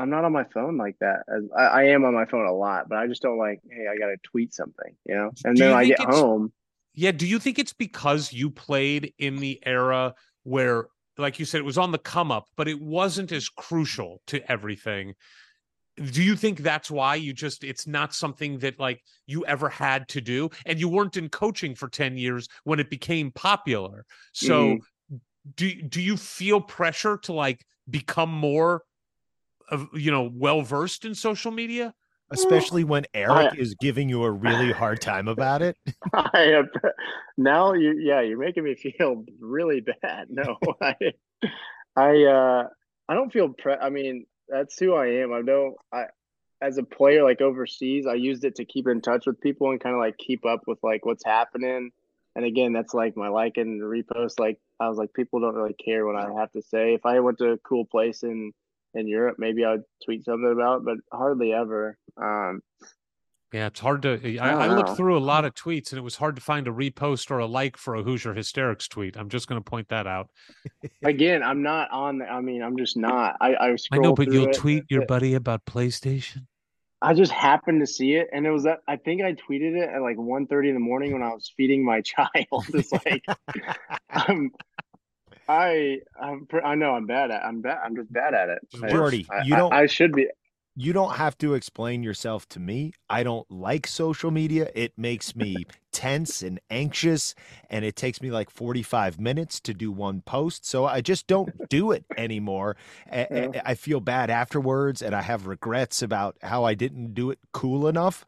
[0.00, 1.24] I'm not on my phone like that.
[1.28, 3.86] As I, I am on my phone a lot, but I just don't like, hey,
[3.86, 5.30] I gotta tweet something, you know?
[5.44, 6.52] And Do then I get home.
[6.94, 7.12] Yeah.
[7.12, 10.86] Do you think it's because you played in the era where,
[11.18, 14.50] like you said, it was on the come up, but it wasn't as crucial to
[14.50, 15.14] everything?
[15.96, 20.08] Do you think that's why you just, it's not something that like you ever had
[20.08, 20.48] to do?
[20.64, 24.06] And you weren't in coaching for 10 years when it became popular.
[24.32, 25.20] So mm.
[25.56, 28.82] do, do you feel pressure to like become more
[29.70, 31.94] of, you know, well versed in social media?
[32.32, 35.76] Especially when Eric is giving you a really hard time about it.
[36.14, 36.66] I have
[37.36, 40.28] now you yeah, you're making me feel really bad.
[40.30, 40.94] No, I
[41.96, 42.68] I uh
[43.08, 45.32] I don't feel pre I mean, that's who I am.
[45.32, 46.04] I don't I
[46.62, 49.80] as a player like overseas, I used it to keep in touch with people and
[49.80, 51.90] kind of like keep up with like what's happening.
[52.36, 54.38] And again, that's like my like and repost.
[54.38, 56.94] Like I was like, people don't really care what I have to say.
[56.94, 58.52] If I went to a cool place in
[58.94, 61.96] in Europe, maybe I would tweet something about, it, but hardly ever.
[62.16, 62.62] Um,
[63.52, 64.38] Yeah, it's hard to.
[64.38, 66.68] I, I I looked through a lot of tweets, and it was hard to find
[66.68, 69.16] a repost or a like for a Hoosier Hysterics tweet.
[69.16, 70.30] I'm just going to point that out.
[71.04, 72.18] again, I'm not on.
[72.18, 73.36] The, I mean, I'm just not.
[73.40, 76.46] I I, I know, but you'll it, tweet your it- buddy about PlayStation.
[77.02, 79.88] I just happened to see it, and it was that I think I tweeted it
[79.88, 82.66] at like 1.30 in the morning when I was feeding my child.
[82.74, 83.24] It's like
[84.10, 84.50] I'm,
[85.50, 88.60] I I'm I know I'm bad at I'm bad I'm just bad at it.
[88.90, 90.28] Jordy, I, you I- don't- I, should be.
[90.76, 92.92] you don't have to explain yourself to me.
[93.08, 94.70] I don't like social media.
[94.74, 95.56] It makes me
[95.92, 97.34] tense and anxious,
[97.68, 100.64] and it takes me like 45 minutes to do one post.
[100.64, 102.76] So I just don't do it anymore.
[103.12, 103.60] Yeah.
[103.64, 107.88] I feel bad afterwards, and I have regrets about how I didn't do it cool
[107.88, 108.24] enough.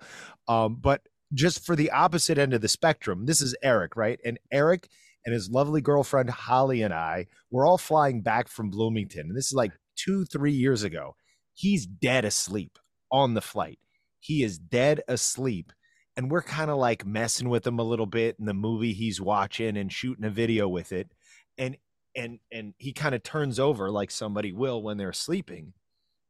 [0.49, 1.03] Um, but
[1.33, 4.18] just for the opposite end of the spectrum, this is Eric, right?
[4.25, 4.89] And Eric
[5.25, 9.27] and his lovely girlfriend Holly and I were all flying back from Bloomington.
[9.29, 11.16] And this is like two, three years ago
[11.55, 12.79] he's dead asleep
[13.11, 13.79] on the flight.
[14.20, 15.73] He is dead asleep.
[16.16, 19.20] And we're kind of like messing with him a little bit in the movie he's
[19.20, 21.11] watching and shooting a video with it.
[21.57, 21.77] And
[22.14, 25.73] and and he kind of turns over like somebody will when they're sleeping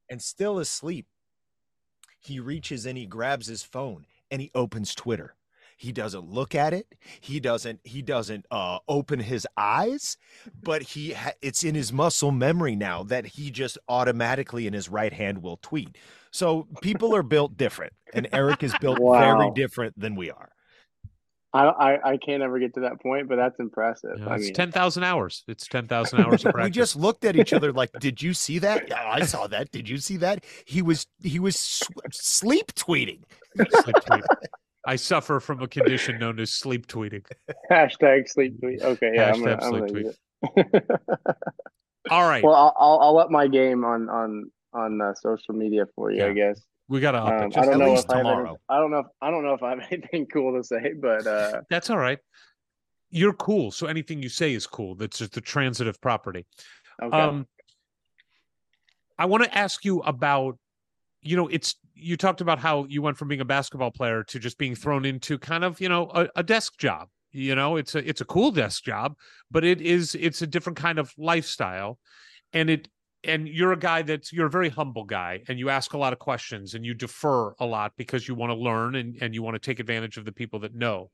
[0.09, 1.07] and still asleep.
[2.21, 5.35] He reaches and he grabs his phone and he opens Twitter.
[5.77, 6.87] He doesn't look at it.
[7.21, 10.17] He doesn't he doesn't uh open his eyes,
[10.63, 14.89] but he ha- it's in his muscle memory now that he just automatically in his
[14.89, 15.97] right hand will tweet.
[16.31, 20.51] So people are built different and Eric is built very different than we are.
[21.55, 24.13] I, I I can't ever get to that point, but that's impressive.
[24.17, 25.45] You know, I it's mean, ten thousand hours.
[25.47, 26.65] It's ten thousand hours of practice.
[26.65, 28.89] we just looked at each other like, "Did you see that?
[28.89, 29.71] Yeah, I saw that.
[29.71, 33.23] Did you see that?" He was he was sw- sleep tweeting.
[33.55, 34.25] Sleep tweet.
[34.87, 37.25] I suffer from a condition known as sleep tweeting.
[37.71, 38.83] hashtag sleep tweet.
[38.83, 40.15] Okay, yeah, I'm gonna, Hashtag I'm sleep
[40.53, 40.83] tweet.
[42.11, 45.87] All right, well, I'll, I'll I'll up my game on on on uh, social media
[45.95, 46.19] for you.
[46.19, 46.27] Yeah.
[46.27, 46.61] I guess.
[46.89, 47.45] we got to up Um, it.
[47.45, 48.59] I Just, don't at know least if I have tomorrow.
[48.69, 48.99] I don't know.
[48.99, 51.99] If, I don't know if I have anything cool to say, but uh, that's all
[51.99, 52.19] right.
[53.11, 54.95] You're cool, so anything you say is cool.
[54.97, 56.47] That's just the transitive property.
[57.03, 57.17] okay.
[57.17, 57.47] Um,
[59.19, 60.59] I want to ask you about,
[61.21, 64.39] you know, it's you talked about how you went from being a basketball player to
[64.39, 67.09] just being thrown into kind of, you know, a, a desk job.
[67.33, 69.15] You know, it's a it's a cool desk job,
[69.51, 71.99] but it is it's a different kind of lifestyle,
[72.53, 72.89] and it
[73.25, 76.13] and you're a guy that's you're a very humble guy, and you ask a lot
[76.13, 79.43] of questions and you defer a lot because you want to learn and and you
[79.43, 81.11] want to take advantage of the people that know.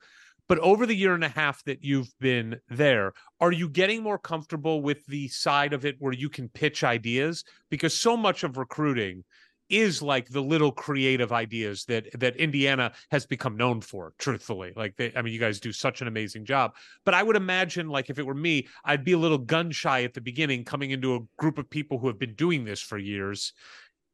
[0.49, 4.19] But over the year and a half that you've been there, are you getting more
[4.19, 7.45] comfortable with the side of it where you can pitch ideas?
[7.71, 9.25] Because so much of recruiting
[9.69, 14.73] is like the little creative ideas that that Indiana has become known for, truthfully.
[14.75, 16.75] Like they, I mean, you guys do such an amazing job.
[17.05, 20.05] But I would imagine, like, if it were me, I'd be a little gun shy
[20.05, 22.99] at the beginning, coming into a group of people who have been doing this for
[22.99, 23.53] years.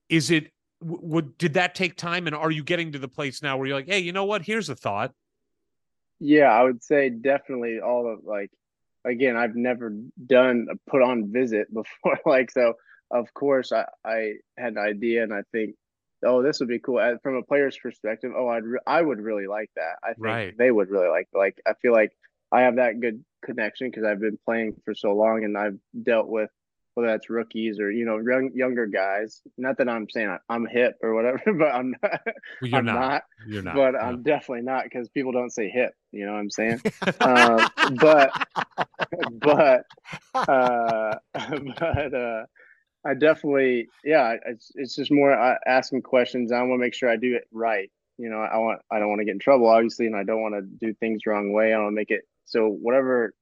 [0.09, 0.51] Is it
[0.81, 2.27] would did that take time?
[2.27, 4.43] And are you getting to the place now where you're like, hey, you know what?
[4.43, 5.13] Here's a thought.
[6.21, 8.51] Yeah, I would say definitely all of like
[9.05, 9.95] again, I've never
[10.27, 12.19] done a put on visit before.
[12.27, 12.75] Like so
[13.15, 15.77] of course I, I had an idea and I think,
[16.27, 17.01] oh, this would be cool.
[17.23, 19.97] From a player's perspective, oh I'd re- I would really like that.
[20.03, 20.55] I think Right.
[20.59, 22.13] they would really like like I feel like
[22.53, 26.29] I have that good connection because I've been playing for so long and I've dealt
[26.29, 26.51] with
[26.95, 29.43] whether that's rookies or you know young, younger guys.
[29.59, 32.21] Not that I'm saying I, I'm hip or whatever, but I'm not.
[32.61, 33.01] Well, you're I'm not.
[33.01, 33.75] not You're not.
[33.75, 33.99] but no.
[33.99, 35.93] I'm definitely not because people don't say hip.
[36.13, 36.81] You know what I'm saying?
[37.21, 38.31] um, but
[39.33, 39.85] but
[40.35, 42.43] uh, but uh,
[43.05, 44.37] I definitely yeah.
[44.47, 46.53] It's it's just more uh, asking questions.
[46.53, 47.91] I want to make sure I do it right.
[48.17, 50.43] You know, I want I don't want to get in trouble, obviously, and I don't
[50.43, 51.75] want to do things wrong way.
[51.75, 53.35] I to make it so whatever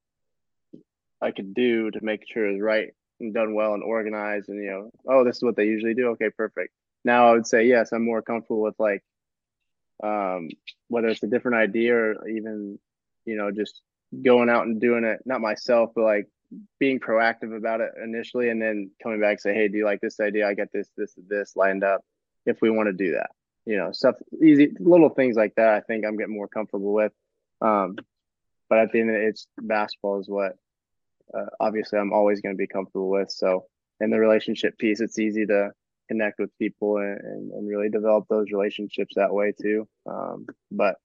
[1.21, 4.49] I could do to make sure it's right and done well and organized.
[4.49, 6.09] And you know, oh, this is what they usually do.
[6.09, 6.73] Okay, perfect.
[7.05, 7.91] Now I would say yes.
[7.93, 9.03] I'm more comfortable with like
[10.03, 10.49] um,
[10.89, 12.77] whether it's a different idea or even
[13.25, 13.81] you know just
[14.23, 16.27] going out and doing it not myself but like
[16.79, 20.19] being proactive about it initially and then coming back say hey do you like this
[20.19, 20.47] idea?
[20.47, 22.01] I got this this this lined up
[22.45, 23.31] if we want to do that
[23.65, 27.11] you know stuff easy little things like that i think i'm getting more comfortable with.
[27.61, 27.95] Um,
[28.69, 30.57] but at the end of it, it's basketball is what
[31.33, 33.31] uh, obviously i'm always going to be comfortable with.
[33.31, 33.65] So
[33.99, 35.71] in the relationship piece it's easy to
[36.09, 39.87] connect with people and, and, and really develop those relationships that way too.
[40.05, 40.95] Um, but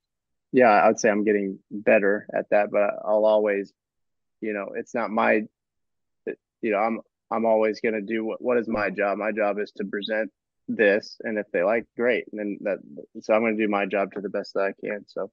[0.52, 3.72] yeah, I would say I'm getting better at that, but I'll always,
[4.40, 5.42] you know, it's not my,
[6.26, 7.00] you know, I'm,
[7.30, 9.18] I'm always going to do what, what is my job?
[9.18, 10.30] My job is to present
[10.68, 11.16] this.
[11.22, 12.24] And if they like, great.
[12.32, 12.78] And then that,
[13.22, 15.04] so I'm going to do my job to the best that I can.
[15.06, 15.30] So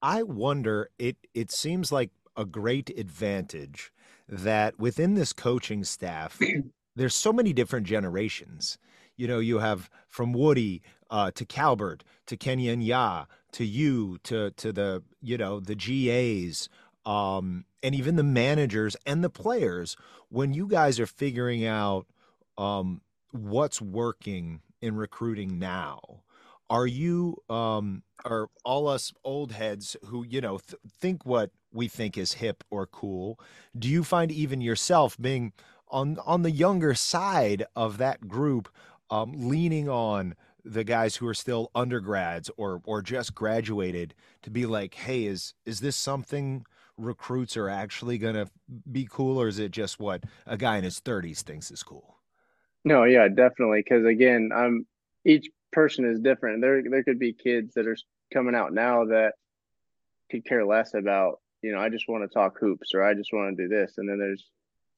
[0.00, 3.92] I wonder it it seems like a great advantage
[4.28, 6.38] that within this coaching staff
[6.96, 8.78] there's so many different generations.
[9.16, 14.50] You know, you have from Woody uh, to Calbert to Kenya Ya to you to
[14.52, 16.68] to the you know the GAs
[17.04, 19.96] um, and even the managers and the players.
[20.28, 22.06] When you guys are figuring out
[22.56, 23.00] um,
[23.30, 26.22] what's working in recruiting now,
[26.70, 31.88] are you um, are all us old heads who you know th- think what we
[31.88, 33.40] think is hip or cool?
[33.78, 35.52] Do you find even yourself being
[35.88, 38.68] on on the younger side of that group,
[39.10, 40.34] um, leaning on
[40.64, 45.54] the guys who are still undergrads or or just graduated to be like, hey, is
[45.64, 46.64] is this something
[46.98, 48.48] recruits are actually going to
[48.90, 52.16] be cool, or is it just what a guy in his 30s thinks is cool?
[52.84, 53.82] No, yeah, definitely.
[53.82, 54.86] Because again, I'm
[55.24, 56.60] each person is different.
[56.60, 57.96] There, there could be kids that are
[58.32, 59.34] coming out now that
[60.30, 63.32] could care less about, you know, I just want to talk hoops or I just
[63.32, 64.44] want to do this, and then there's,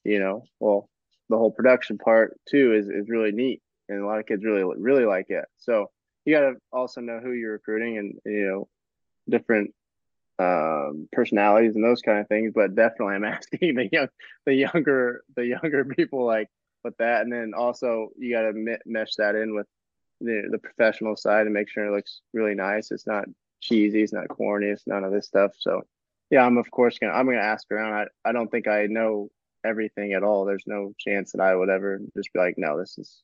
[0.05, 0.89] you know, well,
[1.29, 4.65] the whole production part too is is really neat, and a lot of kids really
[4.77, 5.45] really like it.
[5.59, 5.91] So
[6.25, 8.69] you got to also know who you're recruiting and you know
[9.29, 9.73] different
[10.41, 12.53] um, personalities and those kind of things.
[12.55, 14.09] But definitely, I'm asking the young,
[14.47, 16.49] the younger, the younger people like
[16.83, 19.67] with that, and then also you got to mesh that in with
[20.21, 22.91] the the professional side and make sure it looks really nice.
[22.91, 23.27] It's not
[23.61, 24.03] cheesy.
[24.03, 24.67] It's not corny.
[24.67, 25.53] It's none of this stuff.
[25.59, 25.83] So,
[26.31, 27.93] yeah, I'm of course gonna I'm gonna ask around.
[27.93, 29.31] I I don't think I know
[29.65, 30.47] everything at all.
[30.47, 33.23] There's no chance that I would ever just be like, no, this is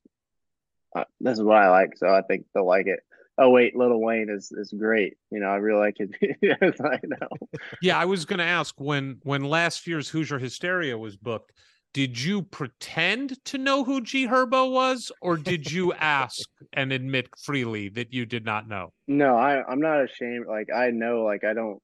[0.94, 1.96] uh, this is what I like.
[1.96, 3.00] So I think they'll like it
[3.38, 5.16] oh wait, Lil Wayne is is great.
[5.30, 6.76] You know, I really like it.
[6.80, 7.48] I know.
[7.82, 11.52] Yeah, I was going to ask when when last year's Hoosier Hysteria was booked.
[11.94, 17.28] Did you pretend to know who G Herbo was, or did you ask and admit
[17.42, 18.92] freely that you did not know?
[19.08, 20.46] No, I I'm not ashamed.
[20.46, 21.80] Like I know, like I don't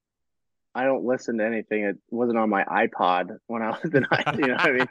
[0.74, 1.85] I don't listen to anything.
[1.85, 4.35] It wasn't on my iPod when I was in high.
[4.39, 4.89] You know, I mean,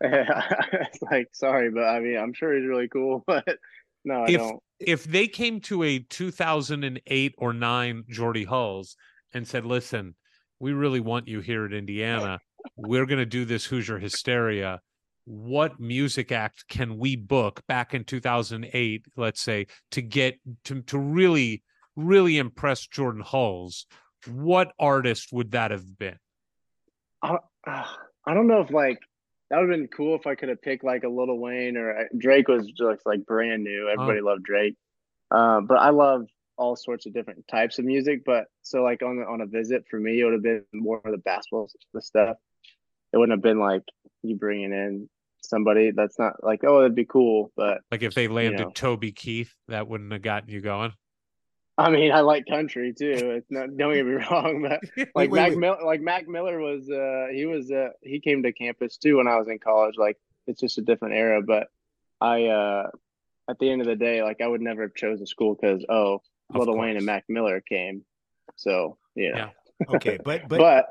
[0.00, 3.58] it's like sorry, but I mean, I'm sure he's really cool, but
[4.06, 4.62] no, I if, don't.
[4.78, 8.96] If they came to a 2008 or 9 Jordy Hulls
[9.34, 10.14] and said, listen,
[10.60, 12.38] we really want you here at Indiana.
[12.76, 14.80] We're going to do this Hoosier Hysteria.
[15.24, 20.98] What music act can we book back in 2008, let's say, to get to, to
[20.98, 21.64] really,
[21.96, 23.86] really impress Jordan Hulls?
[24.28, 26.18] What artist would that have been?
[27.22, 29.00] I, I don't know if like
[29.50, 31.96] that would have been cool if I could have picked like a Lil Wayne or
[31.96, 33.88] uh, Drake was just like brand new.
[33.88, 34.76] Everybody loved Drake,
[35.30, 38.22] um, but I love all sorts of different types of music.
[38.24, 41.12] But so like on on a visit for me, it would have been more of
[41.12, 42.36] the basketball the stuff.
[43.12, 43.82] It wouldn't have been like
[44.22, 45.08] you bringing in
[45.42, 48.72] somebody that's not like oh that'd be cool, but like if they landed you know.
[48.72, 50.92] Toby Keith, that wouldn't have gotten you going.
[51.78, 53.12] I mean, I like country too.
[53.36, 54.80] It's not don't get me wrong, but
[55.14, 55.58] like wait, Mac wait.
[55.58, 59.28] Miller, like Mac Miller was uh he was uh he came to campus too when
[59.28, 59.96] I was in college.
[59.98, 60.16] Like
[60.46, 61.68] it's just a different era, but
[62.20, 62.90] I uh
[63.48, 66.22] at the end of the day, like I would never have chosen school because oh
[66.54, 68.04] Lil Wayne and Mac Miller came.
[68.56, 69.36] So you know.
[69.36, 69.94] yeah.
[69.96, 70.86] Okay, but but, but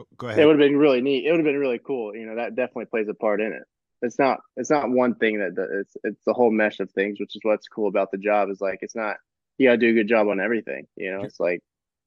[0.00, 0.38] oh, go ahead.
[0.38, 1.26] It would have been really neat.
[1.26, 2.16] It would have been really cool.
[2.16, 3.64] You know, that definitely plays a part in it.
[4.00, 7.36] It's not it's not one thing that it's it's the whole mesh of things, which
[7.36, 9.16] is what's cool about the job is like it's not
[9.58, 10.86] you gotta do a good job on everything.
[10.96, 11.60] You know, it's like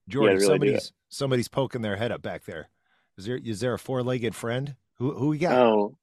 [0.08, 2.70] Jordan, really somebody's somebody's poking their head up back there.
[3.18, 4.76] Is there is there a four legged friend?
[4.98, 5.54] Who who we got?
[5.54, 5.98] Oh,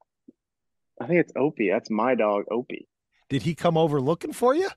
[1.00, 1.70] I think it's Opie.
[1.70, 2.86] That's my dog, Opie.
[3.28, 4.68] Did he come over looking for you?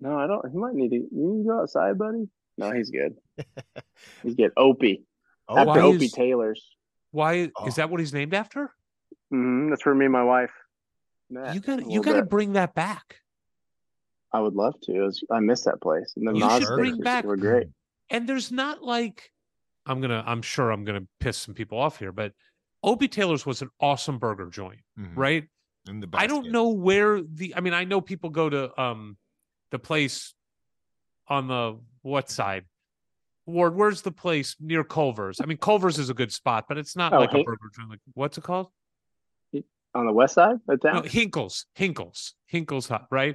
[0.00, 0.48] No, I don't.
[0.50, 0.96] He might need to.
[0.96, 2.28] You need to go outside, buddy.
[2.58, 3.16] No, he's good.
[4.22, 4.52] he's good.
[4.56, 5.04] Opie.
[5.48, 6.76] Oh, after Opie is, Taylor's.
[7.10, 7.66] Why oh.
[7.66, 7.90] is that?
[7.90, 8.72] What he's named after?
[9.32, 10.52] Mm-hmm, that's for me and my wife.
[11.30, 13.20] Matt, you got you got to bring that back.
[14.36, 15.00] I would love to.
[15.00, 16.12] Was, I miss that place.
[16.14, 17.24] And the you Nas should bring back.
[17.24, 17.68] were great.
[18.08, 19.32] And there's not like
[19.84, 20.22] I'm gonna.
[20.24, 22.30] I'm sure I'm gonna piss some people off here, but
[22.84, 25.18] Opie Taylor's was an awesome burger joint, mm-hmm.
[25.18, 25.44] right?
[26.12, 27.56] I don't know where the.
[27.56, 29.16] I mean, I know people go to um
[29.72, 30.34] the place
[31.26, 32.66] on the what side.
[33.44, 35.40] Ward, where's the place near Culver's?
[35.40, 37.90] I mean, Culver's is a good spot, but it's not oh, like a burger joint.
[37.90, 38.68] Like, what's it called?
[39.96, 40.94] On the west side of town?
[40.94, 43.34] No, Hinkles, Hinkles, Hinkles Hut, right?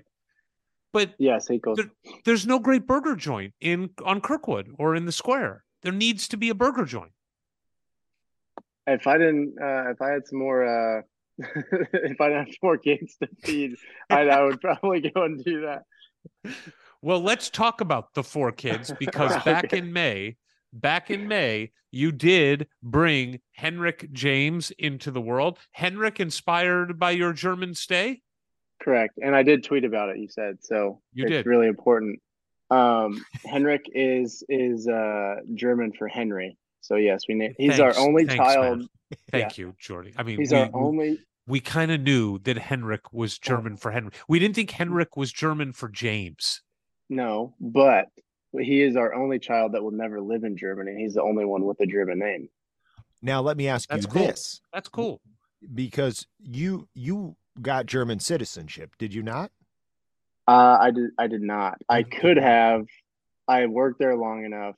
[0.94, 1.78] But yes, he goes.
[1.78, 1.92] There,
[2.26, 5.64] there's no great burger joint in on Kirkwood or in the square.
[5.84, 7.12] There needs to be a burger joint.
[8.88, 11.02] If I didn't, uh, if I had some more, uh,
[11.38, 13.76] if I didn't have more kids to feed,
[14.10, 15.84] I, I would probably go and do that.
[17.02, 19.52] Well, let's talk about the four kids because okay.
[19.52, 20.38] back in May,
[20.74, 25.60] back in May, you did bring Henrik James into the world.
[25.72, 28.22] Henrik, inspired by your German stay.
[28.82, 29.20] Correct.
[29.22, 30.58] And I did tweet about it, you said.
[30.62, 31.46] So you it's did.
[31.46, 32.20] really important.
[32.70, 36.58] Um, Henrik is is uh, German for Henry.
[36.82, 38.80] So yes, we name he's thanks, our only thanks, child.
[38.80, 38.88] Man.
[39.30, 39.66] Thank yeah.
[39.66, 40.14] you, Jordy.
[40.18, 43.92] I mean, he's we, our only we kind of knew that Henrik was German for
[43.92, 44.12] Henry.
[44.28, 46.62] We didn't think Henrik was German for James.
[47.10, 48.08] No, but
[48.58, 50.96] he is our only child that will never live in Germany.
[50.98, 52.50] He's the only one with a German name.
[53.22, 54.28] Now let me ask That's you cool.
[54.28, 55.22] this That's cool.
[55.74, 59.52] because you you got German citizenship, did you not?
[60.48, 61.12] Uh, I did.
[61.18, 61.80] I did not.
[61.90, 62.86] I could have.
[63.48, 64.76] I worked there long enough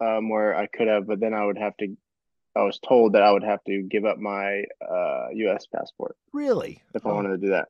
[0.00, 1.96] um, where I could have, but then I would have to.
[2.54, 5.66] I was told that I would have to give up my uh, U.S.
[5.66, 6.82] passport Really?
[6.94, 7.68] if I Oh, wanted to do that.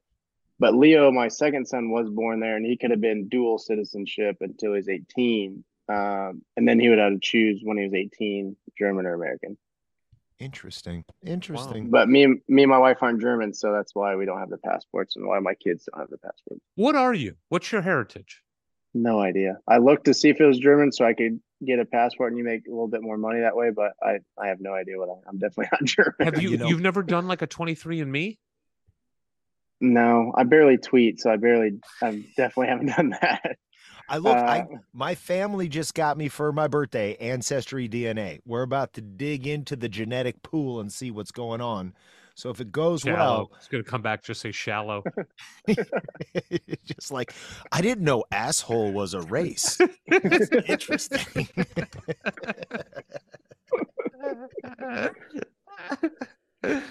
[0.60, 4.36] But Leo, my second son, was born there, and he could have been dual citizenship
[4.40, 8.56] until he's 18, um, and then he would have to choose when he was 18,
[8.78, 9.58] German or American.
[10.38, 11.04] Interesting.
[11.24, 11.88] Interesting.
[11.90, 14.58] But me, me and my wife aren't German, so that's why we don't have the
[14.58, 16.60] passports, and why my kids don't have the passports.
[16.74, 17.36] What are you?
[17.48, 18.42] What's your heritage?
[18.92, 19.58] No idea.
[19.68, 22.38] I looked to see if it was German so I could get a passport and
[22.38, 24.98] you make a little bit more money that way, but I, I have no idea
[24.98, 26.14] what I, I'm definitely not German.
[26.20, 28.38] Have you, You know- you've never done like a 23 and me?
[29.80, 33.56] No, I barely tweet, so I barely, I definitely haven't done that.
[34.08, 34.36] I look.
[34.36, 38.40] I Uh, my family just got me for my birthday ancestry DNA.
[38.44, 41.94] We're about to dig into the genetic pool and see what's going on.
[42.34, 43.50] So if it goes Shallow.
[43.56, 45.02] It's going to come back, just say shallow.
[46.84, 47.32] just like
[47.72, 49.78] I didn't know asshole was a race.
[50.68, 51.48] Interesting.
[56.62, 56.82] um,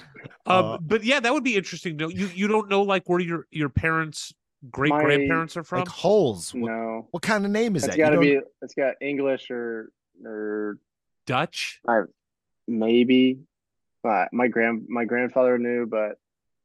[0.48, 1.96] Uh, but yeah, that would be interesting.
[1.98, 4.34] No, you you don't know like where your your parents,
[4.72, 5.80] great grandparents are from.
[5.80, 6.54] like holes.
[6.54, 7.98] What, No, what kind of name is it's that?
[8.00, 9.92] You got to be, it's got English or,
[10.26, 10.78] or
[11.26, 11.82] Dutch.
[12.68, 13.40] maybe.
[14.04, 16.18] But my grand, my grandfather knew, but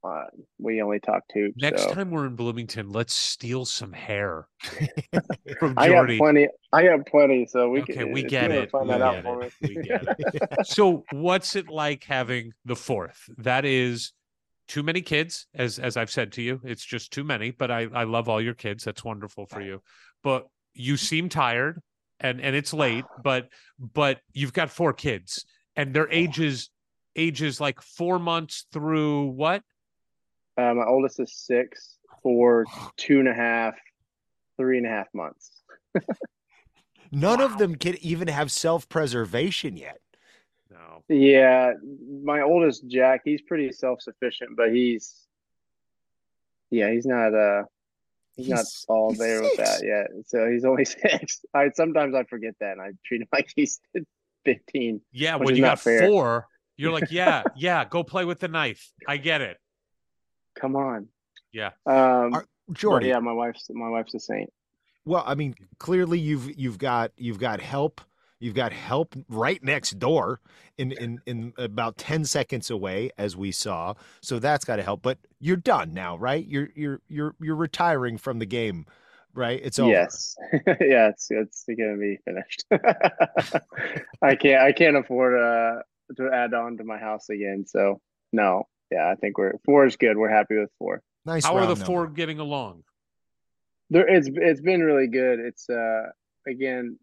[0.05, 0.25] uh,
[0.59, 1.55] we only talked tubes.
[1.61, 1.93] Next so.
[1.95, 4.47] time we're in Bloomington, let's steal some hair
[5.59, 6.49] from I got plenty.
[6.73, 8.13] I got plenty, so we Okay, can.
[8.13, 8.71] we get it.
[8.71, 9.53] Find We that out get for it.
[9.63, 9.77] me.
[9.77, 10.47] We get it.
[10.67, 14.13] so what's it like having the fourth that is
[14.71, 17.89] too many kids as as i've said to you it's just too many but i
[17.93, 19.83] i love all your kids that's wonderful for you.
[20.23, 21.83] But you seem tired
[22.21, 23.49] and and it's late but
[23.79, 25.45] but you've got four kids
[25.75, 26.71] and their ages
[27.17, 29.63] ages like four months through what?
[30.57, 32.65] Uh, my oldest is six for
[32.97, 33.75] two and a half,
[34.57, 35.63] three and a half months.
[37.13, 39.99] None of them can even have self-preservation yet.
[40.71, 41.75] No Yeah,
[42.23, 45.27] my oldest Jack, he's pretty self-sufficient, but he's
[46.71, 47.65] yeah, he's not uh
[48.37, 50.07] he's, not all he's there with that yet.
[50.27, 51.45] So he's only six.
[51.53, 53.81] I sometimes I forget that and I treat him like he's
[54.45, 55.01] fifteen.
[55.13, 56.01] yeah when you got fair.
[56.09, 59.59] four you're like yeah yeah go play with the knife i get it
[60.59, 61.09] Come on.
[61.53, 61.71] Yeah.
[61.87, 64.51] Um Are- but Jordy, yeah, my wife's my wife's a saint.
[65.05, 68.01] Well, I mean, clearly you've you've got you've got help.
[68.41, 70.41] You've got help right next door
[70.79, 73.95] in in in about 10 seconds away as we saw.
[74.23, 75.03] So that's got to help.
[75.03, 76.45] But you're done now, right?
[76.45, 78.87] You're you're you're you're retiring from the game,
[79.35, 79.61] right?
[79.63, 79.91] It's over.
[79.91, 80.37] Yes.
[80.81, 82.65] yeah, it's it's gonna be finished.
[84.23, 85.83] I can't I can't afford uh
[86.17, 87.67] to add on to my house again.
[87.67, 88.01] So
[88.33, 88.67] no.
[88.91, 90.17] Yeah, I think we're four is good.
[90.17, 91.03] We're happy with four.
[91.27, 91.45] Nice.
[91.45, 92.85] how are the round four getting along
[93.91, 95.41] There it's it's been really good.
[95.41, 96.07] It's uh
[96.49, 96.99] again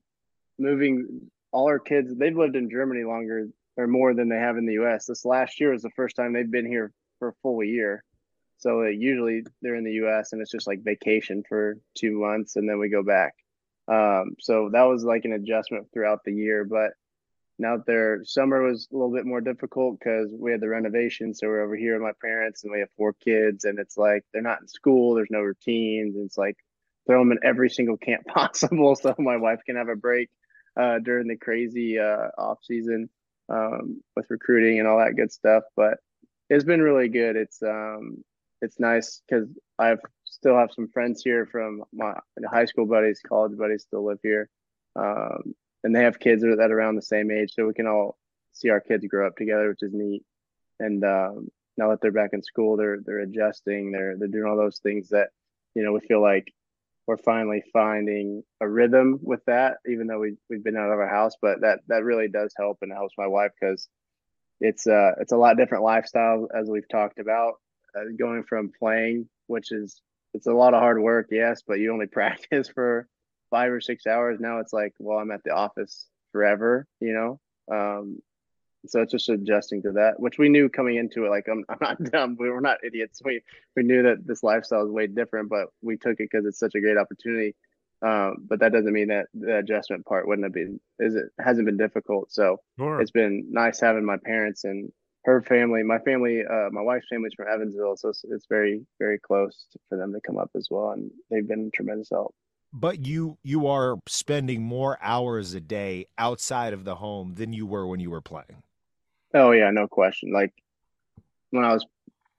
[0.60, 3.48] moving all our kids they've lived in Germany longer
[3.78, 5.06] or more than they have in the US.
[5.06, 8.04] This last year was the first time they've been here for a full year.
[8.58, 12.56] So uh, usually they're in the US and it's just like vacation for two months
[12.56, 13.34] and then we go back.
[13.88, 16.66] Um, so that was like an adjustment throughout the year.
[16.66, 16.92] But
[17.60, 21.34] now that their summer was a little bit more difficult because we had the renovation.
[21.34, 24.24] So we're over here with my parents and we have four kids and it's like
[24.34, 26.16] they're not in school, there's no routines.
[26.16, 26.58] And it's like
[27.06, 30.30] throw them in every single camp possible so my wife can have a break
[30.78, 33.10] uh, during the crazy uh, off season
[33.50, 35.64] um, with recruiting and all that good stuff.
[35.76, 35.98] But
[36.50, 37.36] it's been really good.
[37.36, 38.24] It's um,
[38.62, 39.50] it's nice because
[39.80, 42.14] I've still have some friends here from my
[42.50, 44.50] high school buddies, college buddies still live here,
[44.96, 48.18] um, and they have kids that are around the same age, so we can all
[48.54, 50.24] see our kids grow up together, which is neat.
[50.80, 54.58] And um, now that they're back in school, they're they're adjusting, they're they're doing all
[54.58, 55.30] those things that
[55.76, 56.54] you know we feel like
[57.08, 61.08] we're finally finding a rhythm with that, even though we we've been out of our
[61.08, 61.34] house.
[61.42, 63.88] But that that really does help, and helps my wife because
[64.60, 67.54] it's uh it's a lot different lifestyle as we've talked about.
[67.96, 70.02] Uh, going from playing, which is
[70.34, 73.08] it's a lot of hard work, yes, but you only practice for
[73.50, 74.40] five or six hours.
[74.40, 77.40] Now it's like, well, I'm at the office forever, you know.
[77.74, 78.20] Um,
[78.90, 81.30] so it's just adjusting to that, which we knew coming into it.
[81.30, 82.38] Like I'm, I'm not dumb.
[82.40, 83.22] We were not idiots.
[83.24, 83.42] We
[83.76, 86.76] we knew that this lifestyle is way different, but we took it because it's such
[86.76, 87.56] a great opportunity.
[88.02, 91.66] Um, but that doesn't mean that the adjustment part wouldn't have been is it hasn't
[91.66, 92.32] been difficult.
[92.32, 93.02] So Sure.
[93.02, 94.92] it's been nice having my parents and
[95.26, 99.20] her family, my family, uh, my wife's family's from Evansville, so it's, it's very very
[99.20, 102.34] close for them to come up as well, and they've been tremendous help.
[102.72, 107.66] But you you are spending more hours a day outside of the home than you
[107.66, 108.62] were when you were playing.
[109.34, 110.32] Oh yeah, no question.
[110.32, 110.54] Like
[111.52, 111.86] when I was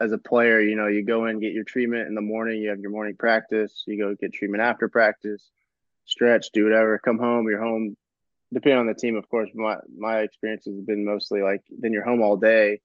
[0.01, 2.70] as a player, you know, you go in, get your treatment in the morning, you
[2.70, 5.51] have your morning practice, you go get treatment after practice,
[6.05, 7.97] stretch, do whatever, come home, you're home.
[8.52, 12.05] Depending on the team, of course, my my experience has been mostly like then you're
[12.05, 12.81] home all day.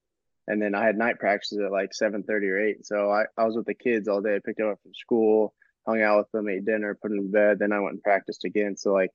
[0.46, 2.84] And then I had night practices at like seven thirty or eight.
[2.84, 4.36] So I, I was with the kids all day.
[4.36, 5.54] I picked them up from school,
[5.86, 7.58] hung out with them, ate dinner, put them to bed.
[7.58, 8.76] Then I went and practiced again.
[8.76, 9.10] So like,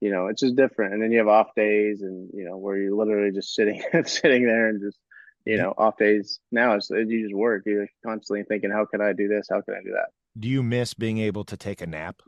[0.00, 0.94] you know, it's just different.
[0.94, 4.44] And then you have off days, and you know, where you're literally just sitting sitting
[4.44, 4.98] there and just,
[5.44, 6.40] you know, off days.
[6.52, 7.62] Now it's you just work.
[7.66, 9.48] You're constantly thinking, how can I do this?
[9.50, 10.08] How can I do that?
[10.38, 12.22] Do you miss being able to take a nap?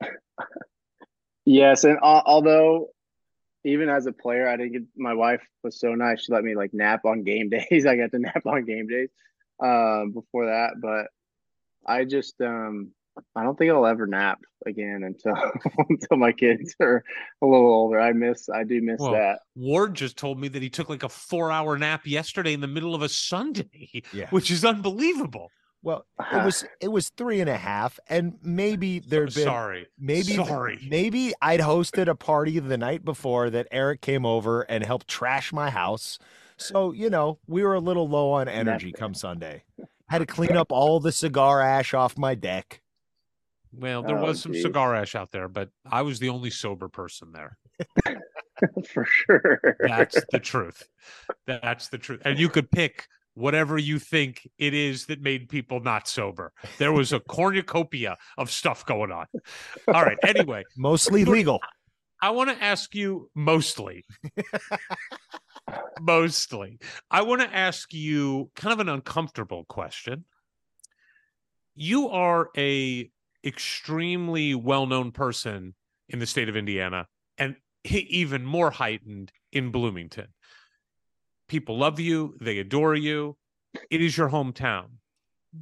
[1.48, 2.88] Yes, and al- although
[3.64, 6.22] even as a player, I didn't get my wife was so nice.
[6.22, 7.86] She let me like nap on game days.
[7.86, 9.10] I got to nap on game days
[9.60, 11.06] um, before that, but
[11.86, 12.90] I just um,
[13.34, 15.34] I don't think I'll ever nap again until
[15.88, 17.02] until my kids are
[17.42, 18.00] a little older.
[18.00, 19.40] I miss I do miss Well, that.
[19.54, 22.66] Ward just told me that he took like a four hour nap yesterday in the
[22.66, 24.28] middle of a Sunday, Yeah.
[24.30, 25.50] which is unbelievable.
[25.82, 29.86] Well, it was it was three and a half, and maybe there'd been Sorry.
[29.98, 30.86] maybe Sorry.
[30.90, 35.52] maybe I'd hosted a party the night before that Eric came over and helped trash
[35.52, 36.18] my house.
[36.58, 39.62] So, you know, we were a little low on energy come Sunday.
[40.08, 42.80] Had to clean up all the cigar ash off my deck.
[43.78, 44.62] Well, there Oh, was some geez.
[44.62, 47.58] cigar ash out there, but I was the only sober person there.
[48.88, 49.76] For sure.
[49.80, 50.82] That's the truth.
[51.46, 52.22] That's the truth.
[52.24, 56.52] And you could pick whatever you think it is that made people not sober.
[56.78, 59.26] There was a cornucopia of stuff going on.
[59.88, 60.16] All right.
[60.22, 61.60] Anyway, Mostly legal.
[62.22, 64.06] I want to ask you mostly.
[66.00, 66.78] mostly.
[67.10, 70.24] I want to ask you kind of an uncomfortable question.
[71.74, 73.10] You are a
[73.46, 75.74] extremely well-known person
[76.08, 77.06] in the state of Indiana
[77.38, 80.28] and even more heightened in Bloomington.
[81.48, 83.36] People love you, they adore you.
[83.90, 84.86] It is your hometown.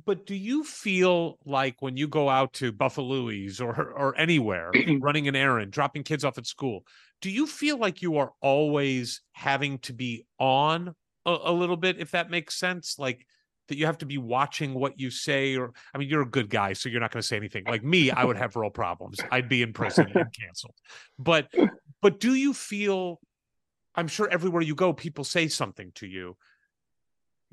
[0.05, 5.29] But do you feel like when you go out to Buffalo's or or anywhere running
[5.29, 6.85] an errand, dropping kids off at school,
[7.21, 10.95] do you feel like you are always having to be on
[11.27, 12.99] a, a little bit, if that makes sense?
[12.99, 13.27] Like
[13.69, 16.51] that you have to be watching what you say, or I mean, you're a good
[16.51, 17.65] guy, so you're not going to say anything.
[17.67, 19.19] Like me, I would have real problems.
[19.31, 20.75] I'd be in prison and canceled.
[21.19, 21.49] But
[22.03, 23.21] but do you feel?
[23.95, 26.37] I'm sure everywhere you go, people say something to you.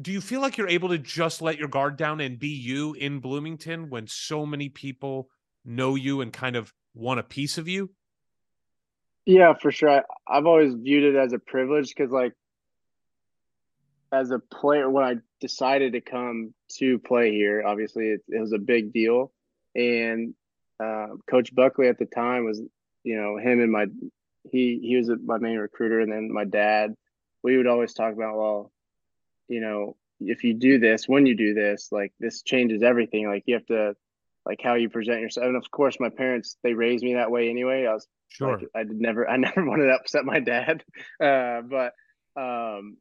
[0.01, 2.93] Do you feel like you're able to just let your guard down and be you
[2.95, 5.29] in Bloomington when so many people
[5.63, 7.91] know you and kind of want a piece of you?
[9.25, 9.89] Yeah, for sure.
[9.89, 12.33] I, I've always viewed it as a privilege because, like,
[14.11, 18.53] as a player, when I decided to come to play here, obviously it, it was
[18.53, 19.31] a big deal.
[19.75, 20.33] And
[20.81, 22.61] uh, Coach Buckley at the time was,
[23.03, 23.87] you know, him and my,
[24.49, 26.95] he he was my main recruiter, and then my dad.
[27.43, 28.71] We would always talk about, well,
[29.47, 33.27] you know, if you do this, when you do this, like this changes everything.
[33.27, 33.95] Like you have to,
[34.45, 35.47] like how you present yourself.
[35.47, 37.85] And of course, my parents they raised me that way anyway.
[37.87, 38.57] I was Sure.
[38.59, 40.83] like, I did never, I never wanted to upset my dad.
[41.21, 41.93] Uh, but,
[42.35, 42.97] um,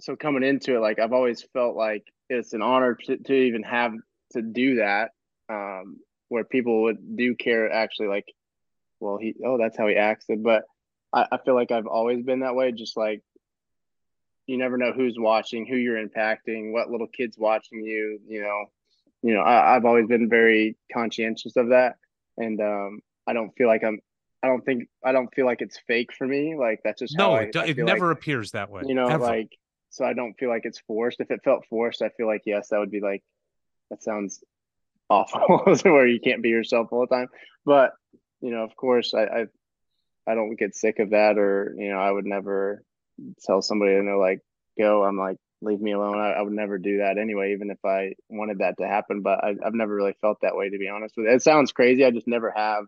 [0.00, 3.62] so coming into it, like I've always felt like it's an honor to, to even
[3.62, 3.92] have
[4.32, 5.10] to do that.
[5.48, 5.98] Um,
[6.28, 8.32] where people would do care actually like,
[9.00, 10.44] well, he, oh, that's how he acted.
[10.44, 10.62] But
[11.12, 12.70] I, I feel like I've always been that way.
[12.70, 13.20] Just like,
[14.46, 18.66] you never know who's watching, who you're impacting, what little kids watching you, you know,
[19.22, 21.96] you know, I, I've always been very conscientious of that.
[22.36, 23.98] And, um, I don't feel like I'm,
[24.42, 26.54] I don't think, I don't feel like it's fake for me.
[26.56, 28.82] Like that's just how No, I, it, I it never like, appears that way.
[28.86, 29.24] you know, ever.
[29.24, 29.50] like,
[29.90, 31.20] so I don't feel like it's forced.
[31.20, 33.22] If it felt forced, I feel like, yes, that would be like,
[33.90, 34.42] that sounds
[35.08, 37.26] awful where you can't be yourself all the time.
[37.66, 37.92] But,
[38.40, 39.46] you know, of course I, I,
[40.26, 42.82] I don't get sick of that or, you know, I would never
[43.44, 44.40] tell somebody to know, like,
[44.78, 46.18] go, I'm like, leave me alone.
[46.18, 49.22] I, I would never do that anyway, even if I wanted that to happen.
[49.22, 51.32] But I, I've never really felt that way, to be honest with you.
[51.34, 52.04] It sounds crazy.
[52.04, 52.84] I just never have.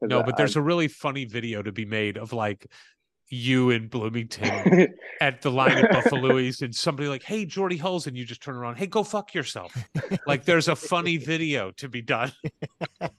[0.00, 2.66] no, I- but there's a really funny video to be made of like
[3.30, 4.88] you in Bloomington
[5.20, 8.56] at the line at Buffalo's and somebody like, hey, Jordy Hulls, and you just turn
[8.56, 9.72] around, hey, go fuck yourself.
[10.26, 12.32] like there's a funny video to be done.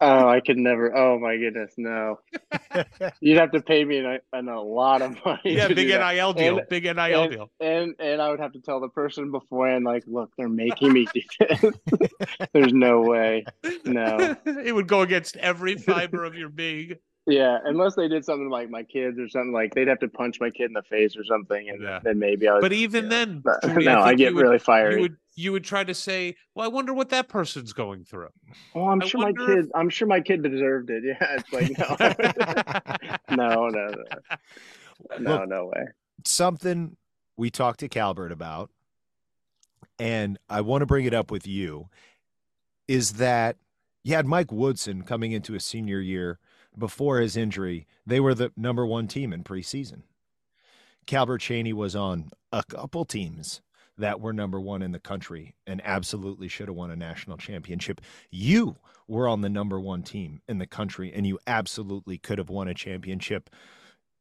[0.00, 0.96] Oh, I could never.
[0.96, 2.20] Oh my goodness, no.
[3.20, 5.40] You'd have to pay me an, an, a lot of money.
[5.44, 5.88] yeah, big.
[5.88, 6.58] NIL deal.
[6.58, 7.50] And- big NIL and, deal.
[7.60, 11.08] and and I would have to tell the person beforehand, like, look, they're making me
[11.12, 11.74] do this.
[12.52, 13.44] There's no way.
[13.84, 14.36] No.
[14.46, 16.94] it would go against every fiber of your being.
[17.28, 20.40] Yeah, unless they did something like my kids or something like they'd have to punch
[20.40, 22.00] my kid in the face or something, and Yeah.
[22.02, 22.62] then maybe I would.
[22.62, 23.10] But even yeah.
[23.10, 24.94] then, But- Jordy, no, I, think get you would- really fiery.
[24.96, 28.30] You would you would try to say, "Well, I wonder what that person's going through."
[28.74, 29.58] oh, I'm I sure my kid.
[29.58, 31.04] if- I'm sure my kid deserved it.
[31.06, 31.78] Yeah, it's like
[33.30, 33.94] no, no, no, no,
[35.20, 35.84] no, Look, no way.
[36.24, 36.96] something
[37.36, 38.70] we talked to Calbert about,
[39.98, 41.88] and I want to bring it up with you,
[42.88, 43.56] is that
[44.02, 46.38] you had Mike Woodson coming into his senior year
[46.78, 47.86] before his injury.
[48.06, 50.02] They were the number one team in preseason.
[51.06, 53.62] Calbert Cheaney was on a couple teams
[53.96, 58.00] that were number one in the country and absolutely should have won a national championship.
[58.30, 58.76] You
[59.08, 62.68] were on the number one team in the country and you absolutely could have won
[62.68, 63.50] a championship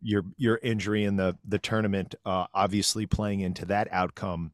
[0.02, 4.52] your your injury in the the tournament uh, obviously playing into that outcome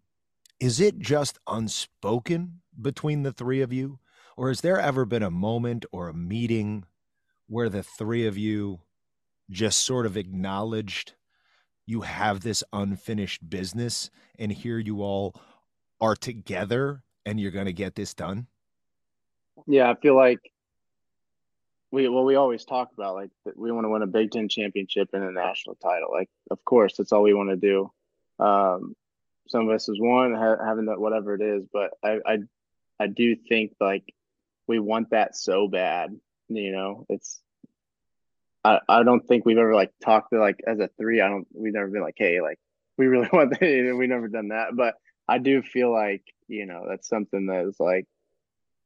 [0.59, 3.99] is it just unspoken between the three of you
[4.37, 6.85] or has there ever been a moment or a meeting
[7.47, 8.79] where the three of you
[9.49, 11.13] just sort of acknowledged
[11.85, 14.09] you have this unfinished business
[14.39, 15.35] and here you all
[15.99, 18.47] are together and you're going to get this done
[19.67, 20.39] Yeah, I feel like
[21.91, 25.09] we well we always talk about like we want to win a Big Ten championship
[25.13, 26.09] and a national title.
[26.11, 27.91] Like, of course, that's all we want to do.
[28.43, 28.95] Um,
[29.47, 32.37] some of us has won, ha- having that whatever it is, but I, I
[32.99, 34.11] I do think like
[34.67, 36.15] we want that so bad.
[36.55, 37.41] You know, it's
[38.63, 41.21] I I don't think we've ever like talked to like as a three.
[41.21, 42.59] I don't we've never been like hey like
[42.97, 43.95] we really want that.
[43.97, 44.95] we never done that, but
[45.27, 48.07] I do feel like you know that's something that is like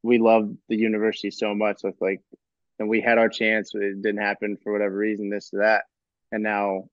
[0.03, 2.22] we love the university so much with like
[2.80, 5.85] and we had our chance it didn't happen for whatever reason this or that
[6.31, 6.84] and now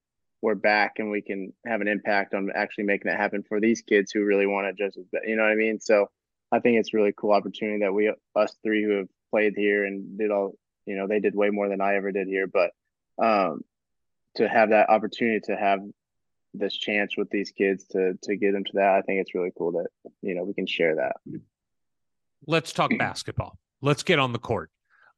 [0.43, 3.83] we're back and we can have an impact on actually making it happen for these
[3.83, 6.09] kids who really want it just as bad you know what i mean so
[6.51, 10.19] i think it's really cool opportunity that we us three who have played here and
[10.19, 10.55] did all
[10.87, 12.71] you know they did way more than i ever did here but
[13.23, 13.61] um
[14.37, 15.81] to have that opportunity to have
[16.55, 19.53] this chance with these kids to to get them to that i think it's really
[19.57, 19.87] cool that
[20.23, 21.17] you know we can share that
[22.47, 23.59] let's talk basketball.
[23.81, 24.71] Let's get on the court.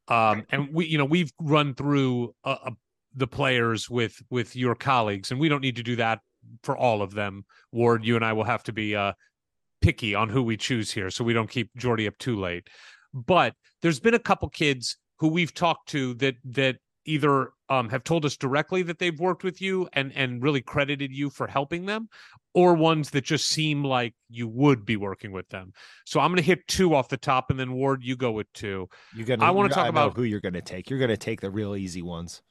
[0.09, 2.71] Um, and we, you know, we've run through uh, uh,
[3.15, 6.21] the players with with your colleagues, and we don't need to do that
[6.63, 7.45] for all of them.
[7.73, 9.13] Ward, you and I will have to be uh,
[9.81, 12.69] picky on who we choose here, so we don't keep Jordy up too late.
[13.13, 16.77] But there's been a couple kids who we've talked to that that
[17.09, 21.13] either um, have told us directly that they've worked with you and and really credited
[21.13, 22.09] you for helping them,
[22.55, 25.73] or ones that just seem like you would be working with them.
[26.05, 28.53] So I'm going to hit two off the top, and then Ward, you go with
[28.53, 28.89] two.
[29.15, 31.41] you're gonna I wanna talk about- who you're going to take you're going to take
[31.41, 32.43] the real easy ones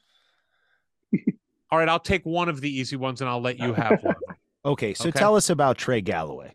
[1.70, 4.16] All right, I'll take one of the easy ones, and I'll let you have one.
[4.64, 5.18] okay so Okay.
[5.18, 6.52] tell us about trey galloway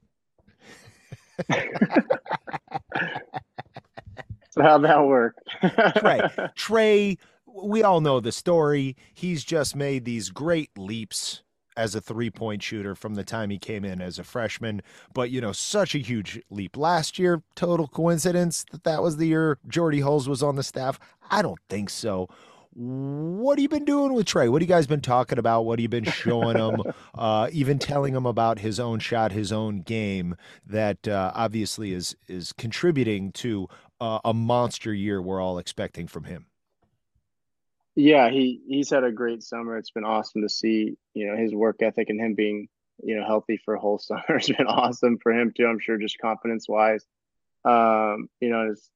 [4.53, 5.35] so how'd that work
[5.97, 6.21] Trey.
[6.55, 8.95] Trey, we all know the story.
[9.13, 11.43] He's just made these great leaps
[11.77, 14.81] as a three point shooter from the time he came in as a freshman.
[15.13, 17.43] But, you know, such a huge leap last year.
[17.55, 20.99] Total coincidence that that was the year Jordy Hulls was on the staff?
[21.29, 22.27] I don't think so.
[22.73, 24.47] What have you been doing with Trey?
[24.47, 25.63] What have you guys been talking about?
[25.63, 26.81] What have you been showing him?
[27.15, 32.15] uh, even telling him about his own shot, his own game that uh, obviously is
[32.29, 33.67] is contributing to
[34.01, 36.47] uh, a monster year we're all expecting from him.
[37.95, 39.77] Yeah, he he's had a great summer.
[39.77, 42.67] It's been awesome to see, you know, his work ethic and him being,
[43.03, 45.67] you know, healthy for a whole summer has been awesome for him too.
[45.67, 47.05] I'm sure just confidence wise.
[47.63, 48.89] Um, you know, it's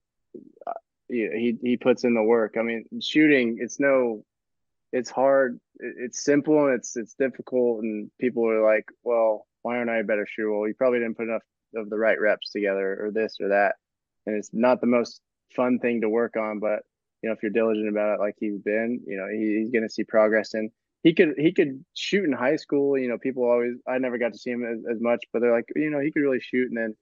[0.66, 0.74] uh,
[1.08, 2.56] he he he puts in the work.
[2.58, 4.26] I mean, shooting, it's no
[4.92, 5.60] it's hard.
[5.78, 10.04] It's simple and it's it's difficult and people are like, "Well, why aren't I a
[10.04, 11.44] better shooter?" Well, you probably didn't put enough
[11.76, 13.76] of the right reps together or this or that.
[14.26, 15.22] And it's not the most
[15.56, 16.82] fun thing to work on, but
[17.22, 19.84] you know, if you're diligent about it like he's been, you know, he, he's going
[19.84, 20.54] to see progress.
[20.54, 20.70] And
[21.04, 22.98] he could he could shoot in high school.
[22.98, 25.52] You know, people always I never got to see him as, as much, but they're
[25.52, 26.70] like, you know, he could really shoot.
[26.70, 26.96] And then,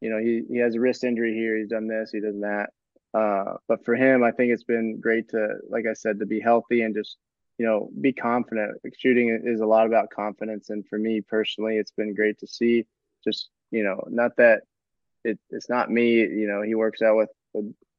[0.00, 1.56] you know, he he has a wrist injury here.
[1.56, 2.10] He's done this.
[2.10, 2.70] He done that.
[3.14, 6.40] Uh, but for him, I think it's been great to, like I said, to be
[6.40, 7.18] healthy and just
[7.58, 8.78] you know be confident.
[8.82, 12.46] Like shooting is a lot about confidence, and for me personally, it's been great to
[12.46, 12.86] see.
[13.22, 14.62] Just you know, not that
[15.24, 16.16] it, it's not me.
[16.16, 17.30] You know, he works out with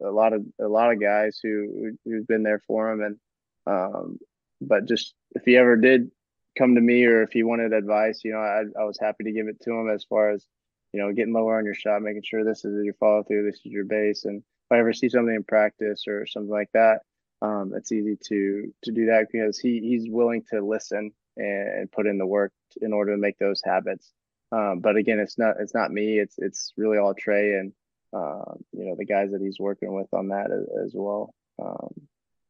[0.02, 3.18] a, lot of a lot of guys who who's been there for him, and
[3.66, 4.20] um,
[4.62, 6.12] but just if he ever did
[6.58, 9.32] come to me or if he wanted advice, you know, I I was happy to
[9.32, 10.46] give it to him as far as
[10.92, 13.62] you know getting lower on your shot, making sure this is your follow through, this
[13.66, 17.02] is your base, and if I ever see something in practice or something like that,
[17.42, 22.08] um, it's easy to to do that because he he's willing to listen and put
[22.08, 22.52] in the work
[22.82, 24.14] in order to make those habits.
[24.54, 26.20] Um, but again, it's not it's not me.
[26.20, 27.74] It's it's really all Trey and
[28.14, 31.34] um, you know the guys that he's working with on that as, as well.
[31.60, 31.90] Um,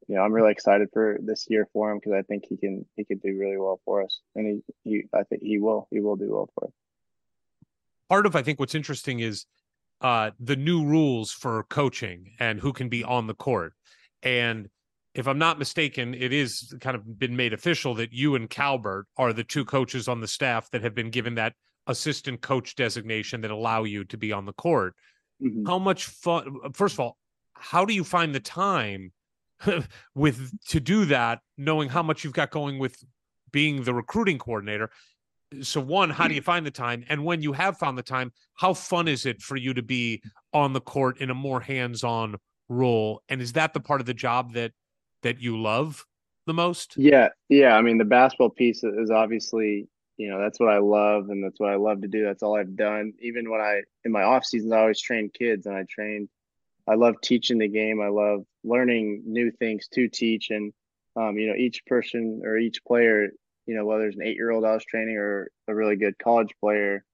[0.10, 2.86] you know, I'm really excited for this year for him because I think he can
[2.98, 6.02] he could do really well for us, and he, he I think he will he
[6.02, 6.74] will do well for us.
[8.10, 9.46] Part of I think what's interesting is
[10.02, 13.74] uh, the new rules for coaching and who can be on the court.
[14.22, 14.68] And
[15.16, 19.06] if I'm not mistaken, it is kind of been made official that you and Calbert
[19.16, 21.54] are the two coaches on the staff that have been given that
[21.88, 24.96] assistant coach designation that allow you to be on the court.
[25.42, 25.68] Mhm.
[25.68, 26.72] How much fun?
[26.74, 27.18] First of all,
[27.54, 29.12] how do you find the time
[30.16, 33.04] with to do that, knowing how much you've got going with
[33.52, 34.90] being the recruiting coordinator?
[35.62, 37.06] So, one, how do you find the time?
[37.10, 40.24] And when you have found the time, how fun is it for you to be
[40.52, 42.38] on the court in a more hands-on
[42.70, 43.22] role?
[43.30, 44.72] And is that the part of the job that
[45.22, 46.06] that you love
[46.48, 46.98] the most?
[46.98, 47.76] Yeah, yeah.
[47.76, 51.60] I mean, the basketball piece is obviously, you know, that's what I love and that's
[51.60, 52.23] what I love to do.
[52.23, 53.14] That's all I've done.
[53.19, 56.30] Even when I in my off seasons, I always train kids and I trained.
[56.88, 58.02] I love teaching the game.
[58.02, 60.73] I love learning new things to teach, and
[61.15, 63.30] um, you know, each person or each player,
[63.65, 66.19] you know, whether it's an eight year old I was training or a really good
[66.19, 67.06] college player,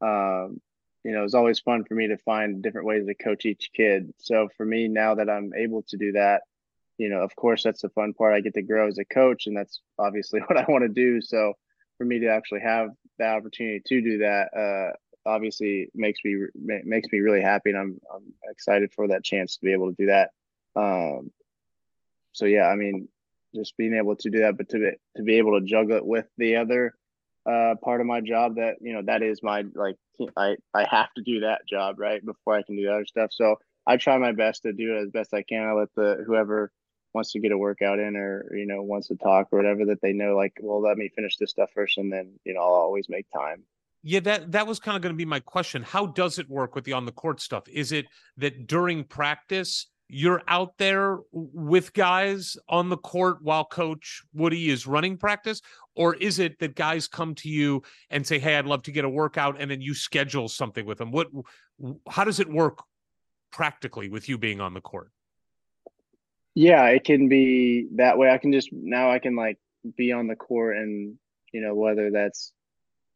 [0.00, 0.60] um,
[1.04, 4.12] you know, it's always fun for me to find different ways to coach each kid.
[4.18, 6.42] So for me, now that I'm able to do that,
[6.98, 8.34] you know, of course, that's the fun part.
[8.34, 11.20] I get to grow as a coach, and that's obviously what I want to do.
[11.20, 11.54] So
[11.98, 14.96] for me to actually have the opportunity to do that, uh,
[15.28, 19.64] obviously makes me makes me really happy, and I'm I'm excited for that chance to
[19.64, 20.30] be able to do that.
[20.76, 21.30] Um,
[22.32, 23.08] so yeah, I mean,
[23.54, 26.06] just being able to do that, but to be, to be able to juggle it
[26.06, 26.94] with the other
[27.46, 29.96] uh, part of my job that you know that is my like
[30.36, 33.30] I I have to do that job right before I can do the other stuff.
[33.32, 33.56] So
[33.86, 35.64] I try my best to do it as best I can.
[35.64, 36.72] I let the whoever
[37.16, 40.00] wants to get a workout in or you know wants to talk or whatever that
[40.02, 42.66] they know like well let me finish this stuff first and then you know I'll
[42.66, 43.64] always make time.
[44.02, 45.82] Yeah, that that was kind of going to be my question.
[45.82, 47.64] How does it work with the on the court stuff?
[47.68, 48.06] Is it
[48.36, 54.86] that during practice you're out there with guys on the court while coach Woody is
[54.86, 55.60] running practice
[55.96, 59.04] or is it that guys come to you and say, "Hey, I'd love to get
[59.04, 61.10] a workout," and then you schedule something with them?
[61.10, 61.28] What
[62.08, 62.84] how does it work
[63.50, 65.10] practically with you being on the court?
[66.58, 68.30] Yeah, it can be that way.
[68.30, 69.58] I can just now I can like
[69.94, 71.18] be on the court and
[71.52, 72.50] you know whether that's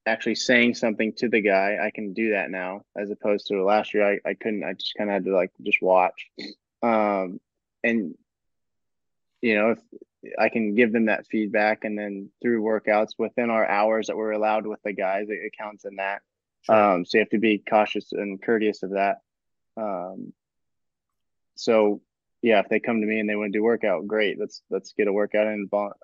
[0.05, 3.95] actually saying something to the guy, I can do that now as opposed to last
[3.95, 4.63] year I, I couldn't.
[4.63, 6.29] I just kind of had to like just watch.
[6.83, 7.41] Um
[7.83, 8.15] and
[9.41, 9.79] you know, if
[10.39, 14.33] I can give them that feedback and then through workouts within our hours that we're
[14.33, 16.21] allowed with the guys, it, it counts in that.
[16.69, 19.23] Um so you have to be cautious and courteous of that.
[19.79, 20.35] Um
[21.55, 22.03] so
[22.43, 24.39] yeah, if they come to me and they want to do workout, great.
[24.39, 25.95] Let's let's get a workout in, vol-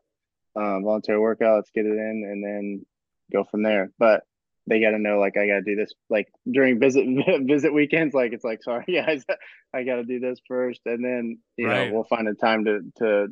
[0.55, 1.57] um, voluntary workout.
[1.57, 2.87] Let's get it in, and then
[3.33, 3.91] go from there.
[3.99, 4.25] But
[4.69, 5.93] they got to know, like, I got to do this.
[6.11, 7.07] Like during visit
[7.43, 9.25] visit weekends, like it's like, sorry guys,
[9.73, 11.89] I got to do this first, and then you Right.
[11.89, 13.29] know we'll find a time to to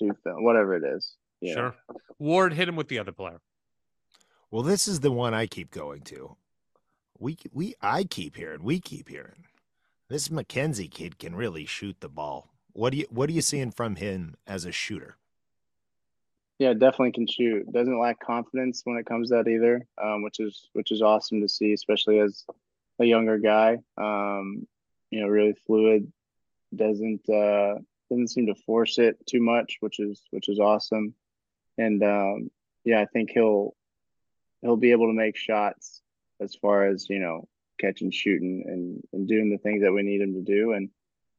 [0.00, 1.14] do film, whatever it is.
[1.40, 1.60] you know.
[1.60, 1.74] Sure.
[2.18, 3.40] Ward hit him with the other player.
[4.50, 6.36] Well, this is the one I keep going to.
[7.18, 9.44] We we I keep hearing, we keep hearing.
[10.08, 12.50] This Mackenzie kid can really shoot the ball.
[12.74, 15.16] What do you what are you seeing from him as a shooter?
[16.58, 17.72] Yeah, definitely can shoot.
[17.72, 21.40] Doesn't lack confidence when it comes to that either, um, which is which is awesome
[21.40, 22.44] to see, especially as
[22.98, 23.78] a younger guy.
[23.96, 24.66] Um,
[25.10, 26.12] you know, really fluid.
[26.74, 27.78] Doesn't uh,
[28.10, 31.14] doesn't seem to force it too much, which is which is awesome.
[31.78, 32.50] And um,
[32.84, 33.74] yeah, I think he'll
[34.60, 36.02] he'll be able to make shots
[36.40, 37.48] as far as you know
[37.80, 40.72] catching, shooting, and and doing the things that we need him to do.
[40.72, 40.90] And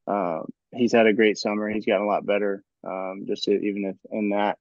[0.07, 1.69] um, he's had a great summer.
[1.69, 4.57] He's gotten a lot better, um, just even in that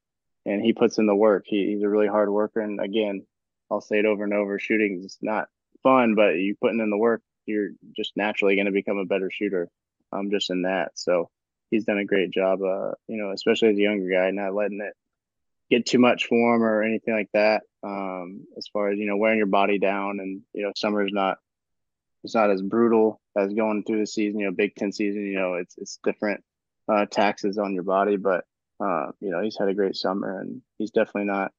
[0.46, 1.44] and he puts in the work.
[1.46, 2.60] He, he's a really hard worker.
[2.60, 3.26] And again,
[3.70, 5.48] I'll say it over and over: shooting is not
[5.82, 9.30] fun, but you putting in the work, you're just naturally going to become a better
[9.30, 9.68] shooter.
[10.12, 10.92] Um, just in that.
[10.94, 11.28] So
[11.70, 12.62] he's done a great job.
[12.62, 14.94] Uh, you know, especially as a younger guy, not letting it
[15.70, 17.62] get too much for him or anything like that.
[17.82, 21.38] Um, as far as you know, wearing your body down, and you know, summer's not
[22.24, 24.40] it's not as brutal as going through the season.
[24.40, 25.26] You know, Big Ten season.
[25.26, 26.42] You know, it's it's different
[26.88, 28.44] uh, taxes on your body, but
[28.80, 31.52] uh, you know, he's had a great summer, and he's definitely not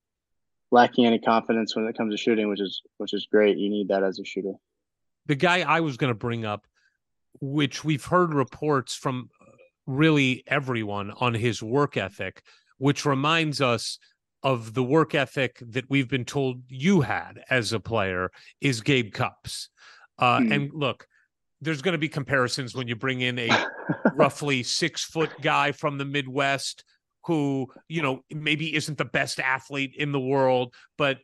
[0.72, 3.58] lacking any confidence when it comes to shooting, which is which is great.
[3.58, 4.54] You need that as a shooter.
[5.26, 6.66] the guy I was going to bring up,
[7.42, 9.46] which we've heard reports from uh,
[9.86, 12.42] really everyone on his work ethic,
[12.78, 14.00] which reminds us
[14.44, 18.32] of the work ethic that we've been told you had as a player,
[18.62, 19.70] is Gabe Cupps.
[20.18, 20.52] Uh, Hmm.
[20.52, 21.08] And look,
[21.62, 23.50] there's going to be comparisons when you bring in a
[24.14, 26.84] roughly six foot guy from the Midwest
[27.26, 31.18] who, you know, maybe isn't the best athlete in the world, but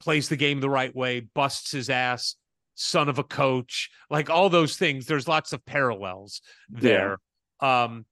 [0.00, 2.36] plays the game the right way, busts his ass,
[2.74, 5.06] son of a coach, like all those things.
[5.06, 6.40] There's lots of parallels
[6.70, 7.18] there.
[7.60, 8.06] Um,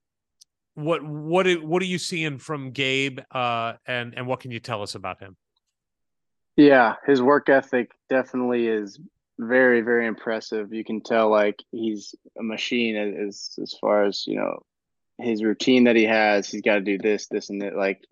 [0.74, 3.20] what what what are you seeing from Gabe?
[3.30, 5.36] Uh, and and what can you tell us about him?
[6.56, 8.98] Yeah, his work ethic definitely is
[9.39, 10.73] very, very impressive.
[10.73, 14.62] You can tell like he's a machine as as far as, you know,
[15.19, 16.48] his routine that he has.
[16.48, 17.77] He's got to do this, this, and that.
[17.77, 18.05] Like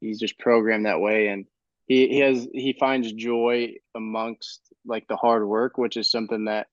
[0.00, 1.46] he's just programmed that way, and
[1.86, 6.66] he he has he finds joy amongst like the hard work, which is something that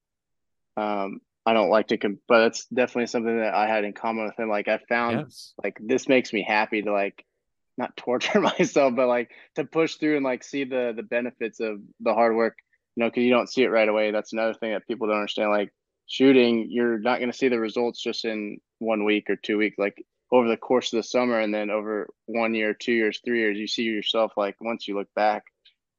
[0.78, 4.26] um I don't like to, com- but it's definitely something that I had in common
[4.26, 4.50] with him.
[4.50, 5.54] Like I found Yes.
[5.64, 7.26] like this makes me happy to like
[7.78, 11.80] not torture myself, but like to push through and like see the the benefits of
[12.00, 12.58] the hard work.
[12.96, 14.12] You know, because you don't see it right away.
[14.12, 15.52] That's another thing that people don't understand.
[15.52, 15.74] Like
[16.08, 19.78] shooting, you're not going to see the results just in one week or two weeks.
[19.78, 23.40] Like over the course of the summer, and then over one year, two years, three
[23.40, 24.34] years, you see yourself.
[24.36, 25.44] Like once you look back,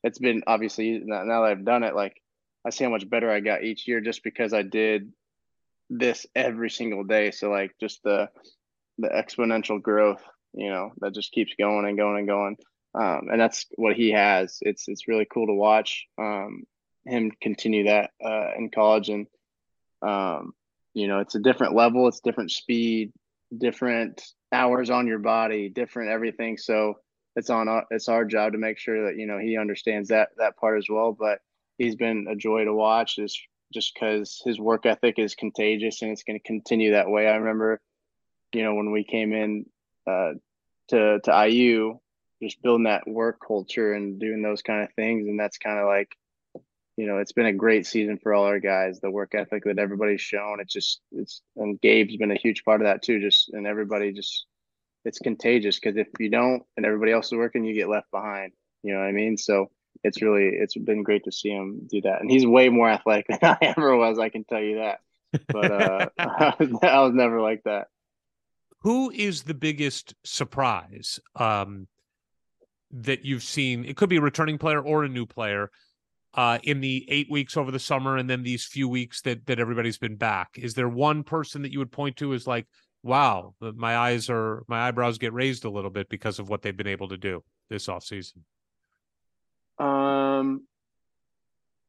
[0.03, 1.95] it's been obviously now that I've done it.
[1.95, 2.21] Like
[2.65, 5.13] I see how much better I got each year just because I did
[5.91, 7.31] this every single day.
[7.31, 8.29] So like just the
[8.99, 10.23] the exponential growth,
[10.55, 12.57] you know, that just keeps going and going and going.
[12.95, 14.59] Um, and that's what he has.
[14.61, 16.65] It's it's really cool to watch um,
[17.07, 19.27] him continue that uh, in college, and
[20.03, 20.53] um,
[20.95, 23.13] you know, it's a different level, it's different speed,
[23.57, 24.23] different
[24.53, 26.59] hours on your body, different everything.
[26.59, 26.95] So
[27.37, 30.31] it's on our, it's our job to make sure that you know he understands that
[30.39, 31.17] that part as well.
[31.19, 31.39] But
[31.79, 33.41] he's been a joy to watch, just
[33.73, 37.27] just because his work ethic is contagious and it's going to continue that way.
[37.27, 37.81] I remember,
[38.53, 39.67] you know, when we came in
[40.07, 40.33] uh,
[40.89, 41.99] to to IU,
[42.43, 45.87] just building that work culture and doing those kind of things, and that's kind of
[45.87, 46.09] like,
[46.97, 49.01] you know, it's been a great season for all our guys.
[49.01, 52.81] The work ethic that everybody's shown, it's just it's and Gabe's been a huge part
[52.81, 53.21] of that too.
[53.21, 54.47] Just and everybody just
[55.05, 58.53] it's contagious because if you don't and everybody else is working, you get left behind.
[58.83, 59.37] You know what I mean?
[59.39, 59.71] So
[60.05, 63.27] it's really it's been great to see him do that, and he's way more athletic
[63.29, 64.19] than I ever was.
[64.19, 65.01] I can tell you that.
[65.49, 67.89] But uh, I was never like that.
[68.81, 71.87] Who is the biggest surprise um,
[72.91, 73.85] that you've seen?
[73.85, 75.71] It could be a returning player or a new player
[76.35, 79.59] uh, in the eight weeks over the summer, and then these few weeks that that
[79.59, 80.51] everybody's been back.
[80.57, 82.67] Is there one person that you would point to as like,
[83.03, 86.77] wow, my eyes are my eyebrows get raised a little bit because of what they've
[86.77, 88.39] been able to do this offseason?
[89.79, 90.63] Um,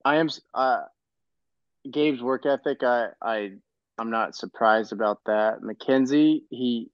[0.03, 0.82] I am uh,
[1.90, 2.84] Gabe's work ethic.
[2.84, 3.52] I I
[3.98, 5.61] I'm not surprised about that.
[5.61, 6.90] Mackenzie, he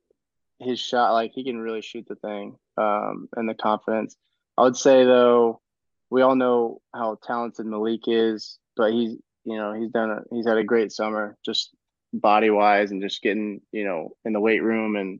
[0.60, 2.58] his shot like he can really shoot the thing.
[2.78, 4.16] Um, and the confidence.
[4.58, 5.62] I would say though,
[6.10, 10.46] we all know how talented Malik is, but he's you know he's done a, he's
[10.48, 11.76] had a great summer just
[12.14, 15.20] body wise and just getting you know in the weight room and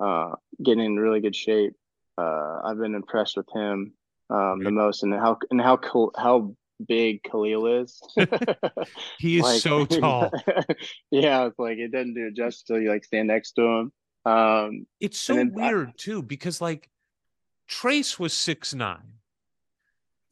[0.00, 0.32] uh,
[0.62, 1.74] getting in really good shape.
[2.18, 3.92] Uh, I've been impressed with him
[4.30, 6.54] um, the most, and how and how cool how
[6.86, 8.00] big Kel'el is.
[9.18, 10.30] He is Like- so tall.
[11.10, 13.92] yeah, it's like it doesn't do it justice till you like stand next to him.
[14.24, 16.88] Um, It's so then I- weird too, because like
[17.68, 19.15] Trace was six nine.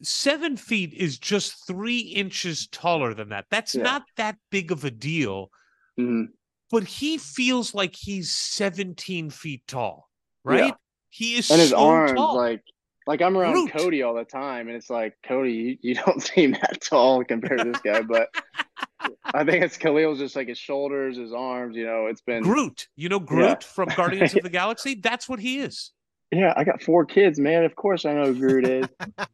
[0.05, 3.47] Seven feet is just three inches taller than that.
[3.51, 3.83] That's Yeah.
[3.83, 5.51] not that big of a deal,
[5.99, 6.29] mhm.
[6.71, 10.09] but he feels like he's 17 feet tall,
[10.45, 10.51] Yeah.
[10.53, 10.75] right?
[11.11, 12.37] He is and his so arms tall.
[12.37, 12.63] like
[13.07, 13.71] like I'm around Groot.
[13.73, 17.59] Cody all the time, and it's like Cody, you, you don't seem that tall compared
[17.61, 18.29] to this guy, but
[19.35, 21.77] I think it's Kel'el's just like his shoulders, his arms.
[21.77, 22.89] You know, it's been Groot.
[22.97, 24.95] You know Groot from Guardians of the Galaxy?
[24.95, 25.91] That's what he is.
[26.35, 27.65] Yeah, I got four kids, man.
[27.65, 28.87] Of course, I know who Groot is.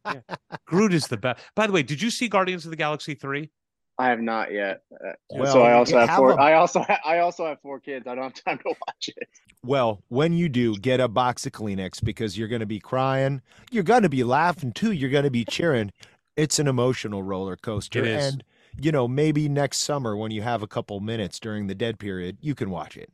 [0.65, 1.41] Groot is the best.
[1.55, 3.49] By the way, did you see Guardians of the Galaxy 3?
[3.97, 4.81] I have not yet.
[4.93, 6.31] Uh, Well, so I also have have four.
[6.31, 8.07] a- I also ha- I also have four kids.
[8.07, 9.27] I don't have time to watch it.
[9.63, 13.41] Well, when you do, get a box of Kleenex because you're going to be crying.
[13.69, 14.91] You're going to be laughing too.
[14.91, 15.91] You're going to be cheering.
[16.35, 17.99] It's an emotional roller coaster.
[17.99, 18.33] It is.
[18.33, 18.43] And,
[18.79, 22.37] you know, maybe next summer when you have a couple minutes during the dead period,
[22.41, 23.11] you can watch it.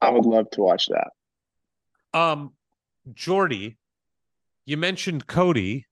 [0.00, 1.08] I would love to watch that.
[2.14, 2.52] Um,
[3.14, 3.76] Jordy,
[4.64, 5.86] you mentioned Cody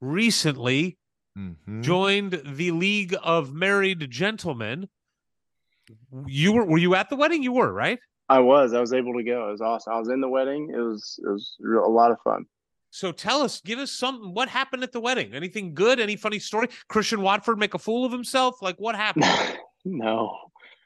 [0.00, 0.98] recently
[1.36, 1.82] Mhm.
[1.82, 4.88] joined the League of Married Gentlemen.
[6.26, 7.42] You were were you at the wedding?
[7.42, 7.98] You were, right?
[8.28, 8.72] I was.
[8.72, 9.48] I was able to go.
[9.48, 9.92] It was awesome.
[9.92, 10.70] I was in the wedding.
[10.72, 11.18] It was.
[11.24, 12.46] It was real, a lot of fun.
[12.92, 14.34] So tell us, give us something.
[14.34, 15.32] What happened at the wedding?
[15.34, 16.00] Anything good?
[16.00, 16.68] Any funny story?
[16.88, 18.60] Christian Watford make a fool of himself?
[18.62, 19.24] Like what happened?
[19.84, 20.36] no,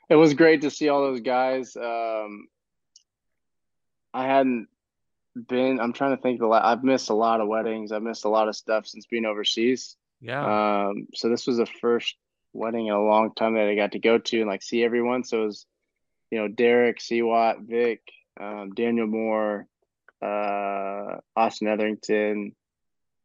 [0.09, 1.77] it was great to see all those guys.
[1.77, 2.47] Um,
[4.15, 4.69] I hadn't
[5.49, 5.81] been.
[5.81, 6.39] I'm trying to think.
[6.39, 7.93] The la- I've missed a lot of weddings.
[7.93, 9.97] I've missed a lot of stuff since being overseas.
[10.21, 10.87] yeah.
[10.87, 12.15] Um, so this was the first
[12.53, 15.25] wedding in a long time that I got to go to and like see everyone.
[15.25, 15.67] So it was,
[16.31, 18.01] you know, Derek, Seawatt, Vic,
[18.41, 19.67] um, Daniel Moore,
[20.23, 22.55] uh, Austin Etherington,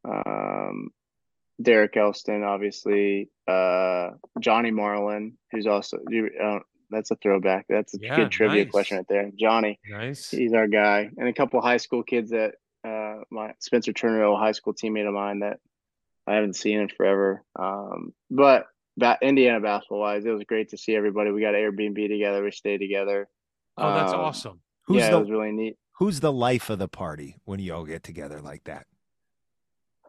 [0.04, 0.90] um,
[1.62, 6.60] Derek Elston, obviously, uh, Johnny Marlin, who's also you uh,
[6.90, 7.66] that's a throwback.
[7.70, 8.72] That's a Yeah, good trivia nice.
[8.72, 9.32] question right there.
[9.38, 10.32] Johnny, Nice.
[10.32, 12.56] he's our guy, and a couple high school kids that
[12.88, 15.60] uh, my Spencer Turner, a high school teammate of mine that
[16.28, 17.44] I haven't seen in forever.
[17.58, 18.68] Um, but
[18.98, 21.32] that Indiana basketball wise, it was great to see everybody.
[21.32, 22.44] We got Airbnb together.
[22.44, 23.28] We stayed together.
[23.78, 24.62] Oh, that's Um, awesome.
[24.88, 25.78] Who's yeah, the it was really neat.
[25.94, 28.86] Who's the life of the party when you all get together like that?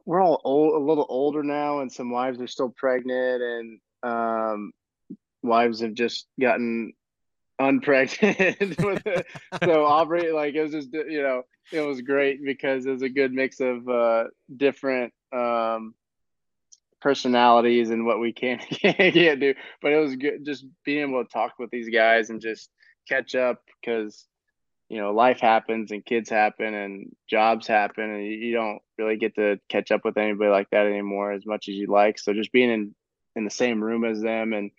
[0.07, 4.73] we're all old, a little older now, and some wives are still pregnant, and um,
[5.42, 6.92] wives have just gotten
[7.60, 9.24] unpregnant.
[9.64, 11.42] so Aubrey, like it was just you know,
[11.72, 14.24] it was great because it was a good mix of uh,
[14.56, 15.94] different um,
[17.00, 19.54] personalities and what we can can't do.
[19.82, 22.70] But it was good just being able to talk with these guys and just
[23.08, 24.26] catch up because
[24.88, 29.16] you know life happens and kids happen and jobs happen and you, you don't really
[29.16, 32.34] get to catch up with anybody like that anymore as much as you'd like so
[32.34, 32.94] just being in
[33.36, 34.70] in the same room as them and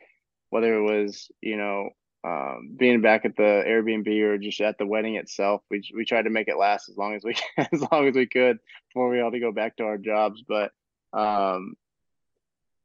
[0.51, 1.89] whether it was you know
[2.23, 6.23] um, being back at the airbnb or just at the wedding itself we, we tried
[6.23, 8.59] to make it last as long as we as long as we could
[8.89, 10.43] before we all to go back to our jobs.
[10.47, 10.71] But
[11.13, 11.73] um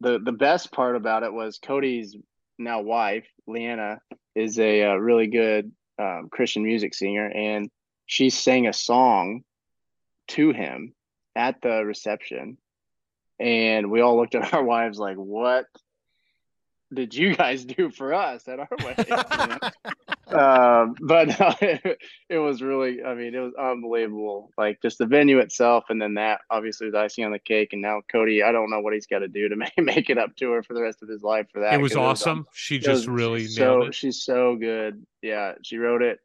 [0.00, 2.16] the the best part about it was cody's
[2.58, 4.00] now wife leanna
[4.34, 7.70] is a, uh really good um, Christian music singer, and
[8.06, 9.42] she sang a song
[10.28, 10.94] to him
[11.34, 12.58] at the reception,
[13.38, 15.66] and we all looked at our wives like, "What
[16.96, 19.46] did you guys do for us at our wedding?" You
[20.26, 20.36] know?
[20.82, 21.98] um, but no, it,
[22.28, 24.50] it was really, I mean, it was unbelievable.
[24.58, 27.72] Like just the venue itself, and then that obviously was icing on the cake.
[27.72, 30.18] And now Cody, I don't know what he's got to do to make make it
[30.18, 31.74] up to her for the rest of his life for that.
[31.74, 32.46] It was awesome.
[32.52, 33.94] She just was really so it.
[33.94, 35.06] she's so good.
[35.22, 36.18] Yeah, she wrote it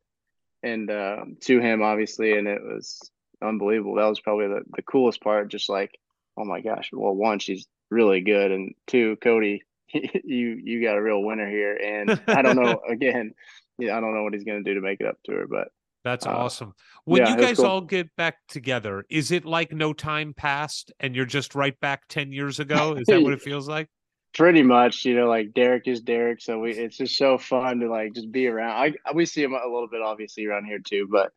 [0.64, 3.12] and um, to him obviously, and it was
[3.42, 3.96] unbelievable.
[3.96, 5.50] That was probably the, the coolest part.
[5.50, 5.98] Just like,
[6.38, 6.90] oh my gosh.
[6.94, 9.64] Well, one, she's really good, and two, Cody,
[10.24, 11.76] you you got a real winner here.
[11.76, 12.82] And I don't know.
[12.90, 13.34] again,
[13.78, 15.70] yeah, I don't know what he's gonna do to make it up to her, but
[16.04, 16.74] That's uh, awesome.
[17.06, 17.66] When yeah, you guys cool.
[17.66, 22.08] all get back together, is it like no time passed and you're just right back
[22.10, 22.94] 10 years ago?
[22.94, 23.90] Is that what it feels like?
[24.34, 27.90] pretty much you know like derek is derek so we it's just so fun to
[27.90, 31.08] like just be around i we see him a little bit obviously around here too
[31.12, 31.32] but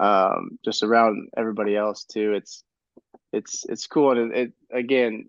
[0.00, 2.64] um just around everybody else too it's
[3.32, 5.28] it's it's cool and it, it again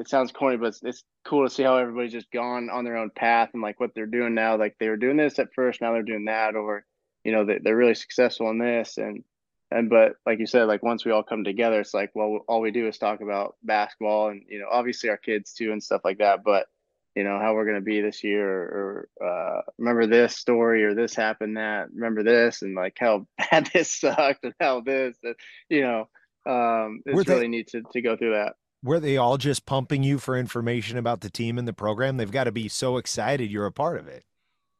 [0.00, 2.96] it sounds corny but it's, it's cool to see how everybody's just gone on their
[2.96, 4.56] own path and like what they're doing now.
[4.56, 6.84] Like they were doing this at first now they're doing that or
[7.22, 8.96] you know they, they're really successful in this.
[8.96, 9.22] And
[9.70, 12.60] and but like you said like once we all come together it's like well all
[12.60, 16.00] we do is talk about basketball and you know obviously our kids too and stuff
[16.02, 16.42] like that.
[16.44, 16.66] But
[17.14, 20.84] you know how we're going to be this year or, or uh, remember this story
[20.84, 25.14] or this happened that remember this and like how bad this sucked and how this
[25.22, 25.34] and,
[25.68, 26.08] you know
[26.46, 29.66] um Were it's they- really neat to, to go through that Were they all just
[29.66, 32.16] pumping you for information about the team and the program?
[32.16, 34.24] They've got to be so excited you're a part of it.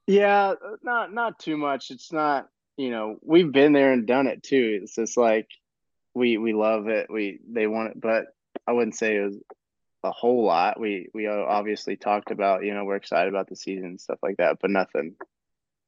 [0.07, 1.91] Yeah, uh, not not too much.
[1.91, 4.81] It's not, you know, we've been there and done it too.
[4.83, 5.49] It's just like
[6.15, 7.09] we we love it.
[7.11, 8.27] We they want it, but
[8.67, 9.39] I wouldn't say it was
[10.03, 10.81] a whole lot.
[10.81, 14.39] We we obviously talked about, you know, we're excited about the season and stuff like
[14.39, 15.15] that, but nothing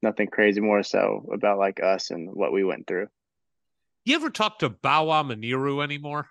[0.03, 3.09] nothing crazy more so about like us and what we went through.
[4.05, 6.29] You ever talk to Bawa Muniru anymore?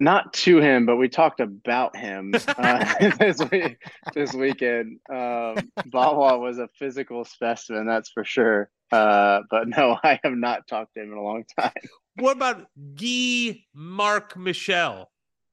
[0.00, 3.78] Not to him, but we talked about him uh, this week,
[4.14, 5.00] this weekend.
[5.10, 8.70] Um, Bawa was a physical specimen, that's for sure.
[8.92, 11.72] Uh, but no, I have not talked to him in a long time.
[12.16, 15.10] What about Guy Mark Michel?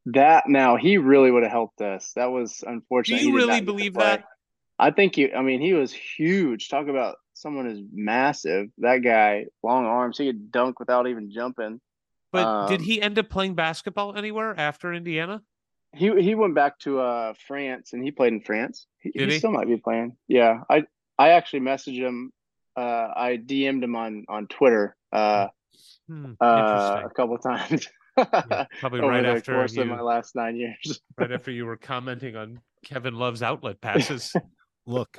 [0.07, 2.11] That now he really would have helped us.
[2.15, 3.21] That was unfortunate.
[3.21, 4.25] he you really not get to believe that?
[4.77, 5.33] I think he.
[5.33, 6.69] I mean, he was huge.
[6.69, 8.67] Talk about someone who's massive.
[8.79, 10.17] That guy, long arms.
[10.17, 11.79] He could dunk without even jumping.
[12.35, 15.41] But did Um, he end up playing basketball anywhere after Indiana?
[15.93, 18.87] He he went back to uh France and he played in France.
[18.99, 19.37] He, Did he?
[19.37, 20.17] still might be playing.
[20.27, 20.83] Yeah, I
[21.17, 22.31] I actually messaged him.
[22.75, 24.95] Uh, I DM'd him on on Twitter.
[25.11, 25.47] Uh,
[26.07, 27.87] Hmm, uh, a couple times.
[28.17, 31.01] Yeah, probably over right the after course of my last nine years.
[31.17, 34.31] right after you were commenting on Kevin Love's outlet passes.
[34.85, 35.17] Look,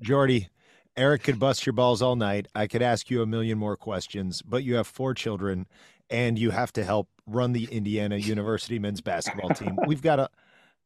[0.00, 0.48] Jordy,
[0.96, 2.46] Eric could bust your balls all night.
[2.54, 5.66] I could ask you a million more questions, but you have four children
[6.10, 9.76] and you have to help run the Indiana University men's basketball team.
[9.86, 10.30] We've got a.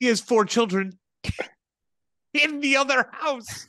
[0.01, 0.99] He has four children
[2.35, 3.67] in the other house.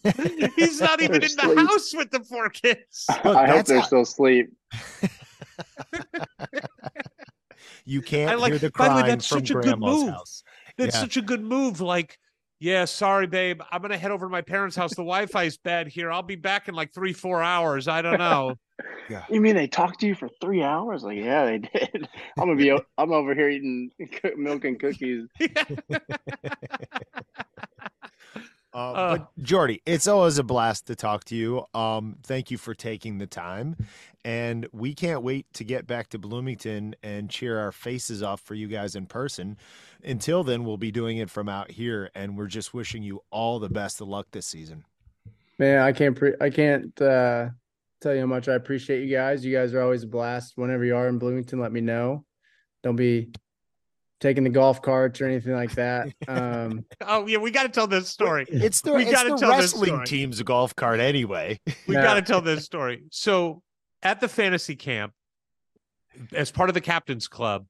[0.55, 3.05] He's not even They're in the house with the four kids.
[3.23, 4.51] Look, I hope they're how- still asleep.
[7.85, 9.63] you can't I like- hear the by the way, crying that's from such a good
[9.63, 10.09] grandma's move.
[10.09, 10.43] house.
[10.77, 11.01] That's Yeah.
[11.01, 11.81] such a good move.
[11.81, 12.17] Like,
[12.59, 13.61] yeah, sorry, babe.
[13.71, 14.91] I'm gonna head over to my parents' house.
[14.91, 16.11] The Wi-Fi is bad here.
[16.11, 17.87] I'll be back in like three, four hours.
[17.87, 18.55] I don't know.
[19.29, 21.03] You mean they talked to you for three hours?
[21.03, 22.07] Like, yeah, they did.
[22.39, 22.71] I'm gonna be.
[22.71, 23.91] o- I'm over here eating
[24.37, 25.27] milk and cookies.
[28.73, 29.17] Uh, Uh.
[29.17, 31.65] but Jordy, it's always a blast to talk to you.
[31.73, 33.75] Um, thank you for taking the time,
[34.25, 38.55] and we can't wait to get back to Bloomington and cheer our faces off for
[38.55, 39.57] you guys in person.
[40.03, 43.59] Until then, we'll be doing it from out here, and we're just wishing you all
[43.59, 44.85] the best of luck this season.
[45.59, 47.49] Man, I can't pre- I can't uh
[48.01, 49.45] tell you how much I appreciate you guys.
[49.45, 50.53] You guys are always a blast.
[50.57, 52.25] Whenever you are in Bloomington, let me know.
[52.81, 53.31] Don't be
[54.23, 56.07] taking the golf carts or anything like that.
[56.27, 58.45] Um Oh yeah, we got to tell this story.
[58.47, 60.05] It's the We it's gotta the tell this wrestling story.
[60.07, 61.59] team's golf cart anyway.
[61.87, 62.01] We Yeah.
[62.03, 63.03] got to tell this story.
[63.11, 63.61] So
[64.01, 65.13] at the fantasy camp,
[66.33, 67.65] as part of the captain's club,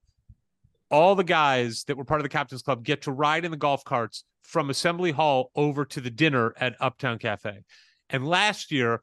[0.92, 3.58] all the guys that were part of the captain's club get to ride in the
[3.58, 7.64] golf carts from Assembly Hall over to the dinner at Uptown Cafe.
[8.10, 9.02] And last year,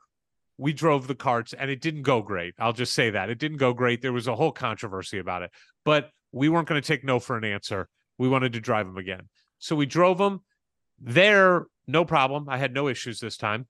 [0.59, 2.55] we drove the carts and it didn't go great.
[2.59, 3.31] I'll just say that.
[3.31, 4.03] It didn't go great.
[4.03, 5.51] There was a whole controversy about it,
[5.85, 7.89] but we weren't going to take no for an answer.
[8.19, 9.29] We wanted to drive them again.
[9.59, 10.41] So we drove them
[11.01, 12.49] there, no problem.
[12.49, 13.67] I had no issues this time.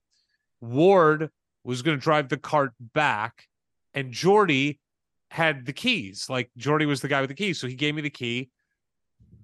[0.60, 1.30] Ward
[1.64, 3.46] was going to drive the cart back,
[3.94, 4.78] and Jordy
[5.30, 6.26] had the keys.
[6.28, 7.58] Like Jordy was the guy with the keys.
[7.60, 8.50] So he gave me the key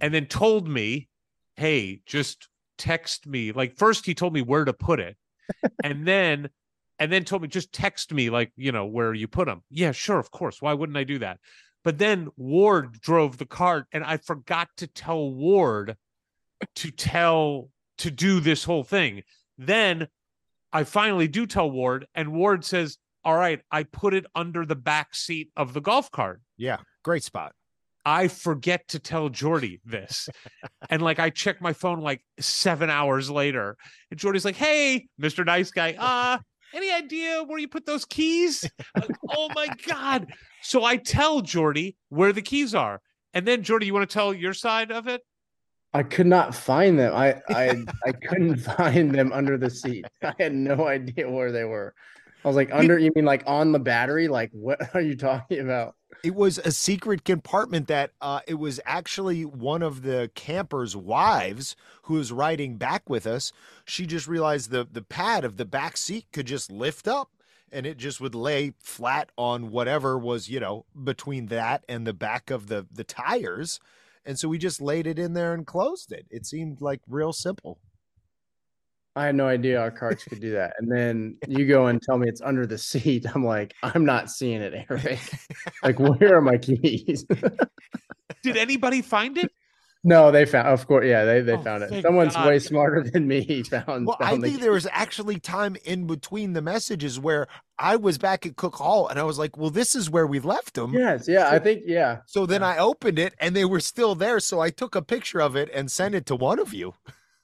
[0.01, 1.09] and then told me,
[1.55, 3.53] hey, just text me.
[3.53, 5.17] Like first he told me where to put it.
[5.85, 6.51] and then
[6.99, 9.63] and then told me just text me like, you know, where you put them.
[9.71, 10.61] Yeah, sure, of course.
[10.61, 11.39] Why wouldn't I do that?
[11.87, 15.97] But then Ward drove the cart and I forgot to tell Ward
[16.75, 19.23] to tell to do this whole thing.
[19.57, 20.09] Then
[20.73, 24.75] I finally do tell Ward, and Ward says, All right, I put it under the
[24.75, 26.41] back seat of the golf cart.
[26.57, 27.53] yeah, great spot.
[28.05, 30.29] I forget to tell Jordy this.
[30.91, 33.77] and like I check my phone like seven hours later,
[34.11, 35.47] and Jordy's like, Hey, Mr.
[35.47, 36.39] Nice Guy, uh,
[36.75, 38.69] any idea where you put those keys?
[39.37, 40.33] Oh my God.
[40.63, 43.01] So I tell Jordy where the keys are.
[43.35, 45.23] And then Jordy, you want to tell your side of it?
[45.93, 47.15] I could not find them.
[47.15, 50.07] I I I couldn't find them under the seat.
[50.23, 51.95] I had no idea where they were.
[52.47, 54.29] I was like, under you mean like on the battery?
[54.29, 55.97] Like what are you talking about?
[56.23, 61.75] It was a secret compartment that uh, it was actually one of the campers' wives
[62.03, 63.53] who was riding back with us.
[63.85, 67.31] She just realized the the pad of the back seat could just lift up
[67.73, 72.15] and it just would lay flat on whatever was, you know, between that and the
[72.15, 73.81] back of the the tires.
[74.25, 76.27] And so we just laid it in there and closed it.
[76.31, 77.81] It seemed like real simple.
[79.17, 80.75] I had no idea our carts could do that.
[80.79, 83.25] And then you go and tell me it's under the seat.
[83.35, 85.19] I'm like, I'm not seeing it, Eric.
[85.83, 87.25] like, where are my keys?
[88.43, 89.51] Did anybody find it?
[90.05, 92.03] no, they found of course, yeah, they they Oh, found it.
[92.03, 92.47] Someone's God.
[92.47, 96.07] way smarter than me found, Well, I found the think there was actually time in
[96.07, 97.49] between the messages where
[97.79, 100.39] I was back at Cook Hall and I was like, well, this is where we
[100.39, 100.93] left them.
[100.95, 102.19] Yes, yeah, I think yeah.
[102.27, 104.39] So then I opened it and they were still there.
[104.39, 106.95] So I took a picture of it and sent it to one of you.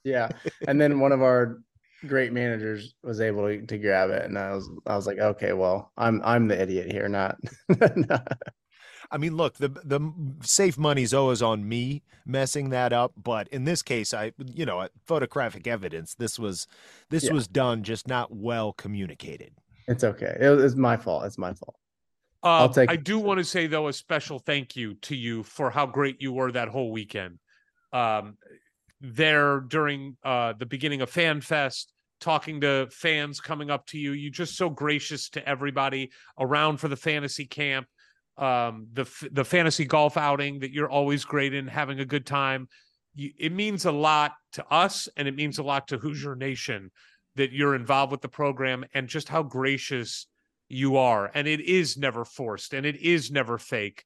[0.03, 0.29] Yeah.
[0.67, 1.61] And then one of our
[2.07, 4.25] great managers was able to, to grab it.
[4.25, 7.37] And I was I was like, okay, well, I'm I'm the idiot here, not,
[7.95, 8.37] not-
[9.11, 9.99] I mean, look, the the
[10.41, 14.87] safe money's always on me messing that up, but in this case, I you know,
[15.05, 16.15] photographic evidence.
[16.15, 16.67] This was
[17.09, 17.33] this Yeah.
[17.33, 19.53] was done just not well communicated.
[19.87, 20.35] it's okay.
[20.39, 21.25] It, it's my fault.
[21.25, 21.75] It's my fault.
[22.41, 25.69] Uh, take I do want to say though a special thank you to you for
[25.69, 27.37] how great you were that whole weekend.
[27.93, 28.37] Um,
[29.03, 34.13] there during uh, the beginning of Fan Fest, talking to fans coming up to you,
[34.13, 36.09] You're just so gracious to everybody
[36.39, 37.85] around for the fantasy camp,
[38.37, 42.69] um, the the fantasy golf outing that you're always great in, having a good time.
[43.13, 46.89] You, it means a lot to us, and it means a lot to Hoosier Nation
[47.35, 50.27] that you're involved with the program, and just how gracious
[50.69, 51.29] you are.
[51.33, 54.03] And it is never forced and it is never fake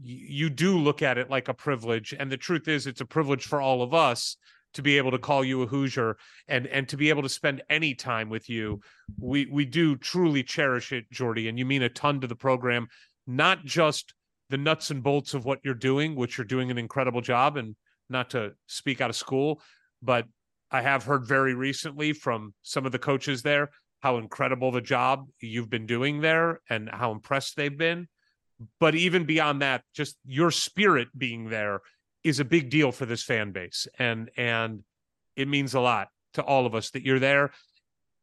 [0.00, 3.44] you do look at it like a privilege and the truth is it's a privilege
[3.44, 4.36] for all of us
[4.74, 6.16] to be able to call you a hoosier
[6.48, 8.80] and and to be able to spend any time with you
[9.18, 12.86] we we do truly cherish it jordy and you mean a ton to the program
[13.26, 14.14] not just
[14.48, 17.76] the nuts and bolts of what you're doing which you're doing an incredible job and
[18.08, 19.60] not to speak out of school
[20.00, 20.26] but
[20.70, 23.68] i have heard very recently from some of the coaches there
[24.02, 28.08] how incredible the job you've been doing there and how impressed they've been.
[28.80, 31.80] But even beyond that, just your spirit being there
[32.24, 33.86] is a big deal for this fan base.
[33.98, 34.82] And and
[35.36, 37.50] it means a lot to all of us that you're there.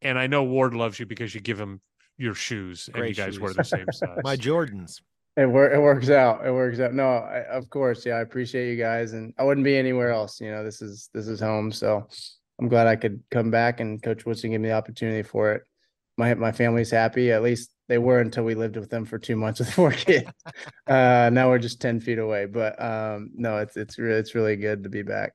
[0.02, 1.80] And I know Ward loves you because you give him
[2.16, 4.18] your shoes and you guys wear the same size.
[4.22, 5.00] My Jordans.
[5.36, 6.44] It, wor- it works out.
[6.46, 6.92] It works out.
[6.92, 8.04] No, I, of course.
[8.04, 8.14] Yeah.
[8.14, 10.40] I appreciate you guys and I wouldn't be anywhere else.
[10.40, 11.70] You know, this is, this is home.
[11.72, 12.06] So
[12.58, 15.62] I'm glad I could come back and coach Woodson give me the opportunity for it.
[16.18, 17.32] My, my family's happy.
[17.32, 20.30] At least they were until we lived with them for two months with four kids.
[20.86, 24.54] uh, now we're just 10 feet away, but, um, no, it's, it's really, it's really
[24.56, 25.34] good to be back.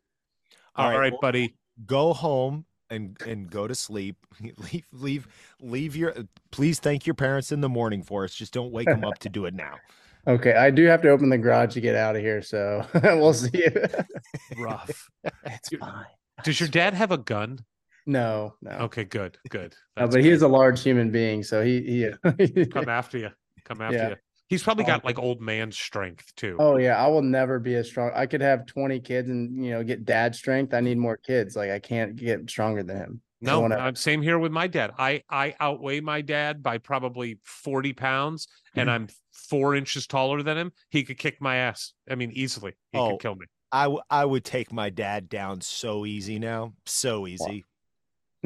[0.78, 1.56] all right, well, buddy.
[1.86, 4.16] Go home, and and go to sleep.
[4.72, 5.28] leave leave
[5.60, 6.14] leave your
[6.52, 8.34] please thank your parents in the morning for us.
[8.34, 9.76] Just don't wake them up to do it now.
[10.28, 13.32] Okay, I do have to open the garage to get out of here, so we'll
[13.32, 13.72] see you.
[14.58, 15.08] Rough.
[15.44, 16.06] it's fine.
[16.44, 17.60] Does your dad have a gun?
[18.06, 18.72] No, no.
[18.72, 19.74] Okay, good, good.
[19.98, 20.34] No, but he good.
[20.34, 22.66] is a large human being, so he he.
[22.68, 23.30] come after you.
[23.64, 24.10] Come after Yeah.
[24.10, 24.16] you.
[24.48, 24.88] He's probably Oh.
[24.88, 26.56] got like old man strength too.
[26.60, 28.12] Oh yeah, I will never be as strong.
[28.14, 30.74] I could have 20 kids and you know get dad strength.
[30.74, 31.56] I need more kids.
[31.56, 33.22] Like I can't get stronger than him.
[33.42, 34.92] No, won't uh, same here with my dad.
[35.00, 38.96] I I outweigh my dad by probably forty pounds, and Mm-hmm.
[39.04, 40.72] I'm four inches taller than him.
[40.90, 41.94] He could kick my ass.
[42.10, 42.74] I mean, easily.
[42.92, 43.12] He Oh.
[43.12, 43.46] could kill me.
[43.72, 47.66] I w- I would take my dad down so easy now, so easy.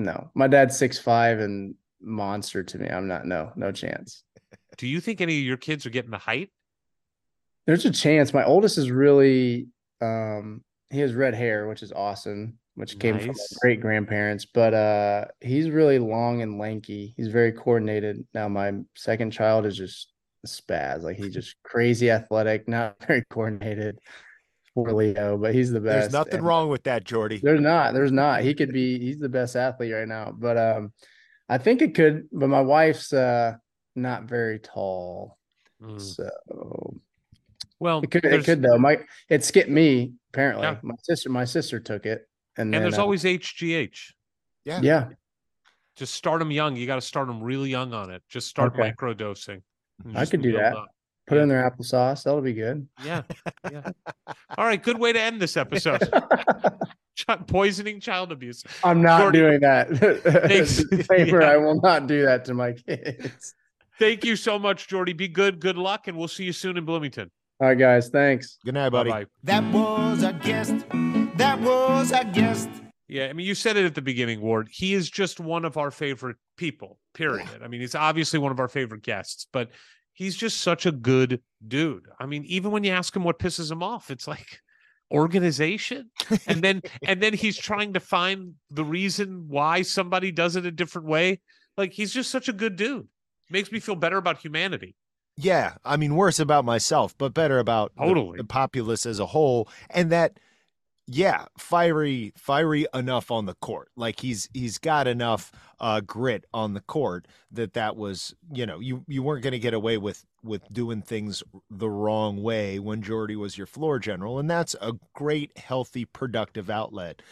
[0.03, 2.87] No, my dad's six five and monster to me.
[2.87, 3.25] I'm not.
[3.25, 4.23] No, no chance.
[4.77, 6.49] Do you think any of your kids are getting the height?
[7.67, 8.33] There's a chance.
[8.33, 9.67] My oldest is really.
[10.01, 12.57] Um, he has red hair, which is awesome.
[12.75, 13.57] Which came from Nice.
[13.61, 17.13] great grandparents, but uh, he's really long and lanky.
[17.17, 18.25] He's very coordinated.
[18.33, 20.13] Now my second child is just
[20.45, 21.01] a spaz.
[21.03, 23.99] Like he's just crazy athletic, not very coordinated.
[24.85, 26.11] Poor Leo, but he's the best.
[26.11, 27.39] There's nothing and- wrong with that, Jordy.
[27.41, 27.93] There's not.
[27.93, 28.41] There's not.
[28.41, 28.99] He could be.
[28.99, 30.33] He's the best athlete right now.
[30.37, 30.93] But um,
[31.47, 32.27] I think it could.
[32.31, 33.55] But my wife's uh
[33.95, 35.37] not very tall,
[35.81, 35.99] Mm.
[36.01, 36.99] so
[37.79, 38.25] Well, it could.
[38.25, 38.77] It could though.
[38.77, 38.99] My
[39.29, 40.13] it skipped me.
[40.33, 40.77] Apparently, Yeah.
[40.83, 41.29] my sister.
[41.29, 42.27] My sister took it,
[42.57, 44.11] and, and then, there's uh, always HGH.
[44.65, 44.79] Yeah.
[44.83, 45.07] yeah.
[45.95, 46.75] Just start them young.
[46.75, 48.21] You got to start them really young on it.
[48.29, 48.83] Just start Okay.
[48.83, 49.63] micro dosing.
[50.13, 50.75] I just could do that.
[50.75, 50.87] up.
[51.29, 52.23] Put it in their applesauce.
[52.23, 52.87] That'll be good.
[53.05, 53.21] Yeah,
[53.71, 53.91] yeah.
[54.57, 56.01] All right, good way to end this episode.
[57.15, 58.63] Ch- poisoning child abuse.
[58.83, 59.89] I'm not Jordy, doing that.
[60.47, 60.83] Thanks.
[60.85, 61.51] Disclaimer, Yeah.
[61.51, 63.53] I will not do that to my kids.
[63.99, 65.13] Thank you so much, Jordy.
[65.13, 65.59] Be good.
[65.59, 67.29] Good luck, and we'll see you soon in Bloomington.
[67.61, 68.09] All right, guys.
[68.09, 68.57] Thanks.
[68.63, 69.09] Good night, Bye buddy.
[69.11, 69.25] bye.
[69.43, 70.73] That was a guest.
[71.35, 72.69] That was a guest.
[73.09, 74.69] Yeah, I mean, you said it at the beginning, Ward.
[74.71, 77.49] He is just one of our favorite people, period.
[77.63, 79.71] I mean, he's obviously one of our favorite guests, but
[80.19, 82.05] he's just such a good dude.
[82.19, 84.59] I mean, even when you ask him what pisses him off, it's like
[85.09, 86.11] organization.
[86.45, 90.71] And then and then he's trying to find the reason why somebody does it a
[90.71, 91.39] different way.
[91.77, 93.07] Like he's just such a good dude.
[93.49, 94.95] Makes me feel better about humanity.
[95.37, 98.37] Yeah, I mean, worse about myself, but better about the- Totally.
[98.39, 100.37] the, populace as a whole, and that,
[101.11, 103.89] yeah, fiery, fiery enough on the court.
[103.95, 108.79] Like he's he's got enough uh, grit on the court that that was, you know,
[108.79, 111.41] you you weren't going to get away with with doing things
[111.71, 116.69] the wrong way when Jordy was your floor general, and that's a great, healthy, productive
[116.69, 117.23] outlet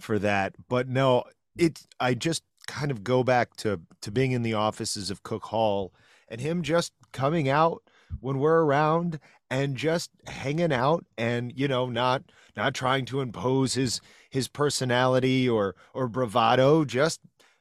[0.00, 0.54] for that.
[0.68, 1.24] But no,
[1.54, 5.44] it I just kind of go back to to being in the offices of Cook
[5.44, 5.92] Hall
[6.28, 7.82] and him just coming out
[8.20, 12.22] when we're around and just hanging out and you know not
[12.58, 17.20] not trying to impose his his personality or or bravado just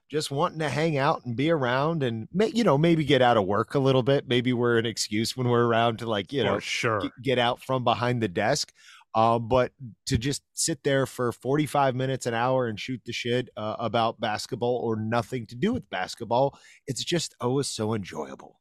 [0.10, 3.38] just wanting to hang out and be around and may, you know maybe get out
[3.38, 6.44] of work a little bit maybe we're an excuse when we're around to like you
[6.44, 7.02] know For sure.
[7.24, 8.72] get out from behind the desk
[9.16, 9.72] um, but
[10.08, 14.20] to just sit there for 45 minutes an hour and shoot the shit uh, about
[14.20, 16.58] basketball or nothing to do with basketball
[16.88, 18.60] it's just always so enjoyable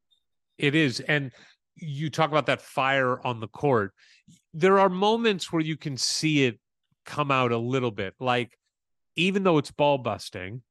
[0.59, 1.01] It is.
[1.01, 1.33] And
[1.77, 3.93] you talk about that fire on the court.
[4.59, 6.59] There are moments where you can see it
[7.05, 8.15] come out a little bit.
[8.19, 8.59] Like,
[9.15, 10.63] even though it's ball busting,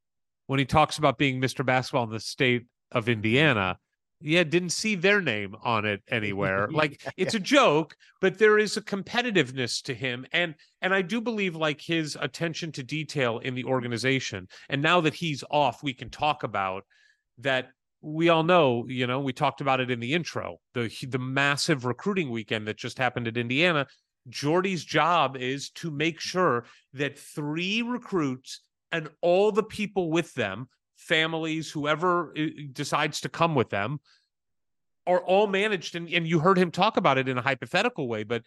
[0.47, 1.65] when he talks about being Mr.
[1.65, 3.77] Basketball in the state of Indiana,
[4.21, 6.67] yeah, didn't see their name on it anywhere.
[6.75, 10.25] Like it's a joke, but there is a competitiveness to him.
[10.31, 14.47] And and I do believe like his attention to detail in the organization.
[14.69, 16.85] And now that he's off, we can talk about
[17.39, 17.69] that
[18.05, 21.85] we all know, you know, we talked about it in the intro, the the massive
[21.85, 23.87] recruiting weekend that just happened at Indiana.
[24.29, 28.61] Jordy's job is to make sure that three recruits
[28.91, 33.99] and all the people with them, families, whoever uh, decides to come with them,
[35.07, 35.95] are all managed.
[35.95, 38.43] And, and you heard him talk about it in a hypothetical way, but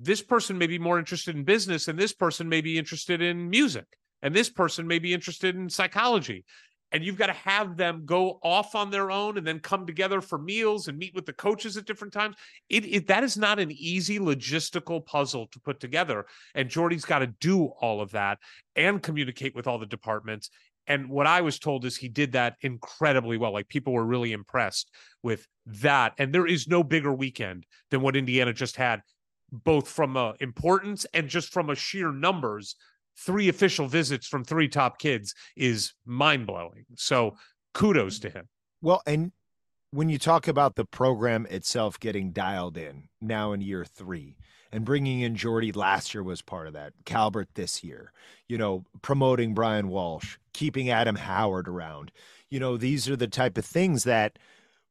[0.00, 3.50] this person may be more interested in business, and this person may be interested in
[3.50, 3.86] music,
[4.22, 6.44] and this person may be interested in psychology
[6.92, 10.20] and you've got to have them go off on their own and then come together
[10.20, 12.36] for meals and meet with the coaches at different times.
[12.68, 17.20] It, it that is not an easy logistical puzzle to put together, and Jordy's got
[17.20, 18.38] to do all of that
[18.76, 20.50] and communicate with all the departments.
[20.86, 23.52] And what I was told is he did that incredibly well.
[23.52, 24.90] Like people were really impressed
[25.22, 26.12] with that.
[26.18, 29.02] And there is no bigger weekend than what Indiana just had,
[29.52, 32.74] both from uh, importance and just from a sheer numbers
[33.16, 36.84] three official visits from three top kids is mind blowing.
[36.96, 37.36] So
[37.74, 38.48] kudos to him.
[38.80, 39.32] Well, and
[39.90, 44.36] when you talk about the program itself getting dialed in now in year three,
[44.72, 46.94] and bringing in Jordy last year was part of that.
[47.04, 48.10] Calbert this year,
[48.48, 52.10] you know, promoting Brian Walsh, keeping Adam Howard around.
[52.48, 54.38] You know, these are the type of things that,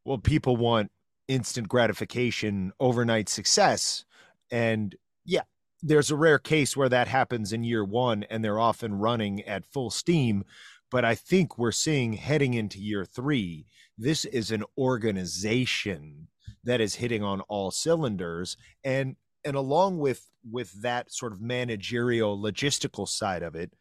[0.06, 0.92] well, people want
[1.28, 4.06] instant gratification, overnight success.
[4.52, 4.96] And
[5.26, 5.42] yeah,
[5.82, 9.42] there's a rare case where that happens in year one and they're off and running
[9.44, 10.44] at full steam.
[10.90, 13.66] But I think we're seeing heading into year three,
[13.98, 16.28] this is an organization
[16.64, 18.58] that is hitting on all cylinders.
[18.84, 23.74] And and along with with that sort of managerial logistical side of it,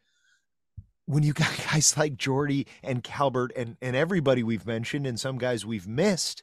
[1.05, 5.37] when you got guys like Jordy and Calbert and, and everybody we've mentioned and some
[5.37, 6.41] guys we've missed,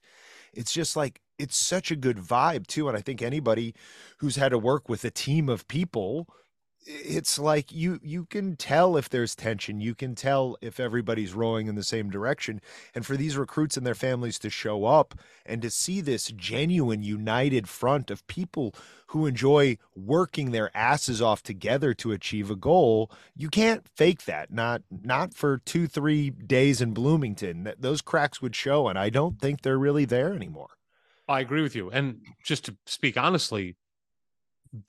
[0.52, 2.88] it's just like it's such a good vibe too.
[2.88, 3.74] And I think anybody
[4.18, 6.28] who's had to work with a team of people,
[6.86, 9.80] it's like you you can tell if there's tension.
[9.80, 12.60] You can tell if everybody's rowing in the same direction.
[12.94, 17.02] And for these recruits and their families to show up and to see this genuine
[17.02, 18.74] united front of people
[19.08, 24.50] who enjoy working their asses off together to achieve a goal, you can't fake that.
[24.50, 27.72] Not not for 2-3 days in Bloomington.
[27.78, 30.77] Those cracks would show and I don't think they're really there anymore.
[31.28, 31.90] I agree with you.
[31.90, 33.76] And just to speak honestly,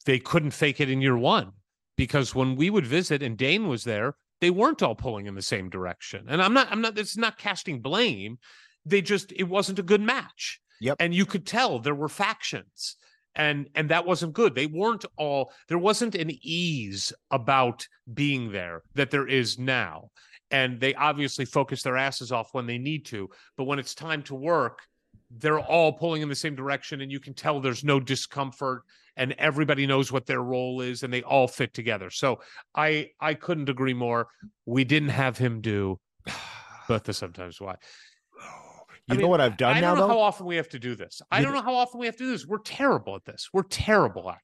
[0.05, 1.51] they couldn't fake it in year one
[1.97, 5.41] because when we would visit and Dane was there, they weren't all pulling in the
[5.41, 6.25] same direction.
[6.29, 8.39] And I'm not, I'm not, it's not casting blame.
[8.85, 10.59] They just, it wasn't a good match.
[10.81, 10.97] Yep.
[10.99, 12.95] And you could tell there were factions
[13.35, 18.81] and and that wasn't good they weren't all there wasn't an ease about being there
[18.95, 20.09] that there is now
[20.51, 24.23] and they obviously focus their asses off when they need to but when it's time
[24.23, 24.79] to work
[25.37, 28.83] they're all pulling in the same direction and you can tell there's no discomfort
[29.15, 32.39] and everybody knows what their role is and they all fit together so
[32.75, 34.27] i i couldn't agree more
[34.65, 35.99] we didn't have him do
[36.87, 37.75] but the sometimes why
[39.09, 39.93] you I mean, know what I've done I now?
[39.93, 40.13] I don't know though?
[40.13, 41.19] how often we have to do this.
[41.31, 42.45] I don't know how often we have to do this.
[42.45, 43.49] We're terrible at this.
[43.51, 44.41] We're terrible at it.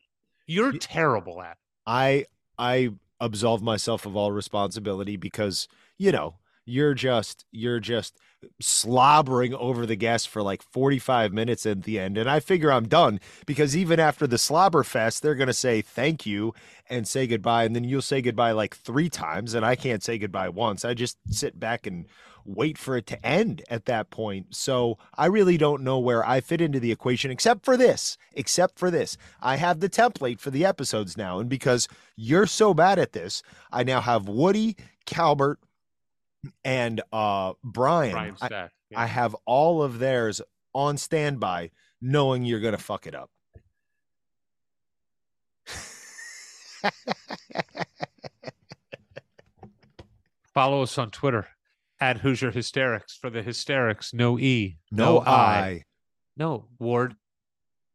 [0.48, 1.58] You're you, terrible at it.
[1.86, 2.26] I
[2.58, 2.90] I
[3.20, 5.68] absolve myself of all responsibility because
[6.00, 8.18] you know you're just you're just
[8.60, 12.88] slobbering over the guests for like 45 minutes at the end and i figure i'm
[12.88, 16.54] done because even after the slobber fest they're going to say thank you
[16.90, 20.18] and say goodbye and then you'll say goodbye like three times and i can't say
[20.18, 20.86] goodbye once.
[20.86, 22.06] I just sit back and
[22.48, 24.56] wait for it to end at that point.
[24.56, 28.78] So i really don't know where i fit into the equation except for this except
[28.78, 29.18] for this.
[29.42, 33.42] I have the template for the episodes now and because you're so bad at this
[33.72, 34.76] i now have woody
[35.06, 35.60] calbert
[36.64, 38.68] and uh Brian, Brian I, yeah.
[38.96, 40.42] I have all of theirs
[40.74, 43.30] on standby, knowing you're gonna fuck it up.
[50.54, 51.48] Follow us on Twitter
[52.00, 54.14] at Hoosier Hysterics for the hysterics.
[54.14, 55.32] No E, no, no I.
[55.32, 55.84] I.
[56.38, 57.16] No, Ward.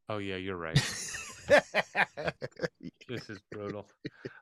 [0.09, 0.75] Oh, yeah, you're right.
[3.09, 3.87] this is brutal.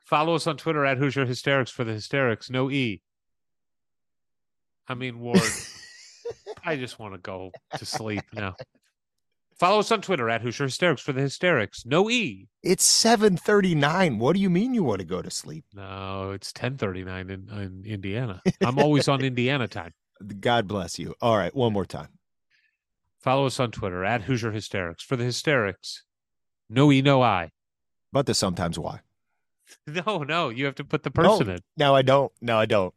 [0.05, 2.49] Follow us on Twitter at Hoosier Hysterics for the hysterics.
[2.49, 3.01] No E.
[4.89, 5.39] I mean, Ward,
[6.65, 8.55] I just want to go to sleep now.
[9.59, 11.85] Follow us on Twitter at Hoosier Hysterics for the hysterics.
[11.85, 12.47] No E.
[12.63, 14.17] It's 739.
[14.17, 15.65] What do you mean you want to go to sleep?
[15.73, 18.41] No, it's 1039 in, in Indiana.
[18.61, 19.91] I'm always on Indiana time.
[20.39, 21.13] God bless you.
[21.21, 22.07] All right, one more time.
[23.19, 26.03] Follow us on Twitter at Hoosier Hysterics for the hysterics.
[26.69, 27.51] No E, no I.
[28.13, 29.01] But the sometimes why.
[29.85, 31.59] No, no, you have to put the person no, in.
[31.77, 32.31] No, I don't.
[32.41, 32.91] No, I don't.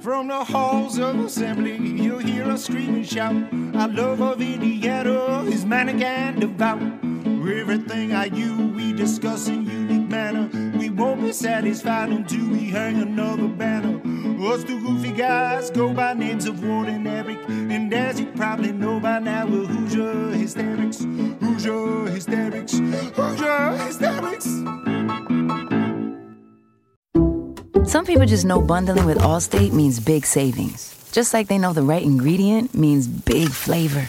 [0.00, 3.34] From the halls of assembly, you'll hear us scream and shout.
[3.76, 6.82] Our love of Indiana is manic and devout.
[7.64, 10.48] Everything I you we discuss in unique manner.
[10.78, 14.00] We won't be satisfied until we hang another banner.
[14.44, 17.38] Us two goofy guys go by names of Ward and Eric.
[17.48, 21.02] And as you probably know by now, we're Hoosier Hysterics.
[21.40, 22.72] Hoosier Hysterics.
[23.16, 24.44] Hoosier Hysterics.
[27.90, 30.94] Some people just know bundling with Allstate means big savings.
[31.10, 34.06] Just like they know the right ingredient means big flavor.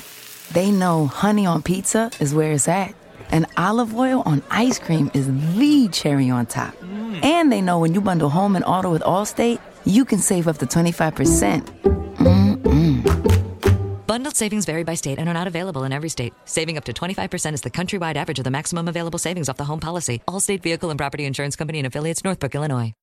[0.51, 2.93] They know honey on pizza is where it's at
[3.31, 6.75] and olive oil on ice cream is the cherry on top.
[6.75, 7.23] Mm.
[7.23, 10.57] And they know when you bundle home and auto with Allstate, you can save up
[10.59, 11.61] to 25%.
[12.17, 14.07] Mm-mm.
[14.07, 16.33] Bundled savings vary by state and are not available in every state.
[16.45, 19.65] Saving up to 25% is the countrywide average of the maximum available savings off the
[19.65, 20.21] home policy.
[20.27, 22.95] Allstate Vehicle and Property Insurance Company and affiliates, Northbrook, Illinois.